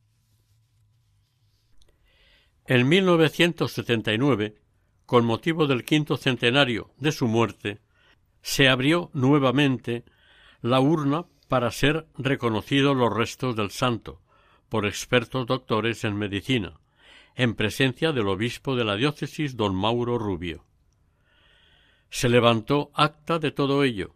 En 2.71 2.87
1979 2.87 4.59
con 5.07 5.25
motivo 5.25 5.66
del 5.66 5.87
quinto 5.87 6.19
centenario 6.19 6.91
de 6.99 7.12
su 7.12 7.27
muerte, 7.27 7.81
se 8.43 8.69
abrió 8.69 9.11
nuevamente 9.14 10.05
la 10.61 10.79
urna 10.79 11.25
para 11.49 11.71
ser 11.71 12.07
reconocidos 12.19 12.95
los 12.95 13.11
restos 13.11 13.57
del 13.57 13.71
santo 13.71 14.21
por 14.69 14.85
expertos 14.85 15.47
doctores 15.47 16.05
en 16.05 16.19
medicina, 16.19 16.79
en 17.37 17.55
presencia 17.55 18.12
del 18.12 18.29
obispo 18.29 18.77
de 18.77 18.85
la 18.85 18.97
diócesis 18.97 19.57
don 19.57 19.75
Mauro 19.75 20.19
Rubio. 20.19 20.66
Se 22.11 22.29
levantó 22.29 22.91
acta 22.93 23.39
de 23.39 23.51
todo 23.51 23.83
ello 23.83 24.14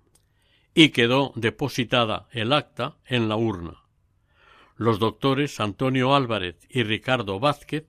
y 0.74 0.90
quedó 0.90 1.32
depositada 1.36 2.28
el 2.32 2.52
acta 2.52 2.98
en 3.06 3.30
la 3.30 3.36
urna. 3.36 3.82
Los 4.76 4.98
doctores 4.98 5.58
Antonio 5.58 6.14
Álvarez 6.14 6.56
y 6.68 6.82
Ricardo 6.82 7.40
Vázquez 7.40 7.86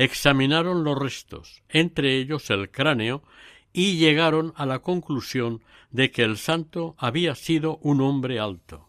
examinaron 0.00 0.82
los 0.82 0.98
restos, 0.98 1.62
entre 1.68 2.16
ellos 2.16 2.48
el 2.48 2.70
cráneo, 2.70 3.22
y 3.70 3.98
llegaron 3.98 4.54
a 4.56 4.64
la 4.64 4.78
conclusión 4.78 5.62
de 5.90 6.10
que 6.10 6.22
el 6.22 6.38
santo 6.38 6.94
había 6.96 7.34
sido 7.34 7.76
un 7.82 8.00
hombre 8.00 8.40
alto. 8.40 8.88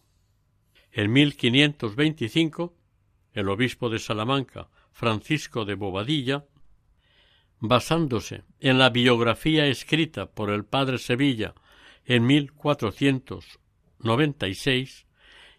En 0.93 1.12
1525, 1.12 2.74
el 3.34 3.49
obispo 3.49 3.89
de 3.89 3.99
Salamanca, 3.99 4.70
Francisco 4.93 5.66
de 5.66 5.76
Bobadilla, 5.76 6.45
basándose 7.59 8.45
en 8.62 8.80
la 8.80 8.89
biografía 8.89 9.68
escrita 9.68 10.32
por 10.32 10.49
el 10.49 10.64
padre 10.64 10.97
Sevilla 10.97 11.55
en 12.05 12.26
1496, 12.26 15.07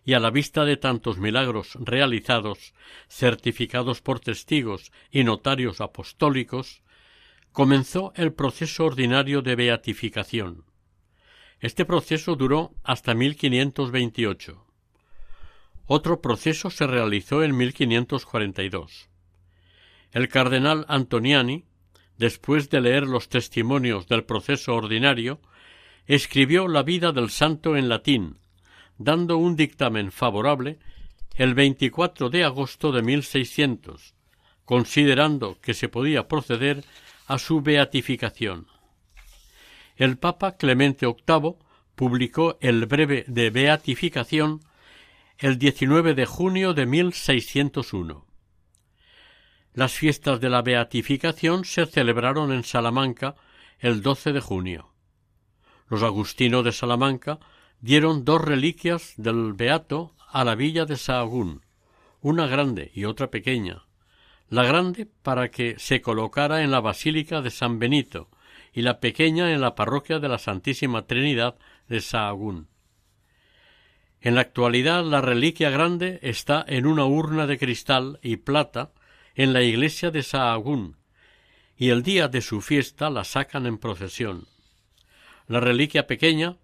y 0.04 0.14
a 0.14 0.20
la 0.20 0.30
vista 0.30 0.64
de 0.64 0.76
tantos 0.76 1.18
milagros 1.18 1.76
realizados, 1.80 2.74
certificados 3.08 4.00
por 4.00 4.20
testigos 4.20 4.92
y 5.10 5.24
notarios 5.24 5.80
apostólicos, 5.80 6.82
comenzó 7.52 8.12
el 8.16 8.32
proceso 8.32 8.86
ordinario 8.86 9.42
de 9.42 9.54
beatificación. 9.54 10.64
Este 11.60 11.84
proceso 11.84 12.34
duró 12.34 12.74
hasta 12.82 13.14
1528. 13.14 14.66
Otro 15.86 16.20
proceso 16.20 16.70
se 16.70 16.86
realizó 16.86 17.44
en 17.44 17.56
1542. 17.56 19.08
El 20.10 20.28
cardenal 20.28 20.84
Antoniani, 20.88 21.64
después 22.18 22.68
de 22.70 22.80
leer 22.80 23.06
los 23.06 23.28
testimonios 23.28 24.08
del 24.08 24.24
proceso 24.24 24.74
ordinario, 24.74 25.40
escribió 26.06 26.66
la 26.66 26.82
vida 26.82 27.12
del 27.12 27.30
santo 27.30 27.76
en 27.76 27.88
latín, 27.88 28.38
dando 29.04 29.36
un 29.36 29.56
dictamen 29.56 30.12
favorable 30.12 30.78
el 31.34 31.54
24 31.54 32.30
de 32.30 32.44
agosto 32.44 32.92
de 32.92 33.02
1600, 33.02 34.14
considerando 34.64 35.58
que 35.60 35.74
se 35.74 35.88
podía 35.88 36.28
proceder 36.28 36.84
a 37.26 37.38
su 37.38 37.62
beatificación. 37.62 38.66
El 39.96 40.18
Papa 40.18 40.56
Clemente 40.56 41.06
VIII 41.06 41.56
publicó 41.94 42.58
el 42.60 42.86
breve 42.86 43.24
de 43.28 43.50
beatificación 43.50 44.60
el 45.38 45.58
19 45.58 46.14
de 46.14 46.26
junio 46.26 46.74
de 46.74 46.86
1601. 46.86 48.26
Las 49.74 49.92
fiestas 49.92 50.40
de 50.40 50.50
la 50.50 50.62
beatificación 50.62 51.64
se 51.64 51.86
celebraron 51.86 52.52
en 52.52 52.62
Salamanca 52.62 53.34
el 53.78 54.02
12 54.02 54.32
de 54.32 54.40
junio. 54.40 54.92
Los 55.88 56.02
agustinos 56.02 56.64
de 56.64 56.72
Salamanca 56.72 57.38
dieron 57.82 58.24
dos 58.24 58.40
reliquias 58.40 59.12
del 59.16 59.52
Beato 59.54 60.14
a 60.30 60.44
la 60.44 60.54
villa 60.54 60.86
de 60.86 60.96
Sahagún, 60.96 61.62
una 62.20 62.46
grande 62.46 62.92
y 62.94 63.04
otra 63.04 63.30
pequeña. 63.30 63.82
La 64.48 64.64
grande 64.64 65.06
para 65.22 65.50
que 65.50 65.74
se 65.78 66.00
colocara 66.00 66.62
en 66.62 66.70
la 66.70 66.80
Basílica 66.80 67.42
de 67.42 67.50
San 67.50 67.80
Benito 67.80 68.28
y 68.72 68.82
la 68.82 69.00
pequeña 69.00 69.52
en 69.52 69.60
la 69.60 69.74
parroquia 69.74 70.20
de 70.20 70.28
la 70.28 70.38
Santísima 70.38 71.06
Trinidad 71.06 71.56
de 71.88 72.00
Sahagún. 72.00 72.68
En 74.20 74.36
la 74.36 74.42
actualidad 74.42 75.04
la 75.04 75.20
reliquia 75.20 75.68
grande 75.70 76.20
está 76.22 76.64
en 76.68 76.86
una 76.86 77.04
urna 77.04 77.48
de 77.48 77.58
cristal 77.58 78.20
y 78.22 78.36
plata 78.36 78.92
en 79.34 79.52
la 79.52 79.62
iglesia 79.62 80.12
de 80.12 80.22
Sahagún 80.22 80.96
y 81.76 81.88
el 81.88 82.04
día 82.04 82.28
de 82.28 82.42
su 82.42 82.60
fiesta 82.60 83.10
la 83.10 83.24
sacan 83.24 83.66
en 83.66 83.78
procesión. 83.78 84.46
La 85.48 85.58
reliquia 85.58 86.06
pequeña 86.06 86.58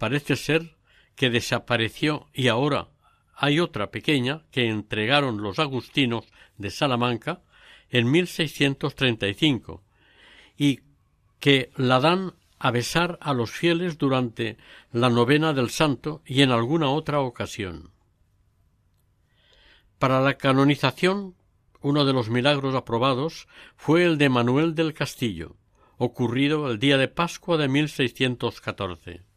parece 0.00 0.34
ser 0.36 0.76
que 1.14 1.28
desapareció 1.28 2.26
y 2.32 2.48
ahora 2.48 2.88
hay 3.36 3.60
otra 3.60 3.90
pequeña 3.90 4.46
que 4.50 4.66
entregaron 4.66 5.42
los 5.42 5.58
agustinos 5.58 6.24
de 6.56 6.70
Salamanca 6.70 7.42
en 7.90 8.10
1635 8.10 9.82
y 10.56 10.80
que 11.38 11.70
la 11.76 12.00
dan 12.00 12.32
a 12.58 12.70
besar 12.70 13.18
a 13.20 13.34
los 13.34 13.50
fieles 13.50 13.98
durante 13.98 14.56
la 14.90 15.10
novena 15.10 15.52
del 15.52 15.68
santo 15.68 16.22
y 16.24 16.40
en 16.40 16.50
alguna 16.50 16.88
otra 16.88 17.20
ocasión. 17.20 17.90
Para 19.98 20.22
la 20.22 20.38
canonización, 20.38 21.34
uno 21.82 22.06
de 22.06 22.14
los 22.14 22.30
milagros 22.30 22.74
aprobados 22.74 23.48
fue 23.76 24.04
el 24.04 24.16
de 24.16 24.30
Manuel 24.30 24.74
del 24.74 24.94
Castillo, 24.94 25.56
ocurrido 25.98 26.70
el 26.70 26.78
día 26.78 26.96
de 26.96 27.08
Pascua 27.08 27.58
de 27.58 27.68
1614. 27.68 29.29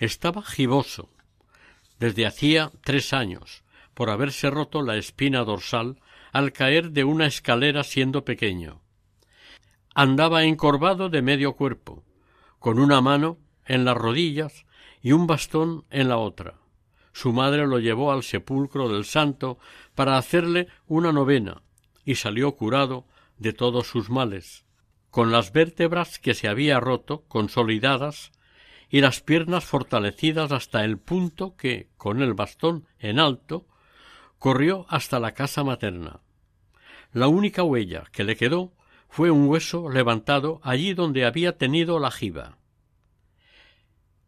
Estaba 0.00 0.42
giboso 0.42 1.10
desde 1.98 2.24
hacía 2.24 2.72
tres 2.82 3.12
años 3.12 3.64
por 3.92 4.08
haberse 4.08 4.48
roto 4.48 4.80
la 4.80 4.96
espina 4.96 5.44
dorsal 5.44 6.00
al 6.32 6.52
caer 6.52 6.92
de 6.92 7.04
una 7.04 7.26
escalera 7.26 7.84
siendo 7.84 8.24
pequeño. 8.24 8.80
Andaba 9.94 10.44
encorvado 10.44 11.10
de 11.10 11.20
medio 11.20 11.52
cuerpo, 11.52 12.02
con 12.58 12.78
una 12.78 13.02
mano 13.02 13.36
en 13.66 13.84
las 13.84 13.94
rodillas 13.94 14.64
y 15.02 15.12
un 15.12 15.26
bastón 15.26 15.84
en 15.90 16.08
la 16.08 16.16
otra. 16.16 16.54
Su 17.12 17.34
madre 17.34 17.66
lo 17.66 17.78
llevó 17.78 18.10
al 18.10 18.22
sepulcro 18.22 18.88
del 18.88 19.04
santo 19.04 19.58
para 19.94 20.16
hacerle 20.16 20.68
una 20.86 21.12
novena 21.12 21.60
y 22.06 22.14
salió 22.14 22.52
curado 22.52 23.04
de 23.36 23.52
todos 23.52 23.86
sus 23.88 24.08
males, 24.08 24.64
con 25.10 25.30
las 25.30 25.52
vértebras 25.52 26.18
que 26.18 26.32
se 26.32 26.48
había 26.48 26.80
roto 26.80 27.24
consolidadas 27.28 28.32
y 28.90 29.00
las 29.00 29.20
piernas 29.20 29.64
fortalecidas 29.64 30.50
hasta 30.50 30.84
el 30.84 30.98
punto 30.98 31.56
que, 31.56 31.88
con 31.96 32.20
el 32.20 32.34
bastón 32.34 32.86
en 32.98 33.20
alto, 33.20 33.66
corrió 34.38 34.84
hasta 34.88 35.20
la 35.20 35.32
casa 35.32 35.62
materna. 35.62 36.20
La 37.12 37.28
única 37.28 37.62
huella 37.62 38.04
que 38.10 38.24
le 38.24 38.36
quedó 38.36 38.72
fue 39.08 39.30
un 39.30 39.48
hueso 39.48 39.88
levantado 39.88 40.60
allí 40.64 40.92
donde 40.92 41.24
había 41.24 41.56
tenido 41.56 42.00
la 42.00 42.10
jiba. 42.10 42.58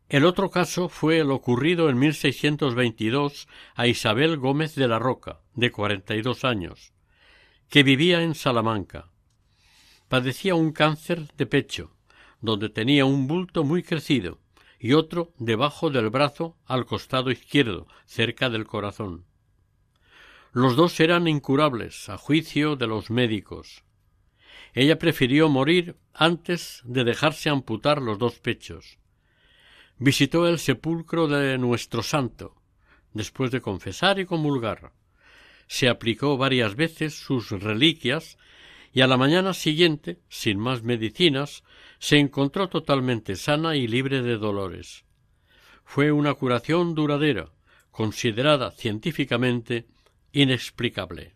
El 0.08 0.24
otro 0.24 0.50
caso 0.50 0.88
fue 0.88 1.18
el 1.18 1.30
ocurrido 1.30 1.88
en 1.88 1.98
1622 1.98 3.48
a 3.74 3.86
Isabel 3.86 4.36
Gómez 4.36 4.74
de 4.74 4.86
la 4.86 4.98
Roca, 4.98 5.40
de 5.54 5.72
cuarenta 5.72 6.14
y 6.14 6.22
dos 6.22 6.44
años, 6.44 6.92
que 7.68 7.82
vivía 7.82 8.22
en 8.22 8.34
Salamanca. 8.34 9.08
Padecía 10.08 10.54
un 10.54 10.72
cáncer 10.72 11.32
de 11.36 11.46
pecho, 11.46 11.96
donde 12.40 12.68
tenía 12.68 13.06
un 13.06 13.26
bulto 13.26 13.64
muy 13.64 13.82
crecido 13.82 14.41
y 14.82 14.94
otro 14.94 15.32
debajo 15.38 15.90
del 15.90 16.10
brazo 16.10 16.56
al 16.66 16.86
costado 16.86 17.30
izquierdo, 17.30 17.86
cerca 18.04 18.50
del 18.50 18.66
corazón. 18.66 19.24
Los 20.50 20.74
dos 20.74 20.98
eran 20.98 21.28
incurables, 21.28 22.08
a 22.08 22.18
juicio 22.18 22.74
de 22.74 22.88
los 22.88 23.08
médicos. 23.08 23.84
Ella 24.74 24.98
prefirió 24.98 25.48
morir 25.48 25.94
antes 26.12 26.82
de 26.84 27.04
dejarse 27.04 27.48
amputar 27.48 28.02
los 28.02 28.18
dos 28.18 28.40
pechos. 28.40 28.98
Visitó 29.98 30.48
el 30.48 30.58
sepulcro 30.58 31.28
de 31.28 31.58
nuestro 31.58 32.02
santo, 32.02 32.56
después 33.12 33.52
de 33.52 33.60
confesar 33.60 34.18
y 34.18 34.26
comulgar. 34.26 34.92
Se 35.68 35.88
aplicó 35.88 36.36
varias 36.36 36.74
veces 36.74 37.14
sus 37.14 37.50
reliquias 37.50 38.36
y 38.92 39.02
a 39.02 39.06
la 39.06 39.16
mañana 39.16 39.54
siguiente, 39.54 40.18
sin 40.28 40.58
más 40.58 40.82
medicinas, 40.82 41.62
se 42.02 42.18
encontró 42.18 42.68
totalmente 42.68 43.36
sana 43.36 43.76
y 43.76 43.86
libre 43.86 44.22
de 44.22 44.36
dolores. 44.36 45.04
Fue 45.84 46.10
una 46.10 46.34
curación 46.34 46.96
duradera, 46.96 47.52
considerada 47.92 48.72
científicamente 48.72 49.86
inexplicable. 50.32 51.32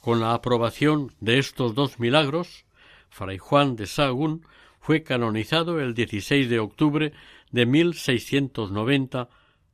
Con 0.00 0.20
la 0.20 0.32
aprobación 0.32 1.12
de 1.18 1.40
estos 1.40 1.74
dos 1.74 1.98
milagros, 1.98 2.66
Fray 3.08 3.38
Juan 3.38 3.74
de 3.74 3.88
Sahagún 3.88 4.46
fue 4.78 5.02
canonizado 5.02 5.80
el 5.80 5.92
16 5.92 6.48
de 6.48 6.60
octubre 6.60 7.12
de 7.50 7.66
1690 7.66 9.28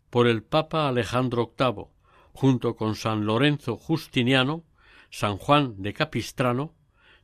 por 0.08 0.28
el 0.28 0.44
Papa 0.44 0.88
Alejandro 0.88 1.52
VIII, 1.58 1.88
junto 2.32 2.74
con 2.74 2.94
San 2.94 3.26
Lorenzo 3.26 3.76
Justiniano, 3.76 4.64
San 5.10 5.36
Juan 5.36 5.82
de 5.82 5.92
Capistrano, 5.92 6.72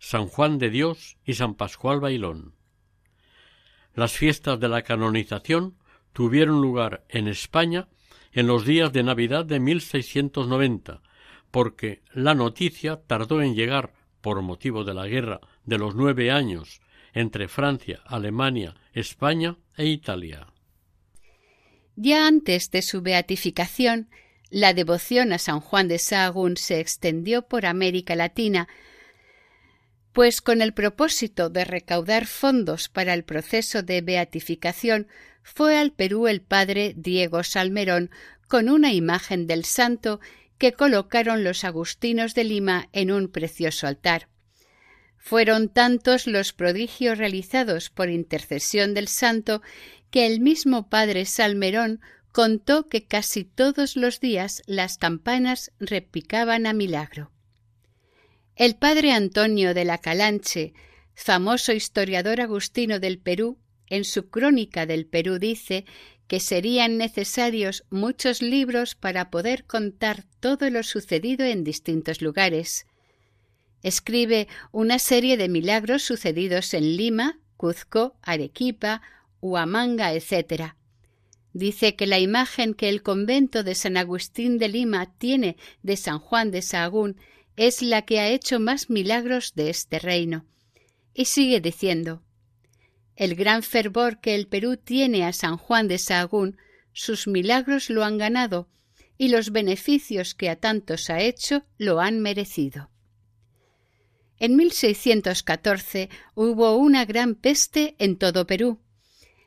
San 0.02 0.26
Juan 0.26 0.58
de 0.58 0.68
Dios 0.68 1.16
y 1.24 1.34
San 1.34 1.54
Pascual 1.54 2.00
Bailón. 2.00 2.56
Las 3.94 4.12
fiestas 4.12 4.58
de 4.58 4.68
la 4.68 4.82
canonización 4.82 5.76
tuvieron 6.12 6.60
lugar 6.60 7.04
en 7.08 7.28
España 7.28 7.86
en 8.32 8.48
los 8.48 8.66
días 8.66 8.92
de 8.92 9.04
Navidad 9.04 9.44
de 9.44 9.60
1690, 9.60 11.02
porque 11.52 12.02
la 12.12 12.34
noticia 12.34 13.00
tardó 13.06 13.42
en 13.42 13.54
llegar 13.54 13.94
por 14.20 14.42
motivo 14.42 14.82
de 14.82 14.92
la 14.92 15.06
guerra 15.06 15.40
de 15.64 15.78
los 15.78 15.94
nueve 15.94 16.32
años 16.32 16.80
entre 17.14 17.46
Francia, 17.46 18.00
Alemania, 18.04 18.74
España 18.92 19.56
e 19.76 19.86
Italia. 19.86 20.48
Ya 21.94 22.26
antes 22.26 22.72
de 22.72 22.82
su 22.82 23.02
beatificación, 23.02 24.10
la 24.50 24.74
devoción 24.74 25.32
a 25.32 25.38
San 25.38 25.60
Juan 25.60 25.86
de 25.86 26.00
Sahagún 26.00 26.56
se 26.56 26.80
extendió 26.80 27.42
por 27.42 27.66
América 27.66 28.16
Latina, 28.16 28.68
pues 30.12 30.40
con 30.40 30.60
el 30.62 30.74
propósito 30.74 31.48
de 31.50 31.64
recaudar 31.64 32.26
fondos 32.26 32.88
para 32.88 33.14
el 33.14 33.24
proceso 33.24 33.82
de 33.82 34.00
beatificación 34.02 35.08
fue 35.42 35.76
al 35.76 35.92
Perú 35.92 36.28
el 36.28 36.42
padre 36.42 36.94
Diego 36.96 37.42
Salmerón 37.42 38.10
con 38.46 38.68
una 38.68 38.92
imagen 38.92 39.46
del 39.46 39.64
santo 39.64 40.20
que 40.58 40.72
colocaron 40.72 41.42
los 41.42 41.64
agustinos 41.64 42.34
de 42.34 42.44
Lima 42.44 42.88
en 42.92 43.10
un 43.10 43.28
precioso 43.28 43.86
altar. 43.86 44.28
Fueron 45.16 45.68
tantos 45.68 46.26
los 46.26 46.52
prodigios 46.52 47.18
realizados 47.18 47.90
por 47.90 48.10
intercesión 48.10 48.92
del 48.92 49.08
santo 49.08 49.62
que 50.10 50.26
el 50.26 50.40
mismo 50.40 50.88
padre 50.88 51.24
Salmerón 51.24 52.00
contó 52.32 52.88
que 52.88 53.06
casi 53.06 53.44
todos 53.44 53.96
los 53.96 54.20
días 54.20 54.62
las 54.66 54.98
campanas 54.98 55.72
repicaban 55.80 56.66
a 56.66 56.72
milagro. 56.72 57.30
El 58.54 58.76
padre 58.76 59.12
Antonio 59.12 59.72
de 59.72 59.86
la 59.86 59.96
Calanche, 59.98 60.74
famoso 61.14 61.72
historiador 61.72 62.40
agustino 62.40 63.00
del 63.00 63.18
Perú, 63.18 63.58
en 63.86 64.04
su 64.04 64.28
crónica 64.28 64.84
del 64.84 65.06
Perú 65.06 65.38
dice 65.38 65.86
que 66.26 66.38
serían 66.38 66.98
necesarios 66.98 67.84
muchos 67.90 68.42
libros 68.42 68.94
para 68.94 69.30
poder 69.30 69.64
contar 69.64 70.24
todo 70.40 70.68
lo 70.68 70.82
sucedido 70.82 71.46
en 71.46 71.64
distintos 71.64 72.20
lugares. 72.20 72.86
Escribe 73.82 74.48
una 74.70 74.98
serie 74.98 75.36
de 75.36 75.48
milagros 75.48 76.02
sucedidos 76.02 76.74
en 76.74 76.96
Lima, 76.96 77.38
Cuzco, 77.56 78.16
Arequipa, 78.22 79.02
Huamanga, 79.40 80.12
etc. 80.12 80.74
Dice 81.54 81.96
que 81.96 82.06
la 82.06 82.18
imagen 82.18 82.74
que 82.74 82.90
el 82.90 83.02
convento 83.02 83.62
de 83.62 83.74
San 83.74 83.96
Agustín 83.96 84.58
de 84.58 84.68
Lima 84.68 85.12
tiene 85.18 85.56
de 85.82 85.96
San 85.96 86.18
Juan 86.18 86.50
de 86.50 86.62
Sahagún 86.62 87.16
es 87.56 87.82
la 87.82 88.02
que 88.02 88.20
ha 88.20 88.28
hecho 88.28 88.60
más 88.60 88.90
milagros 88.90 89.54
de 89.54 89.70
este 89.70 89.98
reino. 89.98 90.44
Y 91.14 91.26
sigue 91.26 91.60
diciendo 91.60 92.22
el 93.16 93.34
gran 93.34 93.62
fervor 93.62 94.20
que 94.20 94.34
el 94.34 94.46
Perú 94.46 94.76
tiene 94.76 95.24
a 95.24 95.32
San 95.32 95.56
Juan 95.56 95.86
de 95.86 95.98
Sahagún, 95.98 96.56
sus 96.92 97.26
milagros 97.26 97.90
lo 97.90 98.04
han 98.04 98.18
ganado 98.18 98.68
y 99.18 99.28
los 99.28 99.52
beneficios 99.52 100.34
que 100.34 100.48
a 100.48 100.56
tantos 100.56 101.10
ha 101.10 101.20
hecho 101.20 101.64
lo 101.78 102.00
han 102.00 102.20
merecido. 102.20 102.90
En 104.38 104.56
1614 104.56 106.08
hubo 106.34 106.76
una 106.76 107.04
gran 107.04 107.34
peste 107.34 107.94
en 107.98 108.16
todo 108.16 108.46
Perú. 108.46 108.80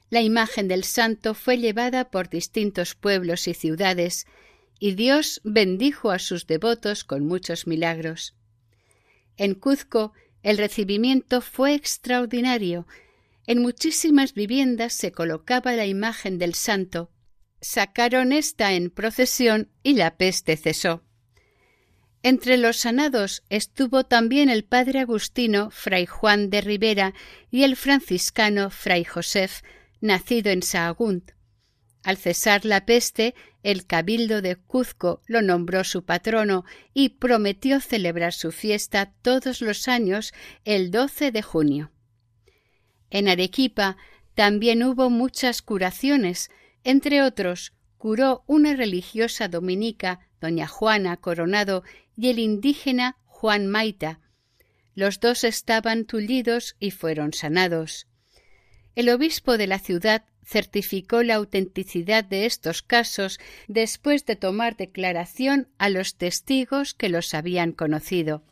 La 0.10 0.22
imagen 0.22 0.68
del 0.68 0.84
santo 0.84 1.34
fue 1.34 1.58
llevada 1.58 2.10
por 2.10 2.30
distintos 2.30 2.96
pueblos 2.96 3.48
y 3.48 3.54
ciudades, 3.54 4.28
y 4.86 4.94
Dios 4.94 5.42
bendijo 5.44 6.12
a 6.12 6.20
sus 6.20 6.46
devotos 6.46 7.04
con 7.04 7.26
muchos 7.26 7.66
milagros. 7.66 8.36
En 9.36 9.56
Cuzco 9.56 10.14
el 10.44 10.60
recibimiento 10.60 11.42
fue 11.42 11.74
extraordinario 11.74 12.86
en 13.48 13.64
muchísimas 13.64 14.36
viviendas 14.36 14.94
se 14.94 15.12
colocaba 15.12 15.74
la 15.74 15.88
imagen 15.88 16.38
del 16.38 16.54
santo. 16.54 17.10
Sacaron 17.62 18.32
esta 18.32 18.74
en 18.74 18.92
procesión 18.92 19.72
y 19.82 19.96
la 19.96 20.18
peste 20.18 20.56
cesó. 20.56 21.04
Entre 22.22 22.56
los 22.58 22.78
sanados 22.78 23.42
estuvo 23.50 24.04
también 24.04 24.52
el 24.52 24.66
padre 24.66 25.00
agustino 25.00 25.72
fray 25.72 26.06
Juan 26.06 26.52
de 26.52 26.62
Rivera 26.62 27.16
y 27.50 27.64
el 27.64 27.76
franciscano 27.76 28.70
fray 28.70 29.04
Josef, 29.04 29.64
nacido 30.00 30.52
en 30.52 30.62
Sahagún. 30.62 31.24
Al 32.06 32.18
cesar 32.18 32.66
la 32.66 32.86
peste, 32.86 33.34
el 33.66 33.88
cabildo 33.88 34.44
de 34.44 34.58
Cuzco 34.58 35.24
lo 35.26 35.42
nombró 35.42 35.84
su 35.84 36.06
patrono 36.06 36.66
y 36.94 37.10
prometió 37.10 37.82
celebrar 37.82 38.32
su 38.32 38.52
fiesta 38.52 39.12
todos 39.24 39.60
los 39.62 39.88
años 39.88 40.34
el 40.66 40.92
12 40.92 41.32
de 41.32 41.42
junio. 41.42 41.92
En 43.10 43.28
Arequipa 43.28 43.98
también 44.36 44.84
hubo 44.84 45.10
muchas 45.10 45.64
curaciones, 45.64 46.52
entre 46.84 47.24
otros 47.24 47.74
curó 47.98 48.44
una 48.46 48.76
religiosa 48.76 49.48
dominica, 49.48 50.20
doña 50.40 50.68
Juana 50.68 51.18
Coronado, 51.18 51.84
y 52.16 52.30
el 52.30 52.38
indígena 52.38 53.18
Juan 53.26 53.66
Maita. 53.66 54.20
Los 54.94 55.20
dos 55.20 55.44
estaban 55.44 56.06
tullidos 56.06 56.76
y 56.80 56.92
fueron 56.92 57.34
sanados. 57.34 58.06
El 58.94 59.10
obispo 59.10 59.58
de 59.58 59.66
la 59.66 59.80
ciudad 59.80 60.24
certificó 60.46 61.24
la 61.24 61.36
autenticidad 61.36 62.24
de 62.24 62.46
estos 62.46 62.82
casos 62.82 63.40
después 63.68 64.26
de 64.26 64.36
tomar 64.36 64.78
declaración 64.78 65.68
a 65.78 65.90
los 65.90 66.16
testigos 66.16 66.94
que 66.94 67.10
los 67.10 67.34
habían 67.34 67.72
conocido. 67.72 68.44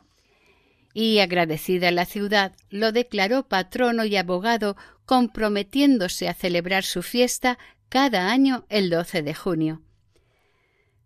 Y 0.92 1.18
agradecida 1.20 1.90
la 1.90 2.04
ciudad, 2.04 2.52
lo 2.70 2.92
declaró 2.92 3.48
patrono 3.48 4.04
y 4.04 4.16
abogado, 4.16 4.76
comprometiéndose 5.06 6.28
a 6.28 6.34
celebrar 6.34 6.84
su 6.84 7.02
fiesta 7.02 7.58
cada 7.88 8.30
año 8.30 8.64
el 8.68 8.90
12 8.90 9.22
de 9.22 9.34
junio. 9.34 9.82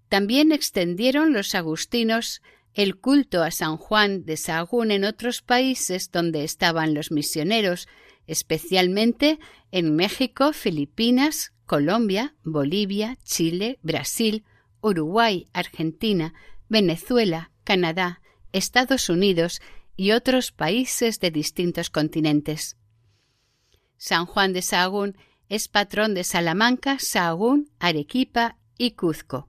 También 0.09 0.53
extendieron 0.53 1.32
los 1.32 1.55
agustinos 1.55 2.41
el 2.74 2.97
culto 2.97 3.43
a 3.43 3.51
San 3.51 3.76
Juan 3.76 4.24
de 4.24 4.36
Sahagún 4.36 4.91
en 4.91 5.05
otros 5.05 5.43
países 5.43 6.11
donde 6.12 6.45
estaban 6.45 6.95
los 6.95 7.11
misioneros, 7.11 7.89
especialmente 8.29 9.41
en 9.72 9.97
México, 9.97 10.53
Filipinas, 10.53 11.53
Colombia, 11.66 12.37
Bolivia, 12.45 13.18
Chile, 13.24 13.79
Brasil, 13.83 14.45
Uruguay, 14.81 15.49
Argentina, 15.53 16.35
Venezuela, 16.68 17.51
Canadá, 17.64 18.20
Estados 18.53 19.09
Unidos 19.09 19.61
y 19.97 20.12
otros 20.12 20.53
países 20.53 21.18
de 21.18 21.31
distintos 21.31 21.91
continentes. 21.91 22.76
San 23.97 24.26
Juan 24.26 24.53
de 24.53 24.62
Sahagún 24.62 25.16
es 25.49 25.66
patrón 25.66 26.14
de 26.14 26.22
Salamanca, 26.22 26.99
Sahagún, 27.01 27.70
Arequipa 27.81 28.57
y 28.76 28.93
Cuzco. 28.93 29.49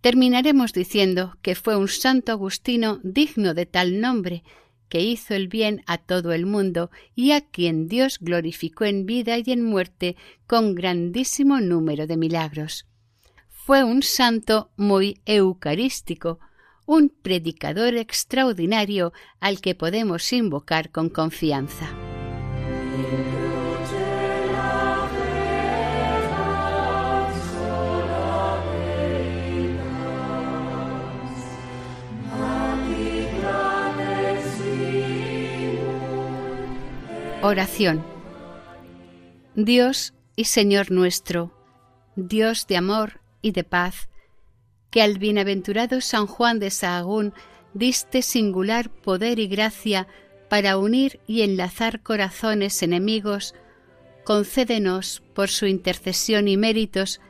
Terminaremos 0.00 0.72
diciendo 0.72 1.36
que 1.42 1.54
fue 1.54 1.76
un 1.76 1.88
santo 1.88 2.32
agustino 2.32 3.00
digno 3.02 3.54
de 3.54 3.66
tal 3.66 4.00
nombre, 4.00 4.44
que 4.88 5.00
hizo 5.00 5.34
el 5.34 5.48
bien 5.48 5.82
a 5.86 5.98
todo 5.98 6.32
el 6.32 6.46
mundo 6.46 6.90
y 7.14 7.32
a 7.32 7.40
quien 7.40 7.88
Dios 7.88 8.18
glorificó 8.20 8.84
en 8.84 9.06
vida 9.06 9.38
y 9.38 9.50
en 9.52 9.62
muerte 9.62 10.16
con 10.46 10.74
grandísimo 10.74 11.60
número 11.60 12.06
de 12.06 12.16
milagros. 12.16 12.86
Fue 13.48 13.82
un 13.82 14.02
santo 14.02 14.70
muy 14.76 15.20
eucarístico, 15.26 16.38
un 16.86 17.08
predicador 17.08 17.94
extraordinario 17.96 19.12
al 19.40 19.60
que 19.60 19.74
podemos 19.74 20.32
invocar 20.32 20.92
con 20.92 21.08
confianza. 21.08 22.05
Oración. 37.46 38.04
Dios 39.54 40.14
y 40.34 40.46
Señor 40.46 40.90
nuestro, 40.90 41.52
Dios 42.16 42.66
de 42.66 42.76
amor 42.76 43.20
y 43.40 43.52
de 43.52 43.62
paz, 43.62 44.08
que 44.90 45.00
al 45.00 45.20
bienaventurado 45.20 46.00
San 46.00 46.26
Juan 46.26 46.58
de 46.58 46.72
Sahagún 46.72 47.34
diste 47.72 48.22
singular 48.22 48.90
poder 48.90 49.38
y 49.38 49.46
gracia 49.46 50.08
para 50.50 50.76
unir 50.76 51.20
y 51.28 51.42
enlazar 51.42 52.02
corazones 52.02 52.82
enemigos, 52.82 53.54
concédenos 54.24 55.22
por 55.32 55.48
su 55.48 55.66
intercesión 55.66 56.48
y 56.48 56.56
méritos 56.56 57.20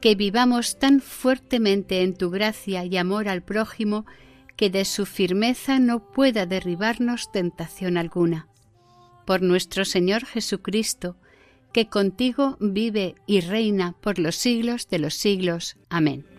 que 0.00 0.16
vivamos 0.16 0.80
tan 0.80 1.00
fuertemente 1.00 2.02
en 2.02 2.16
tu 2.16 2.30
gracia 2.30 2.84
y 2.84 2.96
amor 2.96 3.28
al 3.28 3.44
prójimo 3.44 4.04
que 4.56 4.68
de 4.68 4.84
su 4.84 5.06
firmeza 5.06 5.78
no 5.78 6.10
pueda 6.10 6.44
derribarnos 6.44 7.30
tentación 7.30 7.98
alguna 7.98 8.49
por 9.26 9.42
nuestro 9.42 9.84
Señor 9.84 10.24
Jesucristo, 10.24 11.16
que 11.72 11.86
contigo 11.86 12.56
vive 12.60 13.14
y 13.26 13.40
reina 13.40 13.94
por 14.00 14.18
los 14.18 14.36
siglos 14.36 14.88
de 14.88 14.98
los 14.98 15.14
siglos. 15.14 15.76
Amén. 15.88 16.29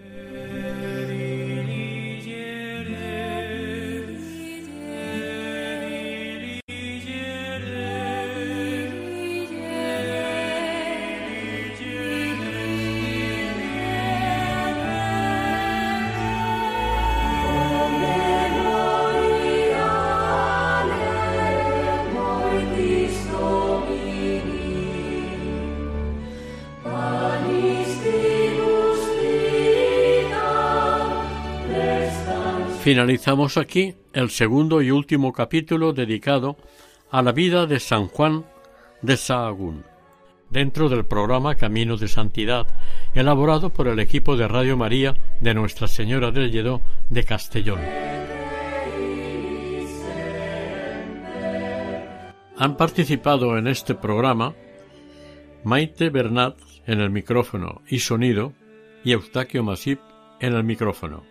Finalizamos 32.92 33.56
aquí 33.56 33.96
el 34.12 34.30
segundo 34.30 34.82
y 34.82 34.92
último 34.92 35.32
capítulo 35.32 35.94
dedicado 35.94 36.58
a 37.10 37.22
la 37.22 37.32
vida 37.32 37.66
de 37.66 37.80
San 37.80 38.08
Juan 38.10 38.44
de 39.02 39.16
Sahagún, 39.16 39.86
dentro 40.50 40.90
del 40.90 41.06
programa 41.06 41.56
Camino 41.56 41.96
de 41.96 42.10
Santidad, 42.10 42.68
elaborado 43.14 43.70
por 43.70 43.88
el 43.88 44.02
equipo 44.02 44.36
de 44.36 44.46
Radio 44.50 44.76
María 44.76 45.16
de 45.40 45.54
Nuestra 45.54 45.88
Señora 45.88 46.32
del 46.32 46.52
Lledó 46.52 46.82
de 47.10 47.24
Castellón. 47.24 47.80
Han 52.58 52.76
participado 52.76 53.58
en 53.58 53.68
este 53.68 53.96
programa 53.96 54.54
Maite 55.64 56.10
Bernat 56.10 56.60
en 56.86 57.00
el 57.00 57.10
micrófono 57.10 57.84
y 57.88 58.00
sonido 58.00 58.52
y 59.06 59.14
Eustaquio 59.14 59.64
Masip 59.64 60.02
en 60.42 60.56
el 60.56 60.66
micrófono. 60.66 61.31